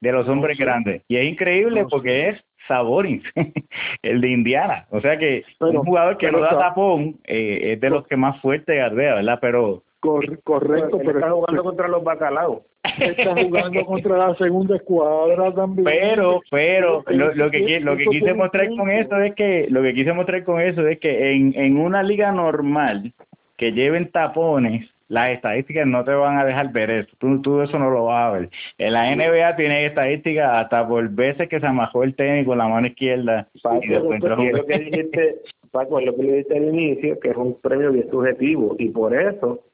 De 0.00 0.10
los 0.10 0.26
hombres 0.26 0.56
grandes. 0.56 1.02
Y 1.06 1.18
es 1.18 1.26
increíble 1.26 1.84
porque 1.90 2.30
es 2.30 2.42
Sabonis, 2.66 3.22
el 4.02 4.22
de 4.22 4.28
Indiana. 4.30 4.86
O 4.88 5.02
sea 5.02 5.18
que 5.18 5.44
un 5.60 5.84
jugador 5.84 6.16
que 6.16 6.32
no 6.32 6.40
da 6.40 6.58
tapón 6.58 7.18
eh, 7.24 7.72
es 7.74 7.80
de 7.82 7.90
los 7.90 8.06
que 8.06 8.16
más 8.16 8.40
fuerte 8.40 8.76
gardea, 8.76 9.16
¿verdad? 9.16 9.38
Pero 9.38 9.82
correcto, 10.00 10.98
pero, 11.04 11.18
está 11.18 11.30
jugando 11.30 11.64
contra 11.64 11.88
los 11.88 12.02
bacalaos. 12.02 12.62
Está 12.98 13.34
jugando 13.34 13.84
contra 13.84 14.16
la 14.16 14.34
segunda 14.36 14.76
escuadra 14.76 15.52
también. 15.52 15.84
Pero, 15.84 16.40
pero 16.50 17.04
lo, 17.08 17.34
lo 17.34 17.50
que 17.50 17.80
lo 17.80 17.98
que 17.98 18.06
quise 18.06 18.32
mostrar 18.32 18.68
con 18.74 18.90
eso 18.90 19.14
es 19.18 19.34
que 19.34 19.66
lo 19.68 19.82
que 19.82 19.92
quise 19.92 20.14
mostrar 20.14 20.42
con 20.44 20.58
eso 20.58 20.86
es 20.88 20.98
que 21.00 21.32
en 21.32 21.52
en 21.54 21.76
una 21.76 22.02
liga 22.02 22.32
normal 22.32 23.12
que 23.58 23.72
lleven 23.72 24.10
tapones 24.10 24.88
las 25.08 25.30
estadísticas 25.30 25.86
no 25.86 26.04
te 26.04 26.12
van 26.12 26.38
a 26.38 26.44
dejar 26.44 26.70
ver 26.70 26.90
eso. 26.90 27.08
Tú, 27.18 27.40
tú 27.40 27.62
eso 27.62 27.78
no 27.78 27.90
lo 27.90 28.04
vas 28.04 28.28
a 28.28 28.38
ver. 28.38 28.50
En 28.76 28.92
la 28.92 29.14
NBA 29.14 29.56
tiene 29.56 29.86
estadísticas 29.86 30.50
hasta 30.62 30.86
por 30.86 31.08
veces 31.08 31.48
que 31.48 31.60
se 31.60 31.66
amajó 31.66 32.04
el 32.04 32.14
tenis 32.14 32.46
con 32.46 32.58
la 32.58 32.68
mano 32.68 32.86
izquierda. 32.86 33.48
Paco, 33.62 33.80
y 33.82 33.88
después 33.88 34.20
lo 34.20 34.66
que 34.66 34.78
dijiste, 34.78 35.36
Paco, 35.70 36.00
lo 36.00 36.14
que 36.14 36.22
le 36.22 36.32
dijiste 36.32 36.58
al 36.58 36.64
inicio, 36.64 37.18
que 37.20 37.30
es 37.30 37.36
un 37.36 37.58
premio 37.60 37.90
bien 37.90 38.10
subjetivo. 38.10 38.76
Y 38.78 38.90
por 38.90 39.14
eso 39.14 39.64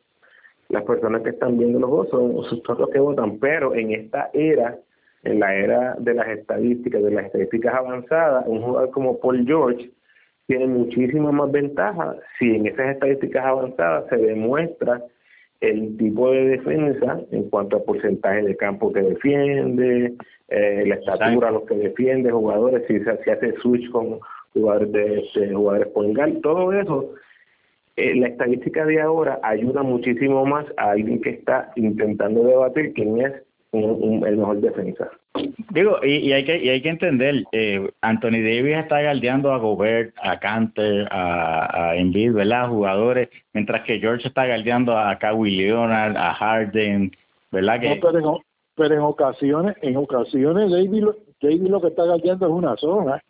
las 0.68 0.84
personas 0.84 1.22
que 1.22 1.30
están 1.30 1.58
viendo 1.58 1.80
los 1.80 1.90
juegos 1.90 2.10
son, 2.10 2.62
son 2.64 2.78
los 2.78 2.90
que 2.90 3.00
votan. 3.00 3.38
Pero 3.38 3.74
en 3.74 3.90
esta 3.92 4.30
era, 4.32 4.78
en 5.24 5.40
la 5.40 5.54
era 5.54 5.96
de 5.98 6.14
las 6.14 6.28
estadísticas, 6.28 7.02
de 7.02 7.10
las 7.10 7.26
estadísticas 7.26 7.74
avanzadas, 7.74 8.44
un 8.46 8.62
jugador 8.62 8.90
como 8.92 9.18
Paul 9.18 9.44
George 9.44 9.90
tiene 10.46 10.66
muchísimas 10.66 11.32
más 11.32 11.50
ventajas 11.50 12.16
si 12.38 12.56
en 12.56 12.66
esas 12.66 12.90
estadísticas 12.90 13.44
avanzadas 13.44 14.04
se 14.10 14.16
demuestra 14.16 15.02
el 15.60 15.96
tipo 15.96 16.30
de 16.30 16.44
defensa 16.44 17.20
en 17.30 17.48
cuanto 17.48 17.76
a 17.76 17.84
porcentaje 17.84 18.42
de 18.42 18.56
campo 18.56 18.92
que 18.92 19.00
defiende, 19.00 20.14
eh, 20.48 20.84
la 20.86 20.96
estatura, 20.96 21.50
los 21.50 21.64
que 21.64 21.74
defiende, 21.74 22.30
jugadores, 22.30 22.84
si 22.86 23.00
se, 23.00 23.10
hace 23.10 23.54
switch 23.62 23.90
con 23.90 24.18
jugadores 24.52 24.92
de, 24.92 25.54
jugadores 25.54 26.42
todo 26.42 26.72
eso 26.72 27.14
eh, 27.96 28.14
la 28.16 28.28
estadística 28.28 28.84
de 28.84 29.00
ahora 29.00 29.38
ayuda 29.42 29.82
muchísimo 29.82 30.44
más 30.44 30.66
a 30.76 30.90
alguien 30.90 31.20
que 31.20 31.30
está 31.30 31.72
intentando 31.76 32.42
debatir 32.42 32.92
quién 32.92 33.20
es 33.20 33.32
el 33.74 34.36
mejor 34.36 34.60
defensa. 34.60 35.10
Digo, 35.70 35.98
y, 36.04 36.32
hay 36.32 36.44
que 36.44 36.62
y 36.62 36.68
hay 36.68 36.80
que 36.80 36.88
entender, 36.88 37.44
eh, 37.50 37.90
Anthony 38.00 38.38
Davis 38.42 38.76
está 38.76 39.00
galdeando 39.00 39.52
a 39.52 39.58
Gobert, 39.58 40.14
a 40.22 40.38
Canter, 40.38 41.08
a, 41.10 41.90
a 41.90 41.96
Embiid, 41.96 42.32
¿verdad? 42.32 42.68
Jugadores, 42.68 43.28
mientras 43.52 43.82
que 43.82 43.98
George 43.98 44.28
está 44.28 44.46
galdeando 44.46 44.96
a 44.96 45.18
Kawhi 45.18 45.56
Leonard, 45.56 46.16
a 46.16 46.34
Harden, 46.34 47.10
¿verdad? 47.50 47.80
Que... 47.80 48.00
pero, 48.76 48.94
en, 48.94 49.00
ocasiones, 49.00 49.76
en 49.82 49.96
ocasiones 49.96 50.70
Davis, 50.70 51.04
Davis 51.40 51.70
lo 51.70 51.80
que 51.80 51.88
está 51.88 52.04
galdeando 52.04 52.46
es 52.46 52.52
una 52.52 52.76
zona. 52.76 53.22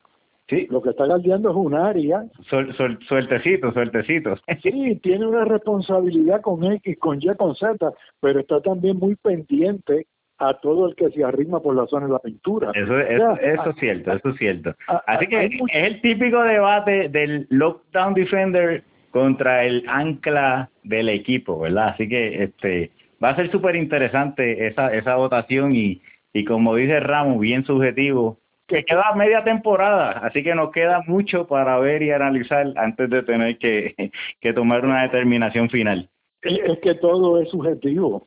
Sí. 0.46 0.66
Lo 0.68 0.82
que 0.82 0.90
está 0.90 1.06
galdeando 1.06 1.50
es 1.50 1.56
un 1.56 1.74
área. 1.74 2.26
Suel, 2.50 2.74
sueltecito, 3.08 3.72
sueltecito. 3.72 4.34
Sí, 4.62 5.00
tiene 5.02 5.26
una 5.26 5.46
responsabilidad 5.46 6.42
con 6.42 6.62
X, 6.64 6.98
con 6.98 7.18
Y, 7.18 7.34
con 7.34 7.54
Z, 7.54 7.94
pero 8.20 8.40
está 8.40 8.60
también 8.60 8.98
muy 8.98 9.16
pendiente 9.16 10.06
a 10.48 10.54
todo 10.54 10.88
el 10.88 10.94
que 10.94 11.10
se 11.10 11.24
arrima 11.24 11.60
por 11.60 11.76
la 11.76 11.86
zona 11.86 12.06
de 12.06 12.12
la 12.12 12.18
pintura. 12.18 12.70
Eso, 12.74 12.98
eso, 12.98 13.70
es 13.70 13.76
cierto, 13.76 14.12
eso 14.12 14.28
es 14.30 14.36
cierto. 14.36 14.74
Así 15.06 15.26
que 15.26 15.44
es 15.44 15.52
el 15.72 16.00
típico 16.00 16.42
debate 16.42 17.08
del 17.08 17.46
lockdown 17.50 18.14
defender 18.14 18.84
contra 19.10 19.64
el 19.64 19.84
ancla 19.88 20.70
del 20.82 21.08
equipo, 21.08 21.60
¿verdad? 21.60 21.88
Así 21.88 22.08
que 22.08 22.42
este 22.42 22.90
va 23.22 23.30
a 23.30 23.36
ser 23.36 23.50
súper 23.50 23.76
interesante 23.76 24.66
esa, 24.66 24.92
esa 24.94 25.16
votación 25.16 25.74
y, 25.74 26.02
y 26.32 26.44
como 26.44 26.74
dice 26.74 27.00
Ramos, 27.00 27.40
bien 27.40 27.64
subjetivo, 27.64 28.38
que 28.66 28.84
queda 28.84 29.14
media 29.14 29.44
temporada, 29.44 30.10
así 30.24 30.42
que 30.42 30.54
nos 30.54 30.72
queda 30.72 31.02
mucho 31.06 31.46
para 31.46 31.78
ver 31.78 32.02
y 32.02 32.10
analizar 32.10 32.72
antes 32.76 33.10
de 33.10 33.22
tener 33.22 33.58
que, 33.58 34.10
que 34.40 34.52
tomar 34.52 34.84
una 34.84 35.02
determinación 35.02 35.68
final. 35.70 36.08
Es 36.42 36.78
que 36.80 36.94
todo 36.94 37.40
es 37.40 37.48
subjetivo, 37.50 38.26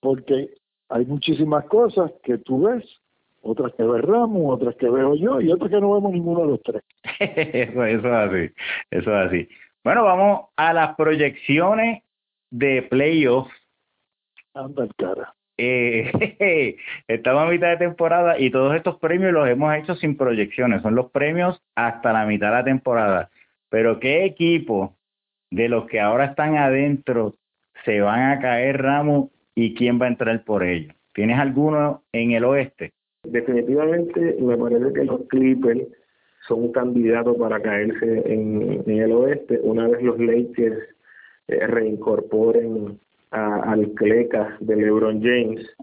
porque 0.00 0.48
hay 0.94 1.04
muchísimas 1.06 1.64
cosas 1.64 2.12
que 2.22 2.38
tú 2.38 2.62
ves, 2.62 2.84
otras 3.42 3.74
que 3.74 3.82
ve 3.82 4.00
Ramos, 4.00 4.54
otras 4.54 4.76
que 4.76 4.88
veo 4.88 5.16
yo 5.16 5.40
y 5.40 5.50
otras 5.50 5.68
que 5.68 5.80
no 5.80 5.92
vemos 5.92 6.12
ninguno 6.12 6.42
de 6.42 6.46
los 6.46 6.62
tres. 6.62 6.82
eso, 7.18 7.84
eso 7.84 8.06
es 8.06 8.14
así, 8.14 8.54
eso 8.92 9.10
es 9.10 9.26
así. 9.26 9.48
Bueno, 9.82 10.04
vamos 10.04 10.50
a 10.54 10.72
las 10.72 10.94
proyecciones 10.94 12.04
de 12.50 12.82
playoffs. 12.82 13.50
Anda 14.54 14.86
cara. 14.96 15.34
Eh, 15.58 16.76
estamos 17.08 17.42
a 17.42 17.50
mitad 17.50 17.70
de 17.70 17.78
temporada 17.78 18.38
y 18.38 18.50
todos 18.50 18.76
estos 18.76 18.96
premios 19.00 19.32
los 19.32 19.48
hemos 19.48 19.74
hecho 19.74 19.96
sin 19.96 20.16
proyecciones, 20.16 20.80
son 20.82 20.94
los 20.94 21.10
premios 21.10 21.60
hasta 21.74 22.12
la 22.12 22.24
mitad 22.24 22.50
de 22.50 22.54
la 22.54 22.64
temporada. 22.64 23.30
Pero 23.68 23.98
¿qué 23.98 24.24
equipo 24.26 24.94
de 25.50 25.68
los 25.68 25.86
que 25.86 25.98
ahora 25.98 26.26
están 26.26 26.56
adentro 26.56 27.34
se 27.84 28.00
van 28.00 28.30
a 28.30 28.38
caer 28.38 28.80
Ramos 28.80 29.33
y 29.54 29.74
quién 29.74 30.00
va 30.00 30.06
a 30.06 30.10
entrar 30.10 30.44
por 30.44 30.62
ello. 30.62 30.92
¿Tienes 31.14 31.38
alguno 31.38 32.02
en 32.12 32.32
el 32.32 32.44
oeste? 32.44 32.92
Definitivamente 33.24 34.36
me 34.40 34.56
parece 34.56 34.92
que 34.92 35.04
los 35.04 35.22
Clippers 35.28 35.86
son 36.46 36.72
candidatos 36.72 37.36
para 37.36 37.60
caerse 37.60 38.22
en, 38.26 38.82
el 38.86 39.12
oeste 39.12 39.60
una 39.62 39.88
vez 39.88 40.02
los 40.02 40.18
Lakers 40.18 40.78
eh, 41.48 41.66
reincorporen 41.66 42.98
al 43.30 43.90
Cleca 43.94 44.56
de 44.60 44.76
LeBron 44.76 45.22
James. 45.22 45.66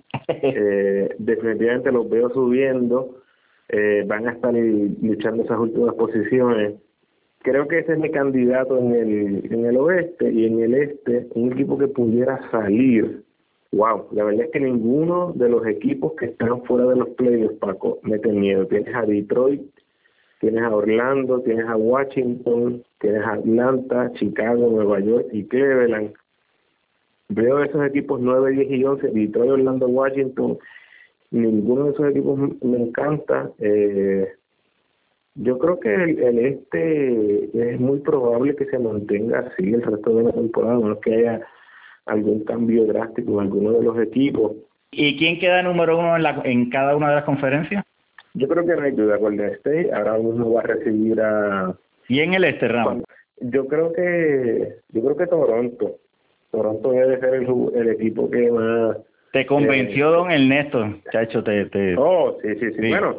Eh, 0.43 1.13
definitivamente 1.17 1.91
los 1.91 2.09
veo 2.09 2.29
subiendo, 2.29 3.21
eh, 3.67 4.05
van 4.07 4.27
a 4.27 4.31
estar 4.31 4.53
luchando 4.53 5.43
esas 5.43 5.59
últimas 5.59 5.93
posiciones. 5.95 6.75
Creo 7.39 7.67
que 7.67 7.79
ese 7.79 7.93
es 7.93 7.99
mi 7.99 8.11
candidato 8.11 8.77
en 8.77 8.93
el, 8.93 9.51
en 9.51 9.65
el 9.65 9.77
oeste 9.77 10.31
y 10.31 10.45
en 10.45 10.61
el 10.61 10.73
este, 10.75 11.27
un 11.35 11.51
equipo 11.51 11.77
que 11.77 11.89
pudiera 11.89 12.39
salir 12.49 13.23
Wow, 13.73 14.09
la 14.11 14.25
verdad 14.25 14.45
es 14.45 14.51
que 14.51 14.59
ninguno 14.59 15.31
de 15.33 15.47
los 15.47 15.65
equipos 15.65 16.13
que 16.19 16.25
están 16.25 16.61
fuera 16.63 16.87
de 16.87 16.97
los 16.97 17.09
playoffs, 17.09 17.57
Paco, 17.59 17.99
mete 18.03 18.29
miedo. 18.29 18.67
Tienes 18.67 18.93
a 18.93 19.05
Detroit, 19.05 19.61
tienes 20.41 20.61
a 20.63 20.75
Orlando, 20.75 21.39
tienes 21.41 21.65
a 21.67 21.77
Washington, 21.77 22.83
tienes 22.99 23.23
a 23.23 23.33
Atlanta, 23.33 24.11
Chicago, 24.13 24.69
Nueva 24.69 24.99
York 24.99 25.27
y 25.31 25.45
Cleveland. 25.45 26.13
Veo 27.29 27.63
esos 27.63 27.85
equipos 27.85 28.19
9, 28.19 28.51
10 28.51 28.71
y 28.71 28.83
11, 28.83 29.07
Detroit, 29.07 29.51
Orlando, 29.51 29.87
Washington. 29.87 30.57
Ninguno 31.31 31.85
de 31.85 31.91
esos 31.91 32.09
equipos 32.09 32.39
me 32.61 32.77
encanta. 32.77 33.51
Eh, 33.59 34.27
yo 35.35 35.57
creo 35.59 35.79
que 35.79 35.93
el, 35.93 36.39
este 36.39 37.71
es 37.71 37.79
muy 37.79 37.99
probable 37.99 38.53
que 38.57 38.65
se 38.65 38.77
mantenga 38.77 39.39
así 39.39 39.73
el 39.73 39.81
resto 39.81 40.13
de 40.17 40.23
la 40.23 40.31
temporada, 40.33 40.77
no 40.77 40.99
que 40.99 41.15
haya 41.15 41.47
algún 42.05 42.43
cambio 42.43 42.85
drástico 42.85 43.33
en 43.33 43.47
alguno 43.47 43.71
de 43.73 43.83
los 43.83 43.99
equipos. 43.99 44.53
¿Y 44.91 45.17
quién 45.17 45.39
queda 45.39 45.63
número 45.63 45.97
uno 45.97 46.15
en, 46.15 46.23
la, 46.23 46.41
en 46.43 46.69
cada 46.69 46.95
una 46.95 47.09
de 47.09 47.15
las 47.15 47.23
conferencias? 47.23 47.85
Yo 48.33 48.47
creo 48.47 48.65
que 48.65 48.75
no 48.75 49.03
duda 49.03 49.17
Golden 49.17 49.53
State 49.55 49.91
ahora 49.93 50.17
mismo 50.17 50.53
va 50.53 50.61
a 50.61 50.67
recibir 50.67 51.19
a... 51.21 51.75
¿Y 52.07 52.19
en 52.19 52.33
el 52.33 52.43
este, 52.43 52.67
Ramón? 52.67 53.03
Yo 53.39 53.67
creo 53.67 53.91
que 53.93 54.75
yo 54.89 55.01
creo 55.01 55.17
que 55.17 55.27
Toronto. 55.27 55.97
Toronto 56.51 56.91
debe 56.91 57.19
ser 57.19 57.35
el, 57.35 57.47
el 57.75 57.89
equipo 57.89 58.29
que 58.29 58.51
más... 58.51 58.97
¿Te 59.31 59.45
convenció 59.45 60.09
eh, 60.09 60.11
don 60.11 60.31
Ernesto, 60.31 60.95
chacho? 61.11 61.41
Te, 61.43 61.65
te... 61.67 61.95
Oh, 61.97 62.37
sí, 62.41 62.53
sí, 62.55 62.71
sí. 62.73 62.89
Bueno, 62.89 63.17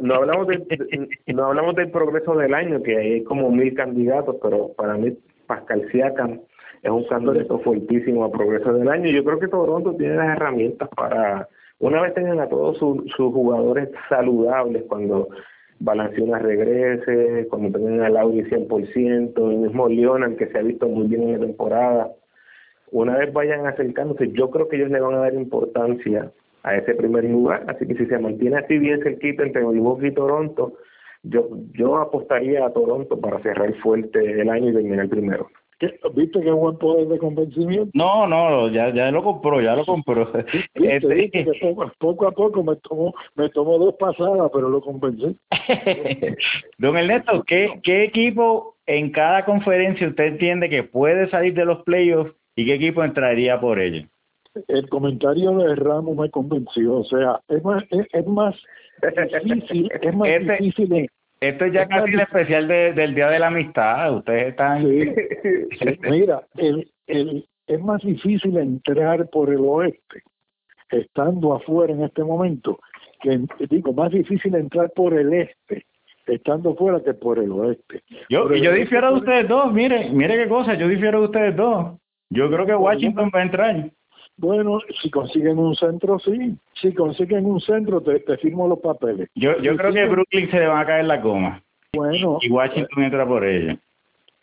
no, 0.00 0.14
hablamos 0.16 0.48
de, 0.48 1.08
no 1.26 1.44
hablamos 1.46 1.76
del 1.76 1.90
progreso 1.90 2.34
del 2.34 2.54
año, 2.54 2.82
que 2.82 2.96
hay 2.96 3.22
como 3.22 3.50
mil 3.52 3.72
candidatos, 3.74 4.36
pero 4.42 4.72
para 4.76 4.94
mí 4.94 5.16
Pascal 5.46 5.88
Siakam 5.92 6.40
es 6.84 6.90
un 6.90 7.04
candidato 7.04 7.58
fuertísimo 7.60 8.24
a 8.24 8.30
progreso 8.30 8.74
del 8.74 8.88
año. 8.88 9.10
Yo 9.10 9.24
creo 9.24 9.38
que 9.38 9.48
Toronto 9.48 9.94
tiene 9.96 10.16
las 10.16 10.36
herramientas 10.36 10.88
para, 10.94 11.48
una 11.78 12.02
vez 12.02 12.12
tengan 12.12 12.40
a 12.40 12.48
todos 12.48 12.76
sus 12.78 13.14
jugadores 13.14 13.88
saludables, 14.10 14.84
cuando 14.86 15.28
Balanciunas 15.80 16.42
regrese, 16.42 17.48
cuando 17.48 17.76
tengan 17.76 18.02
al 18.02 18.18
Audi 18.18 18.42
100%, 18.42 19.50
el 19.50 19.56
mismo 19.56 19.88
Leonard 19.88 20.36
que 20.36 20.46
se 20.48 20.58
ha 20.58 20.62
visto 20.62 20.86
muy 20.86 21.06
bien 21.08 21.22
en 21.22 21.32
la 21.32 21.46
temporada, 21.46 22.12
una 22.92 23.16
vez 23.16 23.32
vayan 23.32 23.66
acercándose, 23.66 24.30
yo 24.32 24.50
creo 24.50 24.68
que 24.68 24.76
ellos 24.76 24.90
le 24.90 25.00
van 25.00 25.14
a 25.14 25.20
dar 25.20 25.34
importancia 25.34 26.30
a 26.62 26.76
ese 26.76 26.94
primer 26.94 27.24
lugar, 27.24 27.64
así 27.66 27.86
que 27.86 27.96
si 27.96 28.06
se 28.06 28.18
mantiene 28.18 28.58
así 28.58 28.78
bien 28.78 29.02
cerquita 29.02 29.42
entre 29.42 29.64
Milwaukee 29.64 30.08
y 30.08 30.14
Toronto, 30.14 30.74
yo 31.22 31.48
yo 31.72 31.96
apostaría 31.96 32.64
a 32.64 32.72
Toronto 32.72 33.18
para 33.18 33.40
cerrar 33.40 33.74
fuerte 33.76 34.40
el 34.40 34.50
año 34.50 34.70
y 34.70 34.74
terminar 34.74 35.08
primero. 35.08 35.48
¿Viste 36.14 36.40
qué 36.40 36.50
buen 36.50 36.76
poder 36.78 37.08
de 37.08 37.18
convencimiento? 37.18 37.90
No, 37.94 38.26
no, 38.26 38.68
ya, 38.68 38.92
ya 38.94 39.10
lo 39.10 39.22
compró, 39.22 39.60
ya 39.60 39.76
lo 39.76 39.84
compró. 39.84 40.30
Este, 40.74 41.46
poco, 41.98 42.26
a 42.26 42.32
poco 42.32 42.62
me 42.62 42.76
tomó, 42.76 43.14
me 43.34 43.48
tomó 43.48 43.78
dos 43.78 43.94
pasadas, 43.98 44.50
pero 44.52 44.68
lo 44.68 44.80
convencí. 44.80 45.36
Don 46.78 46.96
Ernesto, 46.96 47.42
¿qué, 47.44 47.80
¿qué 47.82 48.04
equipo 48.04 48.76
en 48.86 49.10
cada 49.10 49.44
conferencia 49.44 50.08
usted 50.08 50.24
entiende 50.24 50.68
que 50.68 50.82
puede 50.82 51.28
salir 51.30 51.54
de 51.54 51.64
los 51.64 51.82
playoffs 51.82 52.32
y 52.56 52.66
qué 52.66 52.74
equipo 52.74 53.02
entraría 53.02 53.60
por 53.60 53.80
ello? 53.80 54.06
El 54.68 54.88
comentario 54.88 55.56
de 55.58 55.74
Ramos 55.74 56.16
me 56.16 56.30
convenció, 56.30 56.98
o 56.98 57.04
sea, 57.04 57.40
es 57.48 57.62
más, 57.64 57.82
es, 57.90 58.26
más 58.26 58.54
difícil, 59.42 59.90
es 60.00 60.14
más 60.14 60.28
este 60.28 60.56
difícil 60.58 61.10
esto 61.48 61.64
es 61.66 61.72
ya 61.72 61.86
casi 61.86 62.12
el 62.12 62.20
especial 62.20 62.68
del 62.68 63.14
Día 63.14 63.28
de 63.28 63.38
la 63.38 63.48
Amistad. 63.48 64.16
Ustedes 64.16 64.48
están. 64.48 64.84
Sí, 65.78 65.98
mira, 66.08 66.42
el, 66.56 66.88
el, 67.06 67.46
es 67.66 67.80
más 67.80 68.00
difícil 68.02 68.56
entrar 68.56 69.28
por 69.30 69.50
el 69.50 69.60
oeste, 69.60 70.22
estando 70.90 71.54
afuera 71.54 71.92
en 71.92 72.04
este 72.04 72.22
momento, 72.22 72.78
que 73.20 73.40
digo, 73.68 73.92
más 73.92 74.10
difícil 74.12 74.54
entrar 74.54 74.90
por 74.94 75.14
el 75.14 75.32
este, 75.32 75.84
estando 76.26 76.74
fuera 76.76 77.02
que 77.02 77.14
por 77.14 77.38
el 77.38 77.50
oeste. 77.52 78.02
Yo, 78.28 78.54
yo 78.54 78.72
difiero 78.72 79.12
de 79.12 79.18
ustedes 79.18 79.48
dos, 79.48 79.72
mire, 79.72 80.10
mire 80.10 80.36
qué 80.36 80.48
cosa, 80.48 80.74
yo 80.74 80.88
difiero 80.88 81.20
de 81.20 81.26
ustedes 81.26 81.56
dos. 81.56 81.98
Yo 82.30 82.50
creo 82.50 82.66
que 82.66 82.74
Washington 82.74 83.30
va 83.34 83.40
a 83.40 83.42
entrar. 83.42 83.90
Bueno, 84.36 84.80
si 85.00 85.10
consiguen 85.10 85.58
un 85.58 85.74
centro, 85.76 86.18
sí. 86.18 86.56
Si 86.80 86.92
consiguen 86.92 87.46
un 87.46 87.60
centro, 87.60 88.00
te, 88.00 88.20
firmo 88.38 88.66
los 88.66 88.80
papeles. 88.80 89.28
Yo, 89.34 89.56
yo 89.58 89.76
creo 89.76 89.92
que 89.92 90.06
Brooklyn 90.06 90.50
se 90.50 90.58
le 90.58 90.66
va 90.66 90.80
a 90.80 90.86
caer 90.86 91.04
la 91.04 91.20
coma. 91.20 91.62
Bueno. 91.92 92.38
Y 92.40 92.50
Washington 92.50 93.04
entra 93.04 93.26
por 93.26 93.44
ella. 93.44 93.78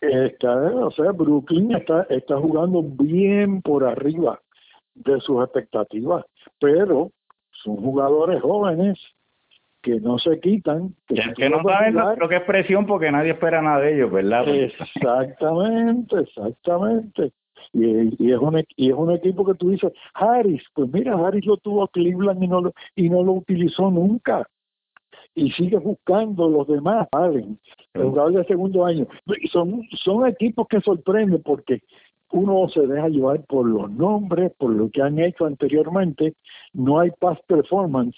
Está, 0.00 0.56
o 0.56 0.90
sea, 0.90 1.12
Brooklyn 1.12 1.76
está, 1.76 2.06
está 2.10 2.36
jugando 2.36 2.82
bien 2.82 3.62
por 3.62 3.84
arriba 3.84 4.40
de 4.94 5.20
sus 5.20 5.44
expectativas, 5.44 6.24
pero 6.58 7.12
son 7.52 7.76
jugadores 7.76 8.42
jóvenes 8.42 8.98
que 9.82 10.00
no 10.00 10.18
se 10.18 10.40
quitan. 10.40 10.94
Que, 11.06 11.22
que 11.36 11.48
no 11.48 11.62
saben 11.62 11.96
lo 12.18 12.28
que 12.28 12.36
es 12.36 12.42
presión 12.42 12.86
porque 12.86 13.12
nadie 13.12 13.32
espera 13.32 13.60
nada 13.60 13.80
de 13.80 13.94
ellos, 13.94 14.10
¿verdad? 14.10 14.48
Exactamente, 14.48 16.20
exactamente. 16.20 17.32
Y, 17.72 18.24
y, 18.24 18.32
es 18.32 18.38
un, 18.38 18.62
y 18.76 18.90
es 18.90 18.94
un 18.94 19.10
equipo 19.12 19.44
que 19.46 19.54
tú 19.54 19.70
dices, 19.70 19.92
Harris, 20.14 20.62
pues 20.74 20.90
mira, 20.92 21.14
Harris 21.14 21.46
lo 21.46 21.56
tuvo 21.56 21.84
a 21.84 21.88
Cleveland 21.88 22.42
y 22.42 22.48
no 22.48 22.60
lo, 22.60 22.74
y 22.96 23.08
no 23.08 23.22
lo 23.22 23.32
utilizó 23.32 23.90
nunca. 23.90 24.46
y 25.34 25.50
sigue 25.52 25.78
buscando 25.78 26.48
los 26.48 26.66
demás, 26.68 27.08
Allen, 27.12 27.58
el 27.94 28.02
jugador 28.02 28.32
de 28.34 28.44
segundo 28.44 28.84
año. 28.84 29.06
Son, 29.50 29.82
son 30.04 30.26
equipos 30.26 30.66
que 30.68 30.80
sorprenden 30.80 31.42
porque 31.42 31.80
uno 32.32 32.68
se 32.68 32.86
deja 32.86 33.08
llevar 33.08 33.44
por 33.44 33.66
los 33.66 33.90
nombres, 33.90 34.52
por 34.58 34.70
lo 34.70 34.90
que 34.90 35.02
han 35.02 35.18
hecho 35.18 35.44
anteriormente, 35.44 36.34
no 36.72 36.98
hay 36.98 37.10
past 37.18 37.42
performance 37.46 38.16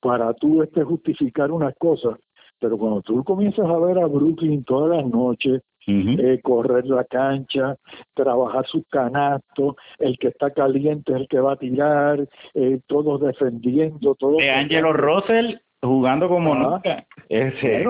para 0.00 0.32
tú 0.34 0.62
este 0.62 0.84
justificar 0.84 1.50
unas 1.50 1.74
cosas, 1.76 2.18
pero 2.60 2.76
cuando 2.76 3.00
tú 3.02 3.24
comienzas 3.24 3.66
a 3.66 3.78
ver 3.78 3.98
a 3.98 4.06
Brooklyn 4.06 4.64
todas 4.64 4.98
las 4.98 5.10
noches, 5.10 5.62
eh, 5.86 6.40
correr 6.42 6.86
la 6.86 7.04
cancha, 7.04 7.76
trabajar 8.14 8.66
sus 8.66 8.84
canastos, 8.88 9.76
el 9.98 10.18
que 10.18 10.28
está 10.28 10.50
caliente 10.50 11.12
es 11.12 11.20
el 11.20 11.28
que 11.28 11.40
va 11.40 11.52
a 11.52 11.56
tirar, 11.56 12.28
eh, 12.54 12.80
todos 12.86 13.20
defendiendo, 13.20 14.14
todos... 14.14 14.38
De 14.38 14.50
Angelo 14.50 14.92
Russell 14.92 15.56
jugando 15.84 16.28
como 16.28 16.54
nunca. 16.54 17.06
Ese. 17.28 17.84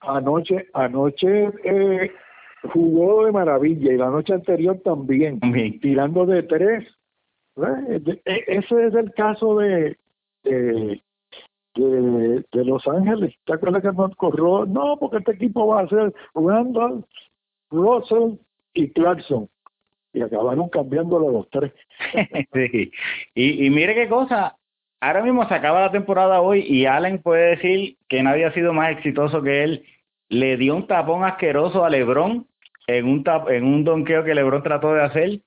anoche, 0.00 0.66
anoche 0.74 1.50
eh, 1.64 2.10
jugó 2.72 3.24
de 3.24 3.32
maravilla 3.32 3.92
y 3.92 3.96
la 3.96 4.10
noche 4.10 4.34
anterior 4.34 4.80
también, 4.84 5.40
tirando 5.80 6.26
de 6.26 6.42
tres. 6.42 6.86
E, 7.56 8.44
ese 8.46 8.86
es 8.86 8.94
el 8.94 9.12
caso 9.12 9.58
de, 9.58 9.96
de, 10.44 11.02
de, 11.88 12.64
Los 12.64 12.86
Ángeles. 12.86 13.34
¿Te 13.44 13.54
acuerdas 13.54 13.82
que 13.82 13.92
nos 13.92 14.14
corrió? 14.16 14.66
No, 14.66 14.96
porque 14.98 15.18
este 15.18 15.32
equipo 15.32 15.66
va 15.66 15.80
a 15.80 15.88
ser 15.88 16.12
Randall, 16.34 17.04
Russell 17.70 18.34
y 18.74 18.90
Clarkson. 18.90 19.48
Y 20.12 20.22
acabaron 20.22 20.68
cambiándolo 20.68 21.28
a 21.28 21.32
los 21.32 21.50
tres. 21.50 21.72
sí. 22.52 22.90
y, 23.34 23.66
y 23.66 23.70
mire 23.70 23.94
qué 23.94 24.08
cosa, 24.08 24.56
ahora 25.00 25.22
mismo 25.22 25.46
se 25.48 25.54
acaba 25.54 25.80
la 25.80 25.92
temporada 25.92 26.40
hoy 26.40 26.64
y 26.66 26.86
Allen 26.86 27.22
puede 27.22 27.56
decir 27.56 27.96
que 28.08 28.22
nadie 28.22 28.44
ha 28.44 28.52
sido 28.52 28.72
más 28.72 28.92
exitoso 28.92 29.42
que 29.42 29.64
él. 29.64 29.84
Le 30.28 30.56
dio 30.56 30.76
un 30.76 30.86
tapón 30.86 31.24
asqueroso 31.24 31.84
a 31.84 31.90
LeBron 31.90 32.46
en 32.86 33.06
un 33.06 33.24
tap, 33.24 33.48
en 33.50 33.64
un 33.64 33.84
donqueo 33.84 34.24
que 34.24 34.34
LeBron 34.34 34.62
trató 34.62 34.94
de 34.94 35.02
hacer 35.02 35.40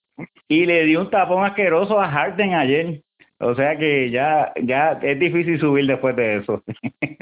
y 0.48 0.66
le 0.66 0.84
dio 0.84 1.02
un 1.02 1.10
tapón 1.10 1.46
asqueroso 1.46 2.00
a 2.00 2.10
Harden 2.10 2.54
ayer. 2.54 3.02
O 3.44 3.56
sea 3.56 3.78
que 3.78 4.10
ya 4.10 4.54
ya 4.64 4.94
es 5.02 5.20
difícil 5.20 5.60
subir 5.60 5.86
después 5.86 6.16
de 6.16 6.38
eso. 6.38 6.64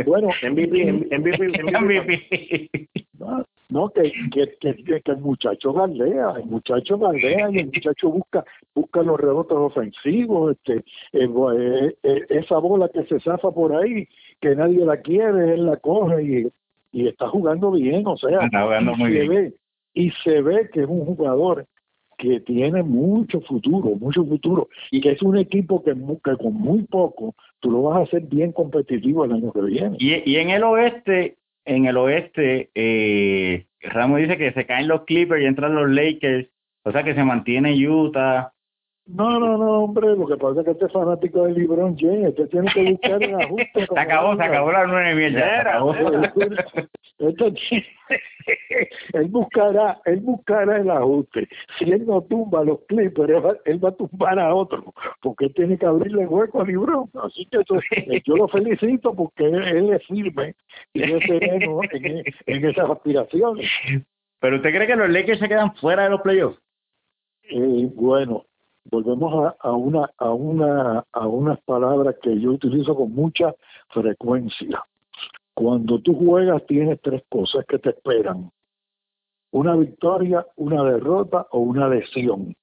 Bueno, 0.05 0.29
MVP, 0.43 0.91
MVP, 1.17 1.47
MVP. 1.63 2.89
No, 3.69 3.89
que, 3.89 4.11
que, 4.31 4.57
que, 4.59 5.01
el 5.05 5.17
muchacho 5.19 5.71
galdea, 5.71 6.33
el 6.37 6.45
muchacho 6.45 6.97
galdea 6.97 7.49
y 7.51 7.59
el 7.59 7.65
muchacho 7.67 8.09
busca 8.09 8.43
busca 8.75 9.01
los 9.01 9.17
rebotes 9.17 9.57
ofensivos, 9.57 10.57
este 10.57 10.83
eh, 11.13 11.29
eh, 11.29 11.95
eh, 12.03 12.25
esa 12.29 12.57
bola 12.57 12.89
que 12.89 13.05
se 13.05 13.19
zafa 13.21 13.51
por 13.51 13.73
ahí, 13.73 14.07
que 14.41 14.55
nadie 14.55 14.85
la 14.85 14.97
quiere, 14.97 15.53
él 15.53 15.65
la 15.65 15.77
coge 15.77 16.21
y, 16.21 16.51
y 16.91 17.07
está 17.07 17.29
jugando 17.29 17.71
bien, 17.71 18.05
o 18.05 18.17
sea, 18.17 18.43
está 18.43 18.63
jugando 18.63 18.93
muy 18.95 19.13
se 19.13 19.19
bien. 19.19 19.29
Ve, 19.29 19.53
y 19.93 20.11
se 20.23 20.41
ve 20.41 20.69
que 20.73 20.81
es 20.81 20.87
un 20.87 21.05
jugador 21.05 21.65
que 22.21 22.39
tiene 22.41 22.83
mucho 22.83 23.41
futuro, 23.41 23.95
mucho 23.95 24.23
futuro, 24.23 24.69
y 24.91 25.01
que 25.01 25.13
es 25.13 25.21
un 25.23 25.37
equipo 25.37 25.83
que, 25.83 25.95
con 26.37 26.53
muy 26.53 26.83
poco 26.83 27.35
tú 27.59 27.71
lo 27.71 27.81
vas 27.81 27.97
a 27.97 28.03
hacer 28.03 28.21
bien 28.21 28.51
competitivo 28.51 29.25
el 29.25 29.31
año 29.31 29.51
que 29.51 29.61
viene. 29.61 29.97
Y, 29.99 30.29
y 30.29 30.35
en 30.37 30.51
el 30.51 30.63
oeste, 30.63 31.37
en 31.65 31.85
el 31.85 31.97
oeste, 31.97 32.69
eh, 32.75 33.65
Ramos 33.81 34.19
dice 34.19 34.37
que 34.37 34.53
se 34.53 34.67
caen 34.67 34.87
los 34.87 35.05
Clippers 35.05 35.41
y 35.41 35.45
entran 35.45 35.73
los 35.73 35.89
Lakers, 35.89 36.47
o 36.83 36.91
sea 36.91 37.03
que 37.03 37.15
se 37.15 37.23
mantiene 37.23 37.75
Utah, 37.87 38.53
no, 39.13 39.39
no, 39.39 39.57
no, 39.57 39.83
hombre, 39.83 40.15
lo 40.15 40.27
que 40.27 40.37
pasa 40.37 40.59
es 40.61 40.65
que 40.65 40.71
este 40.71 40.89
fanático 40.89 41.43
de 41.43 41.53
LeBron 41.53 41.97
James, 41.97 42.29
este 42.29 42.47
tiene 42.47 42.71
que 42.73 42.91
buscar 42.91 43.23
el 43.23 43.35
ajuste. 43.41 43.87
Se 43.87 43.99
acabó, 43.99 44.35
se 44.35 44.43
acabó 44.43 44.71
la 44.71 44.87
nueve 44.87 45.15
mierda. 45.15 45.83
Este 47.19 47.53
él 49.13 49.27
buscará, 49.29 49.99
él 50.05 50.19
buscará 50.21 50.77
el 50.77 50.89
ajuste. 50.89 51.47
Si 51.77 51.91
él 51.91 52.05
no 52.05 52.21
tumba 52.23 52.63
los 52.63 52.79
Clippers, 52.87 53.59
él 53.65 53.83
va, 53.83 53.89
a 53.89 53.95
tumbar 53.95 54.39
a 54.39 54.53
otro, 54.53 54.93
porque 55.21 55.45
él 55.45 55.53
tiene 55.53 55.77
que 55.77 55.85
abrirle 55.85 56.25
hueco 56.25 56.61
a 56.61 56.65
LeBron. 56.65 57.09
Así 57.23 57.45
que 57.45 57.59
eso, 57.59 57.79
yo 58.25 58.35
lo 58.35 58.47
felicito 58.47 59.13
porque 59.13 59.45
él, 59.45 59.93
es 59.93 60.05
firme 60.07 60.55
y 60.93 61.03
es 61.03 61.23
sereno 61.23 61.81
en, 61.91 62.23
en 62.45 62.65
esas 62.65 62.89
aspiraciones. 62.89 63.69
¿Pero 64.39 64.55
usted 64.55 64.73
cree 64.73 64.87
que 64.87 64.95
los 64.95 65.09
Lakers 65.09 65.39
se 65.39 65.47
quedan 65.47 65.75
fuera 65.75 66.03
de 66.03 66.09
los 66.09 66.21
playoffs? 66.21 66.59
Eh, 67.43 67.89
bueno, 67.93 68.45
volvemos 68.85 69.53
a, 69.59 69.71
una 69.71 70.09
a 70.17 70.31
una 70.31 71.05
a 71.11 71.27
unas 71.27 71.59
palabras 71.61 72.15
que 72.21 72.39
yo 72.39 72.51
utilizo 72.51 72.95
con 72.95 73.13
mucha 73.13 73.55
frecuencia. 73.89 74.83
Cuando 75.53 75.99
tú 76.01 76.15
juegas 76.15 76.65
tienes 76.65 76.99
tres 77.01 77.23
cosas 77.29 77.65
que 77.65 77.79
te 77.79 77.89
esperan. 77.89 78.51
Una 79.51 79.75
victoria, 79.75 80.45
una 80.55 80.83
derrota 80.83 81.45
o 81.51 81.59
una 81.59 81.87
lesión. 81.89 82.55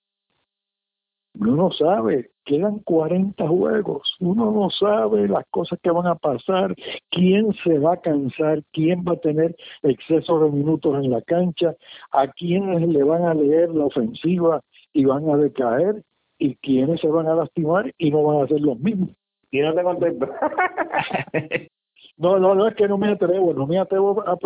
Uno 1.34 1.54
no 1.54 1.70
sabe, 1.70 2.30
quedan 2.44 2.80
40 2.80 3.46
juegos, 3.46 4.16
uno 4.18 4.50
no 4.50 4.70
sabe 4.70 5.28
las 5.28 5.44
cosas 5.50 5.78
que 5.80 5.90
van 5.90 6.06
a 6.08 6.16
pasar, 6.16 6.74
quién 7.10 7.52
se 7.62 7.78
va 7.78 7.92
a 7.92 8.00
cansar, 8.00 8.64
quién 8.72 9.04
va 9.06 9.12
a 9.12 9.20
tener 9.20 9.54
exceso 9.82 10.40
de 10.40 10.50
minutos 10.50 10.96
en 10.96 11.10
la 11.12 11.22
cancha, 11.22 11.76
a 12.10 12.26
quiénes 12.26 12.88
le 12.88 13.04
van 13.04 13.22
a 13.22 13.34
leer 13.34 13.70
la 13.70 13.84
ofensiva 13.84 14.62
y 14.92 15.04
van 15.04 15.30
a 15.30 15.36
decaer 15.36 16.02
y 16.38 16.56
quiénes 16.56 17.00
se 17.00 17.08
van 17.08 17.26
a 17.26 17.34
lastimar 17.34 17.92
y 17.98 18.10
no 18.10 18.22
van 18.22 18.44
a 18.44 18.48
ser 18.48 18.60
los 18.60 18.78
mismos. 18.78 19.10
Y 19.50 19.60
no 19.60 19.74
te 19.74 19.82
contesto. 19.82 20.28
no, 22.18 22.38
no, 22.38 22.54
no, 22.54 22.68
es 22.68 22.74
que 22.74 22.88
no 22.88 22.98
me 22.98 23.08
atrevo, 23.08 23.54
no 23.54 23.66
me 23.66 23.78
atrevo 23.78 24.22
a, 24.26 24.36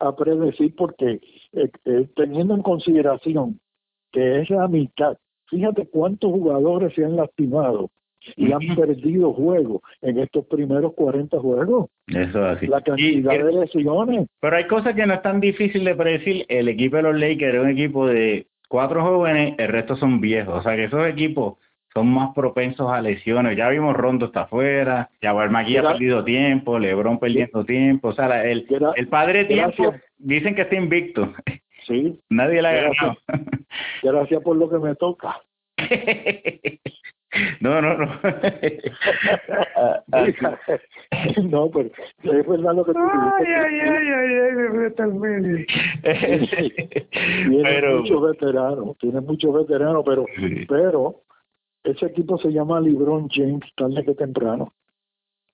a 0.00 0.16
predecir 0.16 0.74
porque 0.76 1.20
eh, 1.52 1.70
eh, 1.84 2.08
teniendo 2.14 2.54
en 2.54 2.62
consideración 2.62 3.60
que 4.12 4.40
es 4.40 4.50
la 4.50 4.68
mitad, 4.68 5.16
fíjate 5.48 5.86
cuántos 5.86 6.30
jugadores 6.30 6.94
se 6.94 7.04
han 7.04 7.16
lastimado 7.16 7.90
y 8.36 8.52
han 8.52 8.76
perdido 8.76 9.32
juegos 9.32 9.82
en 10.02 10.18
estos 10.18 10.46
primeros 10.46 10.92
40 10.94 11.38
juegos. 11.38 11.88
Eso 12.06 12.44
así. 12.44 12.66
La 12.66 12.82
cantidad 12.82 13.32
de 13.32 13.52
lesiones. 13.52 14.28
Pero 14.40 14.56
hay 14.56 14.66
cosas 14.66 14.94
que 14.94 15.06
no 15.06 15.14
es 15.14 15.22
tan 15.22 15.40
difícil 15.40 15.84
de 15.84 15.94
predecir. 15.94 16.44
El 16.48 16.68
equipo 16.68 16.96
de 16.96 17.02
los 17.02 17.18
Lakers 17.18 17.54
es 17.54 17.60
un 17.60 17.70
equipo 17.70 18.06
de 18.06 18.46
cuatro 18.70 19.02
jóvenes, 19.02 19.56
el 19.58 19.68
resto 19.68 19.96
son 19.96 20.20
viejos. 20.20 20.60
O 20.60 20.62
sea 20.62 20.76
que 20.76 20.84
esos 20.84 21.04
equipos 21.06 21.58
son 21.92 22.06
más 22.06 22.32
propensos 22.34 22.90
a 22.90 23.02
lesiones. 23.02 23.56
Ya 23.56 23.68
vimos 23.68 23.96
Rondo 23.96 24.26
está 24.26 24.42
afuera, 24.42 25.10
ya 25.20 25.34
Magui 25.34 25.76
ha 25.76 25.82
perdido 25.82 26.24
tiempo, 26.24 26.78
Lebron 26.78 27.18
perdiendo 27.18 27.64
tiempo. 27.64 28.08
O 28.08 28.12
sea, 28.12 28.44
el, 28.44 28.66
el 28.94 29.08
padre 29.08 29.44
tiempo 29.44 29.92
dicen 30.18 30.54
que 30.54 30.62
está 30.62 30.76
invicto. 30.76 31.34
Sí. 31.86 32.18
Nadie 32.30 32.62
le 32.62 32.68
ha 32.68 32.72
ganado. 32.72 33.16
Gracias 34.02 34.42
por 34.42 34.56
lo 34.56 34.70
que 34.70 34.78
me 34.78 34.94
toca. 34.94 35.40
No, 37.60 37.80
no, 37.80 37.96
no. 37.96 38.06
no, 41.42 41.70
pero 41.70 41.90
es 42.22 42.46
verdad 42.46 42.74
lo 42.74 42.84
que 42.84 42.92
tú 42.92 42.98
ay, 42.98 43.46
ay, 43.46 43.80
ay, 43.80 44.08
ay, 44.08 44.34
ay, 44.34 44.52
me 44.52 44.90
fui 44.90 45.04
al 45.04 45.14
medio. 45.14 45.66
tiene 46.02 47.62
pero... 47.62 47.98
muchos 47.98 48.22
veteranos, 48.22 48.98
tiene 48.98 49.20
muchos 49.20 49.54
veteranos, 49.54 50.02
pero, 50.04 50.26
pero 50.68 51.22
ese 51.84 52.06
equipo 52.06 52.38
se 52.38 52.48
llama 52.50 52.80
LeBron 52.80 53.28
James 53.30 53.64
tarde 53.76 54.04
que 54.04 54.14
temprano. 54.14 54.72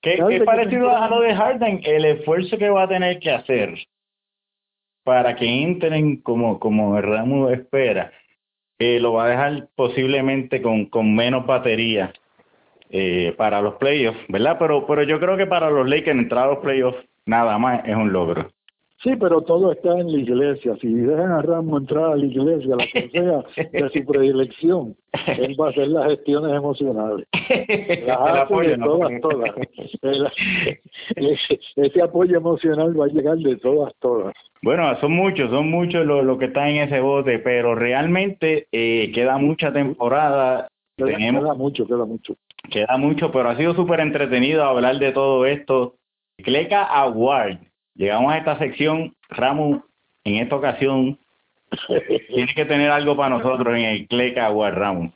¿Qué, 0.01 0.23
qué 0.29 0.41
parecido 0.43 0.95
a 0.97 1.09
lo 1.09 1.21
de 1.21 1.35
Harden? 1.35 1.81
El 1.83 2.05
esfuerzo 2.05 2.59
que 2.59 2.71
va 2.71 2.85
a 2.85 2.89
tener 2.89 3.19
que 3.19 3.31
hacer 3.31 3.75
para 5.05 5.35
que 5.37 5.47
entren 5.47 6.17
como, 6.19 6.59
como 6.59 6.97
el 6.97 7.05
Ramo 7.05 7.51
espera 7.51 8.13
eh, 8.79 9.01
lo 9.01 9.13
va 9.15 9.25
a 9.25 9.29
dejar 9.29 9.69
posiblemente 9.75 10.63
con, 10.63 10.87
con 10.87 11.15
menos 11.15 11.47
batería 11.47 12.13
eh, 12.91 13.35
para 13.37 13.61
los 13.61 13.75
playoffs, 13.75 14.19
¿verdad? 14.29 14.57
Pero, 14.59 14.87
pero 14.87 15.03
yo 15.03 15.19
creo 15.19 15.37
que 15.37 15.47
para 15.47 15.71
los 15.71 15.89
Lakers 15.89 16.19
entrar 16.19 16.45
a 16.45 16.53
los 16.53 16.59
playoffs 16.59 16.99
nada 17.25 17.59
más 17.59 17.87
es 17.87 17.97
un 17.97 18.13
logro. 18.13 18.49
Sí, 19.03 19.15
pero 19.21 19.43
todo 19.43 19.73
está 19.73 19.99
en 19.99 20.11
la 20.11 20.19
iglesia. 20.19 20.75
Si 20.81 20.89
dejan 20.89 21.31
a 21.31 21.43
Ramos 21.43 21.83
entrar 21.83 22.13
a 22.13 22.17
la 22.17 22.25
iglesia, 22.25 22.77
la 22.77 22.87
que 22.87 23.11
sea 23.11 23.45
de 23.71 23.91
su 23.91 24.07
predilección, 24.07 24.97
él 25.27 25.55
va 25.61 25.67
a 25.67 25.71
hacer 25.71 25.89
las 25.89 26.07
gestiones 26.07 26.53
emocionales. 26.53 27.27
Las 28.07 28.19
hace 28.19 28.79
todas, 28.79 29.21
todas. 29.21 29.51
ese, 31.77 32.03
apoyo 32.03 32.39
emocional 32.39 32.99
va 32.99 33.05
a 33.05 33.09
llegar 33.09 33.37
de 33.37 33.57
todas, 33.57 33.95
todas. 34.01 34.35
Bueno, 34.63 34.99
son 35.01 35.13
muchos, 35.13 35.51
son 35.51 35.71
muchos 35.71 36.07
los 36.07 36.25
lo 36.25 36.39
que 36.39 36.47
están 36.47 36.69
en 36.69 36.89
ese 36.89 37.01
bote, 37.01 37.39
pero 37.39 37.75
realmente 37.75 38.67
eh, 38.73 39.13
queda 39.15 39.39
mucha 39.39 39.73
temporada. 39.73 40.69
Queda, 40.97 41.55
mucho, 41.55 41.87
queda 41.87 42.05
mucho. 42.05 42.37
Queda 42.71 42.97
mucho, 42.97 43.31
pero 43.31 43.51
ha 43.51 43.57
sido 43.57 43.75
súper 43.75 44.01
entretenido 44.01 44.65
hablar 44.65 44.99
de 44.99 45.13
todo 45.13 45.47
esto. 45.47 45.95
Cleca 46.39 46.85
Award 46.85 47.59
Llegamos 47.97 48.31
a 48.31 48.39
esta 48.39 48.59
sección, 48.59 49.15
Ramu, 49.31 49.81
en 50.25 50.35
esta 50.37 50.57
ocasión, 50.57 51.19
tiene 52.29 52.53
que 52.55 52.67
tener 52.67 52.91
algo 52.91 53.17
para 53.17 53.39
nosotros 53.39 53.75
en 53.75 53.85
el 53.85 54.07
Cleca 54.07 54.51
o 54.51 54.71
Ramu. 54.71 55.11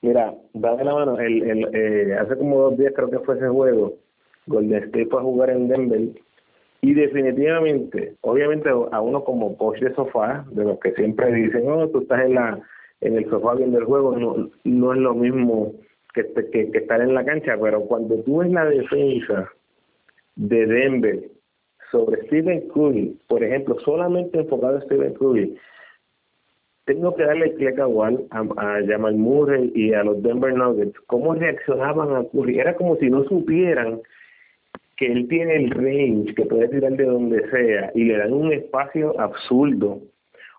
Mira, 0.00 0.34
dame 0.54 0.84
la 0.84 0.94
mano, 0.94 1.18
el, 1.18 1.42
el, 1.42 1.68
eh, 1.74 2.14
hace 2.14 2.38
como 2.38 2.58
dos 2.60 2.78
días 2.78 2.92
creo 2.94 3.10
que 3.10 3.18
fue 3.18 3.36
ese 3.36 3.48
juego, 3.48 3.94
Golden 4.46 4.84
State 4.84 5.06
fue 5.06 5.20
a 5.20 5.24
jugar 5.24 5.50
en 5.50 5.68
Denver 5.68 6.00
y 6.84 6.92
definitivamente, 6.92 8.14
obviamente 8.20 8.68
a 8.68 9.00
uno 9.00 9.24
como 9.24 9.56
coach 9.56 9.80
de 9.80 9.94
sofá, 9.94 10.44
de 10.50 10.64
los 10.64 10.78
que 10.80 10.92
siempre 10.92 11.32
dicen, 11.32 11.66
oh, 11.66 11.88
tú 11.88 12.02
estás 12.02 12.26
en 12.26 12.34
la 12.34 12.60
en 13.00 13.16
el 13.16 13.28
sofá 13.30 13.54
viendo 13.54 13.78
el 13.78 13.84
juego, 13.84 14.14
no, 14.18 14.50
no 14.64 14.92
es 14.92 14.98
lo 14.98 15.14
mismo 15.14 15.72
que, 16.12 16.26
que, 16.52 16.70
estar 16.74 17.00
en 17.00 17.14
la 17.14 17.24
cancha, 17.24 17.56
pero 17.58 17.80
cuando 17.86 18.16
tú 18.24 18.38
ves 18.38 18.52
la 18.52 18.66
defensa 18.66 19.50
de 20.36 20.66
Denver 20.66 21.22
sobre 21.90 22.26
Stephen 22.26 22.68
Curry, 22.68 23.18
por 23.28 23.42
ejemplo, 23.42 23.80
solamente 23.80 24.40
enfocado 24.40 24.76
a 24.76 24.82
Stephen 24.82 25.14
Curry, 25.14 25.56
tengo 26.84 27.14
que 27.16 27.24
darle 27.24 27.54
clic 27.54 27.78
a, 27.78 27.84
a, 27.84 28.40
a 28.40 28.86
Jamal 28.86 29.14
Murray 29.14 29.72
y 29.74 29.94
a 29.94 30.04
los 30.04 30.22
Denver 30.22 30.52
Nuggets, 30.52 31.00
cómo 31.06 31.34
reaccionaban 31.34 32.14
a 32.14 32.28
Curry. 32.28 32.58
Era 32.58 32.76
como 32.76 32.96
si 32.96 33.08
no 33.08 33.24
supieran 33.24 34.02
que 34.96 35.06
él 35.06 35.28
tiene 35.28 35.56
el 35.56 35.70
range, 35.70 36.34
que 36.34 36.44
puede 36.44 36.68
tirar 36.68 36.92
de 36.92 37.04
donde 37.04 37.48
sea, 37.50 37.90
y 37.94 38.04
le 38.04 38.18
dan 38.18 38.32
un 38.32 38.52
espacio 38.52 39.18
absurdo, 39.18 40.00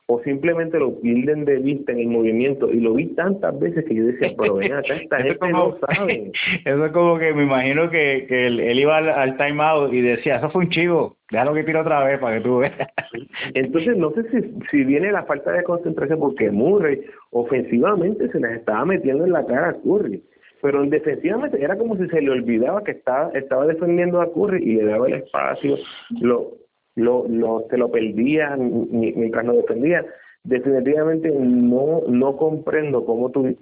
o 0.08 0.22
simplemente 0.22 0.78
lo 0.78 1.00
pierden 1.00 1.46
de 1.46 1.58
vista 1.58 1.92
en 1.92 2.00
el 2.00 2.08
movimiento, 2.08 2.72
y 2.72 2.80
lo 2.80 2.94
vi 2.94 3.08
tantas 3.16 3.58
veces 3.60 3.86
que 3.86 3.96
yo 3.96 4.06
decía, 4.06 4.34
pero 4.38 4.56
ven 4.56 4.74
acá, 4.74 4.96
esta 5.02 5.18
gente 5.18 5.50
no 5.50 5.78
sabe. 5.80 6.32
Eso 6.66 6.86
es 6.86 6.92
como 6.92 7.18
que 7.18 7.34
me 7.34 7.44
imagino 7.44 7.90
que, 7.90 8.26
que 8.28 8.48
él, 8.48 8.80
iba 8.80 8.98
al, 8.98 9.10
al 9.10 9.38
timeout 9.38 9.94
y 9.94 10.02
decía, 10.02 10.38
eso 10.38 10.50
fue 10.50 10.66
un 10.66 10.70
chivo, 10.70 11.18
déjalo 11.32 11.54
que 11.54 11.64
tire 11.64 11.80
otra 11.80 12.04
vez 12.04 12.20
para 12.20 12.38
que 12.38 12.44
tú 12.44 12.58
veas. 12.58 12.74
Entonces, 13.54 13.98
no 13.98 14.12
sé 14.12 14.30
si, 14.30 14.54
si 14.70 14.84
viene 14.84 15.12
la 15.12 15.24
falta 15.24 15.52
de 15.52 15.64
concentración, 15.64 16.20
porque 16.20 16.52
Murray 16.52 17.02
ofensivamente 17.32 18.30
se 18.30 18.40
les 18.40 18.52
estaba 18.58 18.86
metiendo 18.86 19.26
en 19.26 19.32
la 19.32 19.46
cara 19.46 19.70
a 19.70 19.74
Curry 19.74 20.22
pero 20.62 20.86
defensivamente 20.86 21.62
era 21.62 21.78
como 21.78 21.98
si 21.98 22.08
se 22.08 22.22
le 22.22 22.32
olvidaba 22.32 22.84
que 22.84 22.92
estaba 22.92 23.30
estaba 23.32 23.66
defendiendo 23.68 24.22
a 24.22 24.32
Curry 24.32 24.64
y 24.64 24.76
le 24.76 24.86
daba 24.86 25.08
el 25.08 25.14
espacio, 25.16 25.78
lo 26.22 26.54
lo, 26.96 27.28
lo 27.28 27.66
se 27.70 27.78
lo 27.78 27.92
perdía 27.92 28.56
mientras 28.58 29.46
no 29.46 29.54
defendía. 29.54 30.06
Definitivamente 30.44 31.32
no 31.32 32.02
no 32.08 32.38
comprendo 32.38 33.06
cómo 33.06 33.32
tú 33.32 33.56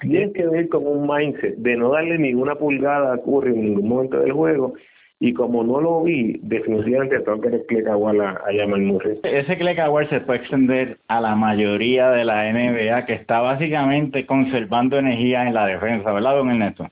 tienes 0.00 0.32
que 0.32 0.46
ver 0.46 0.68
con 0.68 0.86
un 0.86 1.06
mindset 1.06 1.56
de 1.56 1.76
no 1.76 1.90
darle 1.90 2.18
ninguna 2.18 2.56
pulgada 2.56 3.14
a 3.14 3.18
Curry 3.18 3.54
en 3.54 3.62
ningún 3.62 3.88
momento 3.88 4.18
del 4.18 4.32
juego 4.32 4.74
y 5.20 5.32
como 5.32 5.64
no 5.64 5.80
lo 5.80 6.02
vi, 6.04 6.38
definitivamente 6.42 7.18
tengo 7.20 7.40
que 7.40 7.66
Click 7.66 7.88
Award 7.88 8.20
a, 8.20 8.30
a 8.30 8.54
Jamal 8.56 8.82
Murray. 8.82 9.18
Ese 9.24 9.58
Click 9.58 9.78
Award 9.78 10.10
se 10.10 10.20
puede 10.20 10.40
extender 10.40 10.98
a 11.08 11.20
la 11.20 11.34
mayoría 11.34 12.10
de 12.10 12.24
la 12.24 12.52
NBA 12.52 13.06
que 13.06 13.14
está 13.14 13.40
básicamente 13.40 14.26
conservando 14.26 14.96
energía 14.96 15.46
en 15.46 15.54
la 15.54 15.66
defensa, 15.66 16.12
¿verdad, 16.12 16.36
don 16.36 16.50
Ernesto? 16.50 16.88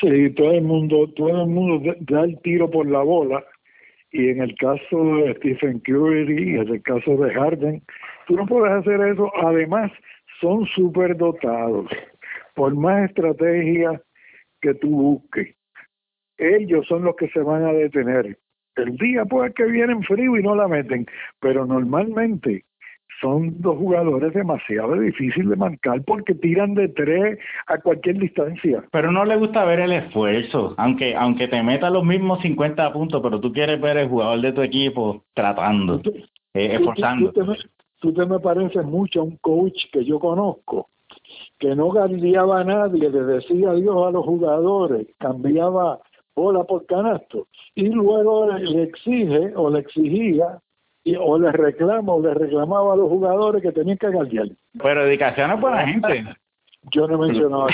Sí, 0.00 0.30
todo 0.30 0.52
el 0.52 0.62
mundo, 0.62 1.08
todo 1.16 1.42
el 1.42 1.48
mundo 1.48 1.94
da 2.00 2.22
el 2.22 2.40
tiro 2.40 2.70
por 2.70 2.88
la 2.88 3.02
bola 3.02 3.44
y 4.12 4.28
en 4.28 4.40
el 4.40 4.54
caso 4.54 5.04
de 5.16 5.34
Stephen 5.38 5.80
Curry 5.80 6.52
y 6.52 6.54
en 6.56 6.68
el 6.68 6.82
caso 6.82 7.16
de 7.16 7.34
Harden, 7.34 7.82
tú 8.28 8.36
no 8.36 8.46
puedes 8.46 8.72
hacer 8.72 9.00
eso. 9.00 9.30
Además, 9.42 9.90
son 10.40 10.66
súper 10.66 11.16
dotados. 11.16 11.90
Por 12.54 12.76
más 12.76 13.10
estrategia 13.10 14.00
que 14.60 14.74
tú 14.74 14.88
busques, 14.88 15.56
ellos 16.38 16.86
son 16.86 17.04
los 17.04 17.16
que 17.16 17.28
se 17.28 17.40
van 17.40 17.64
a 17.64 17.72
detener. 17.72 18.38
El 18.76 18.96
día 18.96 19.24
puede 19.24 19.52
que 19.52 19.64
vienen 19.64 20.02
frío 20.02 20.36
y 20.36 20.42
no 20.42 20.54
la 20.54 20.66
meten, 20.66 21.06
pero 21.40 21.64
normalmente 21.64 22.64
son 23.20 23.60
dos 23.60 23.78
jugadores 23.78 24.34
demasiado 24.34 24.98
difíciles 24.98 25.48
de 25.48 25.56
marcar 25.56 26.02
porque 26.04 26.34
tiran 26.34 26.74
de 26.74 26.88
tres 26.88 27.38
a 27.66 27.78
cualquier 27.78 28.18
distancia. 28.18 28.84
Pero 28.90 29.12
no 29.12 29.24
le 29.24 29.36
gusta 29.36 29.64
ver 29.64 29.80
el 29.80 29.92
esfuerzo, 29.92 30.74
aunque 30.76 31.14
aunque 31.14 31.48
te 31.48 31.62
meta 31.62 31.90
los 31.90 32.04
mismos 32.04 32.40
50 32.42 32.92
puntos, 32.92 33.22
pero 33.22 33.40
tú 33.40 33.52
quieres 33.52 33.80
ver 33.80 33.96
el 33.98 34.08
jugador 34.08 34.40
de 34.40 34.52
tu 34.52 34.62
equipo 34.62 35.24
tratando, 35.34 36.00
eh, 36.54 36.74
esforzando. 36.74 37.32
Tú, 37.32 37.54
tú, 38.00 38.12
te, 38.12 38.26
me 38.26 38.40
pareces 38.40 38.84
mucho 38.84 39.20
a 39.20 39.24
un 39.24 39.36
coach 39.36 39.84
que 39.92 40.04
yo 40.04 40.18
conozco, 40.18 40.88
que 41.58 41.74
no 41.74 41.86
guardiaba 41.86 42.60
a 42.60 42.64
nadie, 42.64 43.08
le 43.08 43.22
decía 43.22 43.70
adiós 43.70 44.08
a 44.08 44.10
los 44.10 44.24
jugadores, 44.24 45.06
cambiaba 45.18 46.00
bola 46.34 46.64
por 46.64 46.86
canasto 46.86 47.46
y 47.74 47.88
luego 47.88 48.50
le 48.52 48.82
exige 48.82 49.52
o 49.54 49.70
le 49.70 49.80
exigía 49.80 50.58
y, 51.04 51.16
o 51.16 51.38
le 51.38 51.52
reclama 51.52 52.14
o 52.14 52.20
le 52.20 52.34
reclamaba 52.34 52.94
a 52.94 52.96
los 52.96 53.08
jugadores 53.08 53.62
que 53.62 53.70
tenían 53.72 53.98
que 53.98 54.08
guardiar. 54.08 54.48
Pero 54.82 55.04
dedicación 55.04 55.52
es 55.52 55.62
la 55.62 55.86
gente. 55.86 56.24
Yo 56.90 57.06
no 57.08 57.16
mencionaba 57.18 57.66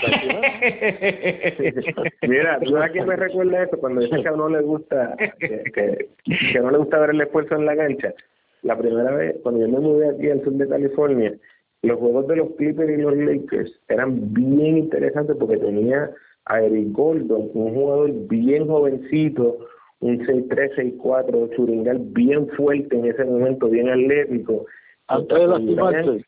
Mira, 2.22 2.60
¿tú 2.60 2.76
qué 2.92 3.02
me 3.02 3.16
recuerda 3.16 3.64
eso? 3.64 3.76
Cuando 3.78 4.02
dice 4.02 4.22
que 4.22 4.28
a 4.28 4.32
uno 4.32 4.48
le 4.48 4.60
gusta, 4.60 5.16
que, 5.16 6.08
que, 6.24 6.60
no 6.60 6.70
le 6.70 6.78
gusta 6.78 7.00
ver 7.00 7.10
el 7.10 7.20
esfuerzo 7.20 7.56
en 7.56 7.66
la 7.66 7.76
cancha. 7.76 8.14
La 8.62 8.78
primera 8.78 9.10
vez, 9.12 9.34
cuando 9.42 9.62
yo 9.62 9.68
me 9.68 9.80
mudé 9.80 10.10
aquí 10.10 10.30
al 10.30 10.44
sur 10.44 10.52
de 10.52 10.68
California, 10.68 11.34
los 11.82 11.98
juegos 11.98 12.28
de 12.28 12.36
los 12.36 12.50
Clippers 12.56 12.90
y 12.90 13.02
los 13.02 13.16
Lakers 13.16 13.72
eran 13.88 14.32
bien 14.32 14.78
interesantes 14.78 15.36
porque 15.38 15.56
tenía 15.56 16.10
a 16.46 16.62
Eric 16.62 16.92
Gordon, 16.92 17.50
un 17.54 17.74
jugador 17.74 18.12
bien 18.28 18.66
jovencito, 18.66 19.58
un 20.00 20.18
6'3", 20.26 20.98
6'4", 20.98 21.56
churingal 21.56 21.98
bien 21.98 22.48
fuerte 22.56 22.96
en 22.96 23.06
ese 23.06 23.24
momento, 23.24 23.68
bien 23.68 23.88
atlético. 23.88 24.66
Antes 25.08 25.38
de 25.38 25.46
lastimarse. 25.46 26.24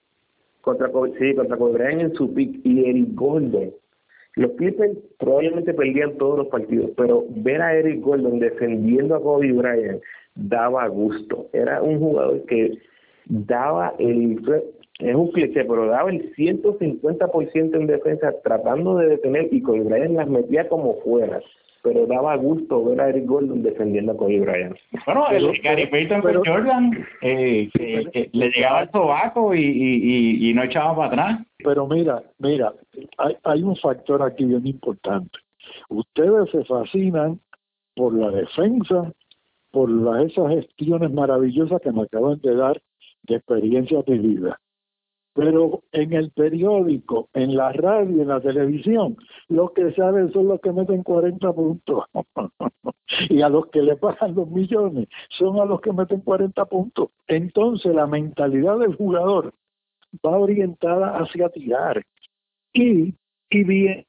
Contra, 0.61 0.89
sí, 1.19 1.35
contra 1.35 1.57
Kobe 1.57 1.93
en 1.93 2.15
su 2.15 2.33
pick 2.33 2.61
y 2.65 2.85
Eric 2.89 3.15
Gordon. 3.15 3.73
Los 4.37 4.53
Clippers 4.53 4.97
probablemente 5.19 5.75
perdían 5.75 6.17
todos 6.17 6.39
los 6.39 6.47
partidos, 6.49 6.91
pero 6.97 7.25
ver 7.29 7.61
a 7.61 7.75
Eric 7.75 8.01
Gordon 8.01 8.39
defendiendo 8.39 9.17
a 9.17 9.23
Kobe 9.23 9.53
Bryant 9.53 10.01
daba 10.35 10.87
gusto. 10.89 11.49
Era 11.53 11.83
un 11.83 11.99
jugador 11.99 12.45
que 12.47 12.79
daba 13.27 13.95
el 13.99 14.23
es 14.99 15.15
un 15.15 15.31
cliché, 15.33 15.65
pero 15.65 15.87
daba 15.87 16.11
el 16.11 16.35
150% 16.35 17.75
en 17.75 17.87
defensa 17.87 18.33
tratando 18.43 18.97
de 18.97 19.09
detener 19.09 19.49
y 19.51 19.63
Kobe 19.63 19.81
Bryant 19.81 20.15
las 20.15 20.29
metía 20.29 20.69
como 20.69 20.95
fuera. 21.01 21.41
Pero 21.83 22.07
daba 22.07 22.37
gusto 22.37 22.85
ver 22.85 23.01
a 23.01 23.09
Eric 23.09 23.27
Gordon 23.27 23.63
defendiendo 23.63 24.13
a 24.13 24.17
Kobe 24.17 24.39
Bryant. 24.39 24.77
Bueno, 25.05 25.29
el 25.31 25.61
Gary 25.61 25.87
Payton 25.87 26.23
con 26.23 26.45
Jordan 26.45 27.07
eh, 27.23 27.69
que, 27.75 28.31
le 28.33 28.51
llegaba 28.51 28.81
al 28.81 28.91
sobaco 28.93 29.53
y, 29.55 29.65
y, 29.65 30.49
y, 30.49 30.55
no 30.55 30.63
echaba 30.63 30.95
para 30.95 31.09
atrás. 31.09 31.47
Pero 31.59 31.89
mira, 31.89 32.23
mira, 32.39 32.73
hay, 33.19 33.37
hay 33.43 33.63
un 33.65 33.75
factor 33.77 34.23
aquí 34.23 34.45
bien 34.45 34.65
importante. 34.65 35.37
Ustedes 35.89 36.51
se 36.51 36.65
fascinan 36.65 37.41
por 37.97 38.15
la 38.15 38.31
defensa, 38.31 39.13
por 39.73 39.91
las, 39.91 40.31
esas 40.31 40.51
gestiones 40.51 41.11
maravillosas 41.11 41.81
que 41.81 41.91
me 41.91 42.03
acaban 42.03 42.41
de 42.41 42.55
dar 42.55 42.81
de 43.25 43.37
experiencias 43.37 44.05
de 44.05 44.19
vida 44.19 44.61
pero 45.35 45.83
en 45.93 46.13
el 46.13 46.31
periódico, 46.31 47.29
en 47.33 47.57
la 47.57 47.73
radio, 47.73 48.23
en 48.23 48.29
la 48.29 48.41
televisión, 48.41 49.17
los 49.49 49.73
que 49.73 49.93
saben 49.93 50.33
son 50.33 50.49
los 50.49 50.61
que 50.61 50.73
meten 50.73 51.03
40 51.03 51.53
puntos. 51.53 52.05
y 53.31 53.41
a 53.43 53.49
los 53.49 53.67
que 53.67 53.83
le 53.83 53.97
pagan 53.97 54.35
los 54.35 54.49
millones 54.49 55.09
son 55.31 55.59
a 55.59 55.65
los 55.65 55.81
que 55.81 55.93
meten 55.93 56.21
40 56.21 56.65
puntos. 56.67 57.09
Entonces 57.27 57.95
la 57.95 58.07
mentalidad 58.07 58.79
del 58.79 58.95
jugador 58.95 59.55
va 60.25 60.37
orientada 60.37 61.19
hacia 61.19 61.49
tirar. 61.49 62.03
Y, 62.75 63.15
y 63.51 63.65
viene 63.65 64.07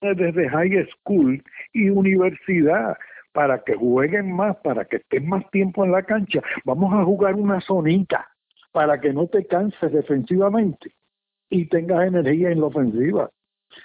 desde 0.00 0.48
high 0.48 0.88
school 0.94 1.42
y 1.72 1.90
universidad 1.90 2.96
para 3.32 3.62
que 3.62 3.74
jueguen 3.74 4.32
más, 4.32 4.56
para 4.58 4.84
que 4.84 4.96
estén 4.96 5.28
más 5.28 5.48
tiempo 5.50 5.84
en 5.84 5.92
la 5.92 6.02
cancha. 6.02 6.42
Vamos 6.64 6.92
a 6.92 7.04
jugar 7.04 7.34
una 7.34 7.60
zonita 7.60 8.31
para 8.72 9.00
que 9.00 9.12
no 9.12 9.26
te 9.26 9.46
canses 9.46 9.92
defensivamente 9.92 10.92
y 11.50 11.66
tengas 11.66 12.06
energía 12.06 12.50
en 12.50 12.60
la 12.60 12.66
ofensiva. 12.66 13.30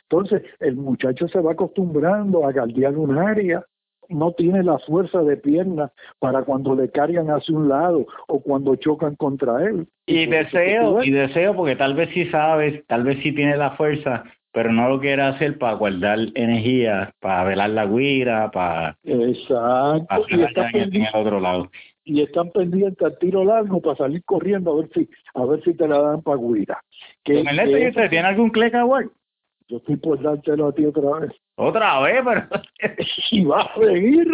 Entonces, 0.10 0.42
el 0.60 0.76
muchacho 0.76 1.28
se 1.28 1.40
va 1.40 1.52
acostumbrando 1.52 2.46
a 2.46 2.52
galdear 2.52 2.98
un 2.98 3.18
área, 3.18 3.64
no 4.10 4.32
tiene 4.32 4.64
la 4.64 4.80
fuerza 4.80 5.22
de 5.22 5.36
pierna 5.36 5.92
para 6.20 6.44
cuando 6.44 6.76
le 6.76 6.90
cargan 6.90 7.28
hacia 7.28 7.56
un 7.56 7.68
lado 7.68 8.08
o 8.28 8.40
cuando 8.42 8.76
chocan 8.78 9.16
contra 9.16 9.64
él. 9.66 9.88
Y 10.06 10.26
deseo, 10.26 11.04
y 11.04 11.12
deseo, 11.12 11.56
porque 11.56 11.76
tal 11.76 11.94
vez 11.94 12.10
sí 12.14 12.26
sabes, 12.30 12.86
tal 12.88 13.04
vez 13.04 13.20
sí 13.22 13.34
tiene 13.34 13.58
la 13.58 13.72
fuerza, 13.72 14.24
pero 14.54 14.72
no 14.72 14.88
lo 14.88 15.00
quiere 15.00 15.24
hacer 15.24 15.58
para 15.58 15.74
guardar 15.74 16.20
energía, 16.36 17.12
para 17.20 17.44
velar 17.44 17.72
la 17.72 17.86
guira, 17.86 18.50
para, 18.52 18.98
Exacto. 19.04 20.06
para 20.08 20.70
en 20.74 20.96
el 20.96 21.08
otro 21.14 21.42
lado 21.42 21.70
y 22.08 22.22
están 22.22 22.52
pendientes 22.52 23.06
al 23.06 23.18
tiro 23.20 23.44
largo 23.44 23.82
para 23.82 23.98
salir 23.98 24.24
corriendo 24.24 24.72
a 24.72 24.76
ver 24.78 24.90
si 24.94 25.10
a 25.34 25.46
ver 25.46 25.62
si 25.64 25.74
te 25.74 25.88
la 25.88 26.00
dan 26.00 26.22
para 26.22 26.38
guira. 26.38 26.82
Que, 27.24 27.42
¿y 27.42 27.88
usted 27.88 28.10
tiene 28.10 28.28
algún 28.28 28.50
click 28.50 28.74
award? 28.76 29.10
Yo 29.68 29.78
estoy 29.78 29.98
por 29.98 30.22
dártelo 30.22 30.68
a 30.68 30.72
ti 30.72 30.86
otra 30.86 31.20
vez. 31.20 31.32
Otra 31.56 32.00
vez, 32.00 32.22
pero... 32.24 32.48
y 33.32 33.44
va 33.44 33.64
a 33.64 33.76
seguir. 33.76 34.26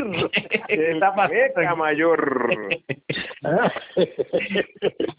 Está 0.67 1.15
pasando, 1.15 1.75
mayor. 1.75 2.49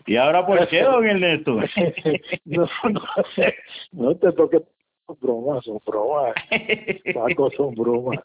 ¿Y 0.06 0.16
ahora 0.16 0.46
por 0.46 0.68
qué, 0.68 0.82
don 0.82 1.04
Ernesto? 1.04 1.58
no, 2.44 2.68
no, 2.84 3.02
no 3.90 4.16
te 4.16 4.32
toques 4.32 4.62
bromas, 5.20 5.64
son 5.64 5.78
bromas. 5.86 6.34
Paco, 7.14 7.50
son 7.56 7.74
bromas. 7.74 8.20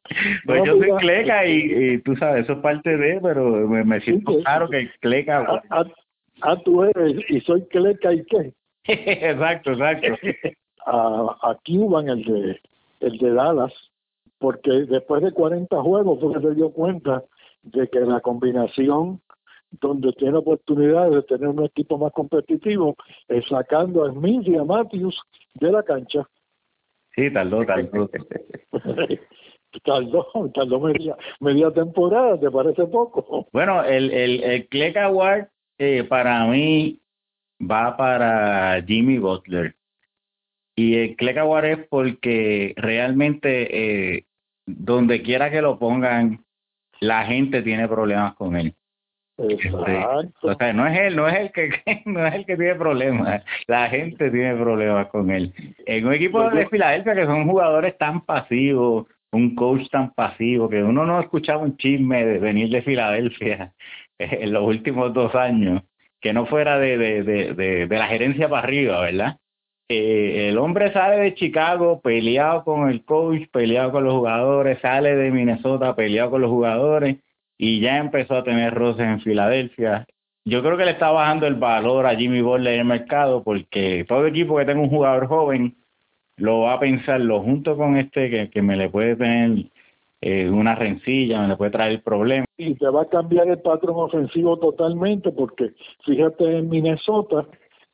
Pues 0.45 0.63
yo 0.65 0.77
soy 0.77 0.91
Cleca 0.99 1.45
y, 1.45 1.97
tú 2.01 2.15
sabes, 2.15 2.43
eso 2.43 2.53
es 2.53 2.59
parte 2.59 2.97
de, 2.97 3.19
pero 3.21 3.67
me, 3.67 4.01
siento 4.01 4.39
claro 4.41 4.69
que 4.69 4.89
Cleca... 4.99 5.61
Ah, 5.69 5.85
ah, 6.41 6.57
tú 6.63 6.83
eres, 6.83 7.17
y 7.29 7.41
soy 7.41 7.65
Cleca 7.67 8.13
y 8.13 8.23
qué. 8.25 8.53
exacto, 8.85 9.71
exacto. 9.71 10.07
a, 10.85 11.37
a 11.41 11.57
Cuban, 11.65 12.09
el 12.09 12.23
de, 12.23 12.59
el 13.01 13.17
de 13.17 13.33
Dallas, 13.33 13.73
porque 14.39 14.71
después 14.71 15.21
de 15.21 15.31
40 15.31 15.81
juegos 15.81 16.19
fue 16.19 16.33
que 16.33 16.47
se 16.47 16.55
dio 16.55 16.71
cuenta 16.71 17.23
de 17.63 17.87
que 17.89 17.99
la 17.99 18.21
combinación 18.21 19.21
donde 19.71 20.11
tiene 20.13 20.37
oportunidad 20.37 21.11
de 21.11 21.21
tener 21.23 21.47
un 21.47 21.63
equipo 21.63 21.97
más 21.97 22.11
competitivo 22.13 22.95
es 23.27 23.45
sacando 23.47 24.03
a 24.03 24.11
Smith 24.11 24.47
y 24.47 24.55
a 24.55 24.63
Matthews 24.63 25.21
de 25.55 25.71
la 25.71 25.83
cancha. 25.83 26.27
Sí, 27.19 27.31
tardó, 27.31 27.65
tardó. 27.65 28.09
tardó, 29.83 30.51
tardó 30.53 30.79
media, 30.79 31.17
media 31.41 31.69
temporada, 31.71 32.39
¿te 32.39 32.49
parece 32.49 32.85
poco? 32.85 33.49
Bueno, 33.51 33.83
el, 33.83 34.09
el, 34.11 34.67
el 34.71 34.97
Award 34.97 35.49
eh, 35.77 36.05
para 36.05 36.45
mí 36.45 37.01
va 37.59 37.97
para 37.97 38.81
Jimmy 38.83 39.17
Butler. 39.17 39.75
Y 40.77 40.95
el 40.95 41.17
Clegg 41.17 41.39
Award 41.39 41.65
es 41.65 41.87
porque 41.89 42.73
realmente 42.77 44.15
eh, 44.15 44.25
donde 44.65 45.21
quiera 45.21 45.51
que 45.51 45.61
lo 45.61 45.77
pongan, 45.77 46.45
la 47.01 47.25
gente 47.25 47.61
tiene 47.63 47.89
problemas 47.89 48.33
con 48.35 48.55
él. 48.55 48.73
Exacto. 49.47 50.47
O 50.47 50.53
sea, 50.55 50.73
no 50.73 50.87
es 50.87 50.99
él, 50.99 51.15
no 51.15 51.27
es 51.27 51.35
el 51.35 51.51
que 51.51 51.69
no 52.05 52.25
es 52.25 52.35
el 52.35 52.45
que 52.45 52.57
tiene 52.57 52.75
problemas, 52.75 53.43
la 53.67 53.89
gente 53.89 54.29
tiene 54.29 54.55
problemas 54.55 55.07
con 55.07 55.31
él. 55.31 55.53
En 55.85 56.07
un 56.07 56.13
equipo 56.13 56.41
pues 56.41 56.55
de 56.55 56.67
Filadelfia 56.67 57.15
que 57.15 57.25
son 57.25 57.47
jugadores 57.47 57.97
tan 57.97 58.21
pasivos, 58.21 59.07
un 59.31 59.55
coach 59.55 59.89
tan 59.89 60.11
pasivo 60.13 60.69
que 60.69 60.83
uno 60.83 61.05
no 61.05 61.19
escuchaba 61.19 61.63
un 61.63 61.77
chisme 61.77 62.25
de 62.25 62.39
venir 62.39 62.69
de 62.69 62.81
Filadelfia 62.81 63.73
en 64.19 64.51
los 64.51 64.63
últimos 64.63 65.13
dos 65.13 65.33
años, 65.35 65.83
que 66.19 66.33
no 66.33 66.45
fuera 66.45 66.77
de, 66.79 66.97
de, 66.97 67.23
de, 67.23 67.87
de 67.87 67.97
la 67.97 68.07
gerencia 68.07 68.49
para 68.49 68.63
arriba, 68.63 68.99
¿verdad? 69.01 69.37
Eh, 69.91 70.49
el 70.49 70.57
hombre 70.59 70.93
sale 70.93 71.17
de 71.17 71.33
Chicago 71.33 71.99
peleado 71.99 72.63
con 72.63 72.89
el 72.89 73.03
coach, 73.03 73.47
peleado 73.51 73.91
con 73.91 74.03
los 74.03 74.13
jugadores, 74.13 74.79
sale 74.81 75.15
de 75.15 75.31
Minnesota 75.31 75.95
peleado 75.95 76.29
con 76.29 76.41
los 76.41 76.51
jugadores 76.51 77.17
y 77.61 77.81
ya 77.81 77.97
empezó 77.97 78.35
a 78.35 78.43
tener 78.43 78.73
roces 78.73 79.05
en 79.05 79.19
Filadelfia. 79.19 80.07
Yo 80.45 80.63
creo 80.63 80.77
que 80.77 80.85
le 80.85 80.91
está 80.91 81.11
bajando 81.11 81.45
el 81.45 81.55
valor 81.55 82.07
a 82.07 82.15
Jimmy 82.15 82.41
Butler 82.41 82.75
en 82.75 82.79
el 82.79 82.85
mercado 82.85 83.43
porque 83.43 84.05
todo 84.07 84.25
equipo 84.25 84.57
que 84.57 84.65
tenga 84.65 84.81
un 84.81 84.89
jugador 84.89 85.27
joven 85.27 85.75
lo 86.37 86.61
va 86.61 86.73
a 86.73 86.79
pensar, 86.79 87.19
lo 87.19 87.41
junto 87.41 87.75
con 87.75 87.97
este 87.97 88.29
que, 88.29 88.49
que 88.49 88.61
me 88.61 88.77
le 88.77 88.89
puede 88.89 89.17
tener 89.17 89.65
eh, 90.21 90.49
una 90.49 90.73
rencilla, 90.73 91.41
me 91.41 91.49
le 91.49 91.57
puede 91.57 91.71
traer 91.71 92.01
problemas. 92.01 92.47
Y 92.57 92.75
se 92.75 92.87
va 92.87 93.01
a 93.01 93.09
cambiar 93.09 93.49
el 93.49 93.59
patrón 93.59 93.95
ofensivo 93.97 94.57
totalmente 94.57 95.29
porque 95.33 95.71
fíjate 96.05 96.59
en 96.59 96.69
Minnesota, 96.69 97.45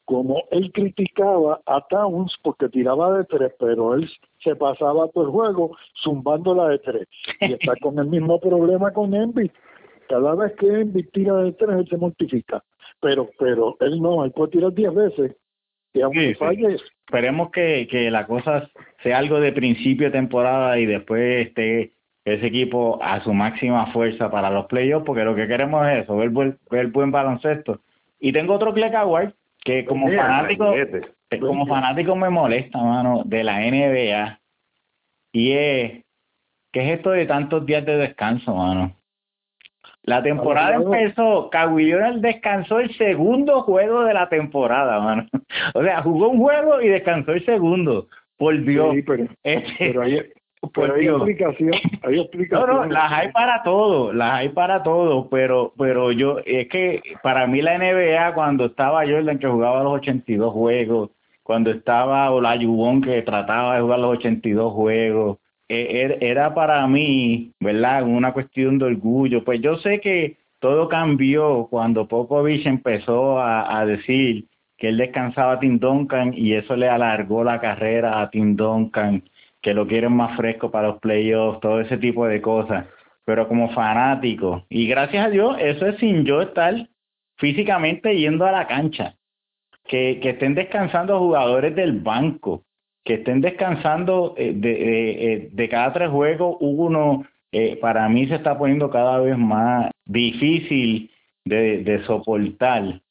como 0.06 0.44
él 0.52 0.72
criticaba 0.72 1.62
a 1.66 1.82
Towns 1.88 2.38
porque 2.44 2.70
tiraba 2.70 3.18
de 3.18 3.24
tres, 3.26 3.52
pero 3.60 3.96
él 3.96 4.10
se 4.40 4.56
pasaba 4.56 5.08
todo 5.10 5.26
el 5.26 5.32
juego 5.32 5.78
zumbándola 6.04 6.70
de 6.70 6.80
tres. 6.80 7.08
Y 7.42 7.54
está 7.54 7.74
con 7.82 7.98
el 8.00 8.08
mismo 8.08 8.40
problema 8.40 8.92
con 8.92 9.14
Embiid. 9.14 9.52
Cada 10.08 10.36
vez 10.36 10.54
que 10.54 10.68
Embiid 10.68 11.10
tira 11.12 11.36
de 11.38 11.52
tres, 11.54 11.78
él 11.78 11.88
se 11.90 11.98
mortifica. 11.98 12.64
Pero, 13.02 13.30
pero 13.40 13.76
él 13.80 14.02
no, 14.02 14.24
él 14.24 14.32
puede 14.32 14.52
tirar 14.52 14.74
diez 14.74 14.94
veces. 14.94 15.36
Y 15.94 16.02
aunque 16.02 16.36
falle, 16.36 16.78
Esperemos 17.08 17.52
que, 17.52 17.88
que 17.90 18.12
la 18.12 18.26
cosa 18.26 18.70
sea 19.02 19.20
algo 19.20 19.40
de 19.40 19.54
principio 19.54 20.08
de 20.08 20.12
temporada 20.12 20.78
y 20.80 20.86
después 20.86 21.48
esté 21.48 21.94
ese 22.26 22.48
equipo 22.48 23.00
a 23.02 23.24
su 23.24 23.34
máxima 23.34 23.86
fuerza 23.94 24.32
para 24.32 24.50
los 24.50 24.66
playoffs, 24.66 25.06
porque 25.06 25.24
lo 25.24 25.36
que 25.36 25.48
queremos 25.48 25.88
es 25.88 26.04
eso, 26.04 26.18
ver, 26.18 26.32
ver 26.72 26.88
buen 26.88 27.12
baloncesto. 27.12 27.82
Y 28.20 28.32
tengo 28.32 28.56
otro 28.56 28.74
Cleck 28.74 28.96
que 29.66 29.84
como 29.84 30.08
fanático, 30.08 30.74
eh, 30.76 31.40
como 31.40 31.66
fanático 31.66 32.16
me 32.16 32.30
molesta, 32.30 32.78
mano, 32.78 33.24
de 33.26 33.44
la 33.44 33.60
NBA. 33.60 34.40
Y 35.34 35.52
es, 35.52 36.06
¿qué 36.72 36.82
es 36.84 36.98
esto 36.98 37.10
de 37.10 37.26
tantos 37.26 37.66
días 37.66 37.84
de 37.84 37.98
descanso, 37.98 38.56
mano? 38.56 38.96
La 40.04 40.22
temporada 40.22 40.76
empezó, 40.76 41.50
Kawhi 41.50 41.86
Leonard 41.88 42.20
descansó 42.20 42.80
el 42.80 42.96
segundo 42.96 43.64
juego 43.64 44.04
de 44.04 44.14
la 44.14 44.30
temporada, 44.30 45.00
mano. 45.00 45.28
O 45.74 45.84
sea, 45.84 46.04
jugó 46.04 46.30
un 46.30 46.40
juego 46.40 46.80
y 46.82 46.90
descansó 46.90 47.32
el 47.32 47.44
segundo. 47.44 48.08
Por 48.38 48.64
Dios. 48.64 48.96
pero, 49.06 49.24
este, 49.44 49.74
pero 49.80 50.04
hay 50.04 50.22
explicación, 50.66 51.72
hay 52.04 52.20
explicación. 52.20 52.70
No, 52.70 52.86
no, 52.86 52.86
las 52.86 53.12
hay 53.12 53.32
para 53.32 53.64
todo, 53.64 54.14
las 54.14 54.34
hay 54.34 54.50
para 54.50 54.84
todo, 54.84 55.30
pero 55.30 55.74
pero 55.78 56.12
yo, 56.12 56.40
es 56.46 56.68
que 56.70 57.02
para 57.22 57.48
mí 57.48 57.62
la 57.62 57.78
NBA 57.78 58.34
cuando 58.34 58.66
estaba 58.66 59.06
Jordan 59.06 59.40
que 59.40 59.48
jugaba 59.48 59.84
los 59.84 59.94
82 59.94 60.54
juegos, 60.54 61.10
cuando 61.44 61.72
estaba 61.72 62.32
Olayubón 62.32 63.02
que 63.02 63.22
trataba 63.22 63.76
de 63.76 63.82
jugar 63.82 64.00
los 64.00 64.18
82 64.18 64.74
juegos, 64.74 65.38
e, 65.68 66.02
er, 66.02 66.18
era 66.22 66.54
para 66.54 66.86
mí, 66.88 67.52
¿verdad? 67.60 68.04
Una 68.04 68.34
cuestión 68.34 68.78
de 68.80 68.86
orgullo. 68.86 69.44
Pues 69.44 69.62
yo 69.62 69.78
sé 69.78 70.00
que 70.00 70.38
todo 70.60 70.90
cambió 70.90 71.68
cuando 71.70 72.08
Popovich 72.08 72.66
empezó 72.66 73.40
a, 73.40 73.80
a 73.80 73.86
decir 73.86 74.46
que 74.78 74.90
él 74.90 74.98
descansaba 74.98 75.54
a 75.54 75.60
Tim 75.60 75.80
Duncan 75.80 76.34
y 76.36 76.54
eso 76.54 76.76
le 76.76 76.90
alargó 76.90 77.44
la 77.44 77.60
carrera 77.60 78.22
a 78.22 78.30
Tim 78.30 78.56
Duncan 78.56 79.24
que 79.66 79.74
lo 79.74 79.88
quieren 79.88 80.14
más 80.14 80.38
fresco 80.38 80.70
para 80.70 80.90
los 80.90 81.00
playoffs, 81.00 81.60
todo 81.60 81.82
ese 81.82 81.98
tipo 81.98 82.28
de 82.28 82.40
cosas. 82.40 82.86
Pero 83.26 83.48
como 83.48 83.72
fanático, 83.72 84.64
y 84.70 84.88
gracias 84.88 85.26
a 85.26 85.30
Dios, 85.32 85.58
eso 85.60 85.88
es 85.88 85.98
sin 85.98 86.24
yo 86.24 86.44
estar 86.44 86.88
físicamente 87.38 88.16
yendo 88.16 88.46
a 88.46 88.52
la 88.52 88.68
cancha. 88.68 89.16
Que, 89.88 90.20
que 90.22 90.32
estén 90.32 90.54
descansando 90.54 91.18
jugadores 91.18 91.76
del 91.76 91.94
banco, 91.94 92.64
que 93.04 93.16
estén 93.16 93.42
descansando 93.42 94.36
eh, 94.38 94.54
de, 94.56 95.34
eh, 95.34 95.50
de, 95.52 95.70
cada 95.70 95.94
tres 95.94 96.10
juegos, 96.10 96.58
uno 96.60 97.26
eh, 97.52 97.76
para 97.78 98.08
mí 98.08 98.28
se 98.28 98.36
está 98.36 98.56
poniendo 98.60 98.92
cada 98.92 99.20
vez 99.20 99.36
más 99.36 99.90
difícil 100.06 101.10
de, 101.44 101.84
de 101.84 102.04
soportar 102.06 103.02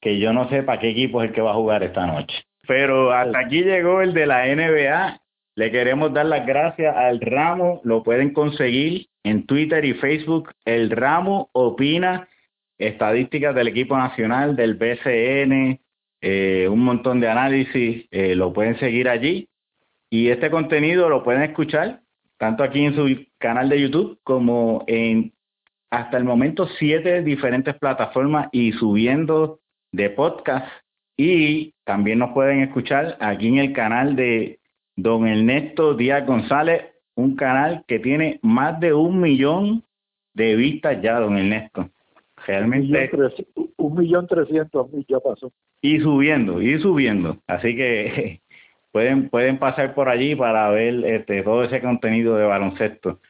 que 0.00 0.18
yo 0.18 0.32
no 0.32 0.48
sé 0.48 0.62
para 0.62 0.80
qué 0.80 0.88
equipo 0.88 1.22
es 1.22 1.28
el 1.28 1.34
que 1.34 1.42
va 1.42 1.50
a 1.50 1.56
jugar 1.56 1.82
esta 1.82 2.06
noche. 2.06 2.44
Pero 2.66 3.12
hasta 3.12 3.40
aquí 3.40 3.62
llegó 3.62 4.00
el 4.00 4.14
de 4.14 4.26
la 4.26 4.46
NBA 4.46 5.20
le 5.58 5.72
queremos 5.72 6.12
dar 6.12 6.26
las 6.26 6.46
gracias 6.46 6.96
al 6.96 7.20
Ramo, 7.20 7.80
lo 7.82 8.04
pueden 8.04 8.32
conseguir 8.32 9.08
en 9.24 9.44
Twitter 9.44 9.84
y 9.84 9.94
Facebook. 9.94 10.52
El 10.64 10.88
Ramo 10.88 11.50
opina 11.52 12.28
estadísticas 12.78 13.56
del 13.56 13.66
equipo 13.66 13.98
nacional, 13.98 14.54
del 14.54 14.74
BCN, 14.76 15.80
eh, 16.20 16.68
un 16.70 16.78
montón 16.78 17.18
de 17.18 17.28
análisis, 17.28 18.06
eh, 18.12 18.36
lo 18.36 18.52
pueden 18.52 18.78
seguir 18.78 19.08
allí. 19.08 19.48
Y 20.08 20.28
este 20.28 20.48
contenido 20.48 21.08
lo 21.08 21.24
pueden 21.24 21.42
escuchar 21.42 22.02
tanto 22.36 22.62
aquí 22.62 22.84
en 22.84 22.94
su 22.94 23.26
canal 23.38 23.68
de 23.68 23.80
YouTube 23.80 24.20
como 24.22 24.84
en 24.86 25.32
hasta 25.90 26.18
el 26.18 26.24
momento 26.24 26.68
siete 26.78 27.24
diferentes 27.24 27.74
plataformas 27.74 28.48
y 28.52 28.70
subiendo 28.74 29.58
de 29.90 30.08
podcast. 30.10 30.68
Y 31.16 31.74
también 31.82 32.20
nos 32.20 32.30
pueden 32.30 32.60
escuchar 32.60 33.16
aquí 33.18 33.48
en 33.48 33.58
el 33.58 33.72
canal 33.72 34.14
de 34.14 34.60
don 34.98 35.28
Ernesto 35.28 35.94
Díaz 35.94 36.26
González, 36.26 36.82
un 37.14 37.36
canal 37.36 37.84
que 37.86 38.00
tiene 38.00 38.40
más 38.42 38.80
de 38.80 38.92
un 38.92 39.20
millón 39.20 39.84
de 40.34 40.56
vistas 40.56 41.00
ya, 41.00 41.20
don 41.20 41.38
Ernesto. 41.38 41.88
Realmente. 42.44 43.10
Un 43.76 43.94
millón 43.94 44.26
trescientos 44.26 44.90
mil 44.92 45.06
ya 45.08 45.20
pasó. 45.20 45.52
Y 45.80 46.00
subiendo, 46.00 46.60
y 46.60 46.80
subiendo. 46.80 47.38
Así 47.46 47.76
que 47.76 48.40
pueden, 48.92 49.28
pueden 49.28 49.58
pasar 49.58 49.94
por 49.94 50.08
allí 50.08 50.34
para 50.34 50.68
ver 50.70 51.04
este, 51.04 51.42
todo 51.44 51.62
ese 51.62 51.80
contenido 51.80 52.36
de 52.36 52.46
baloncesto. 52.46 53.20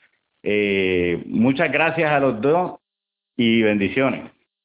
Eh, 0.42 1.22
muchas 1.26 1.70
gracias 1.70 2.10
a 2.10 2.20
los 2.20 2.40
dos 2.40 2.80
y 3.36 3.62
bendiciones. 3.62 4.30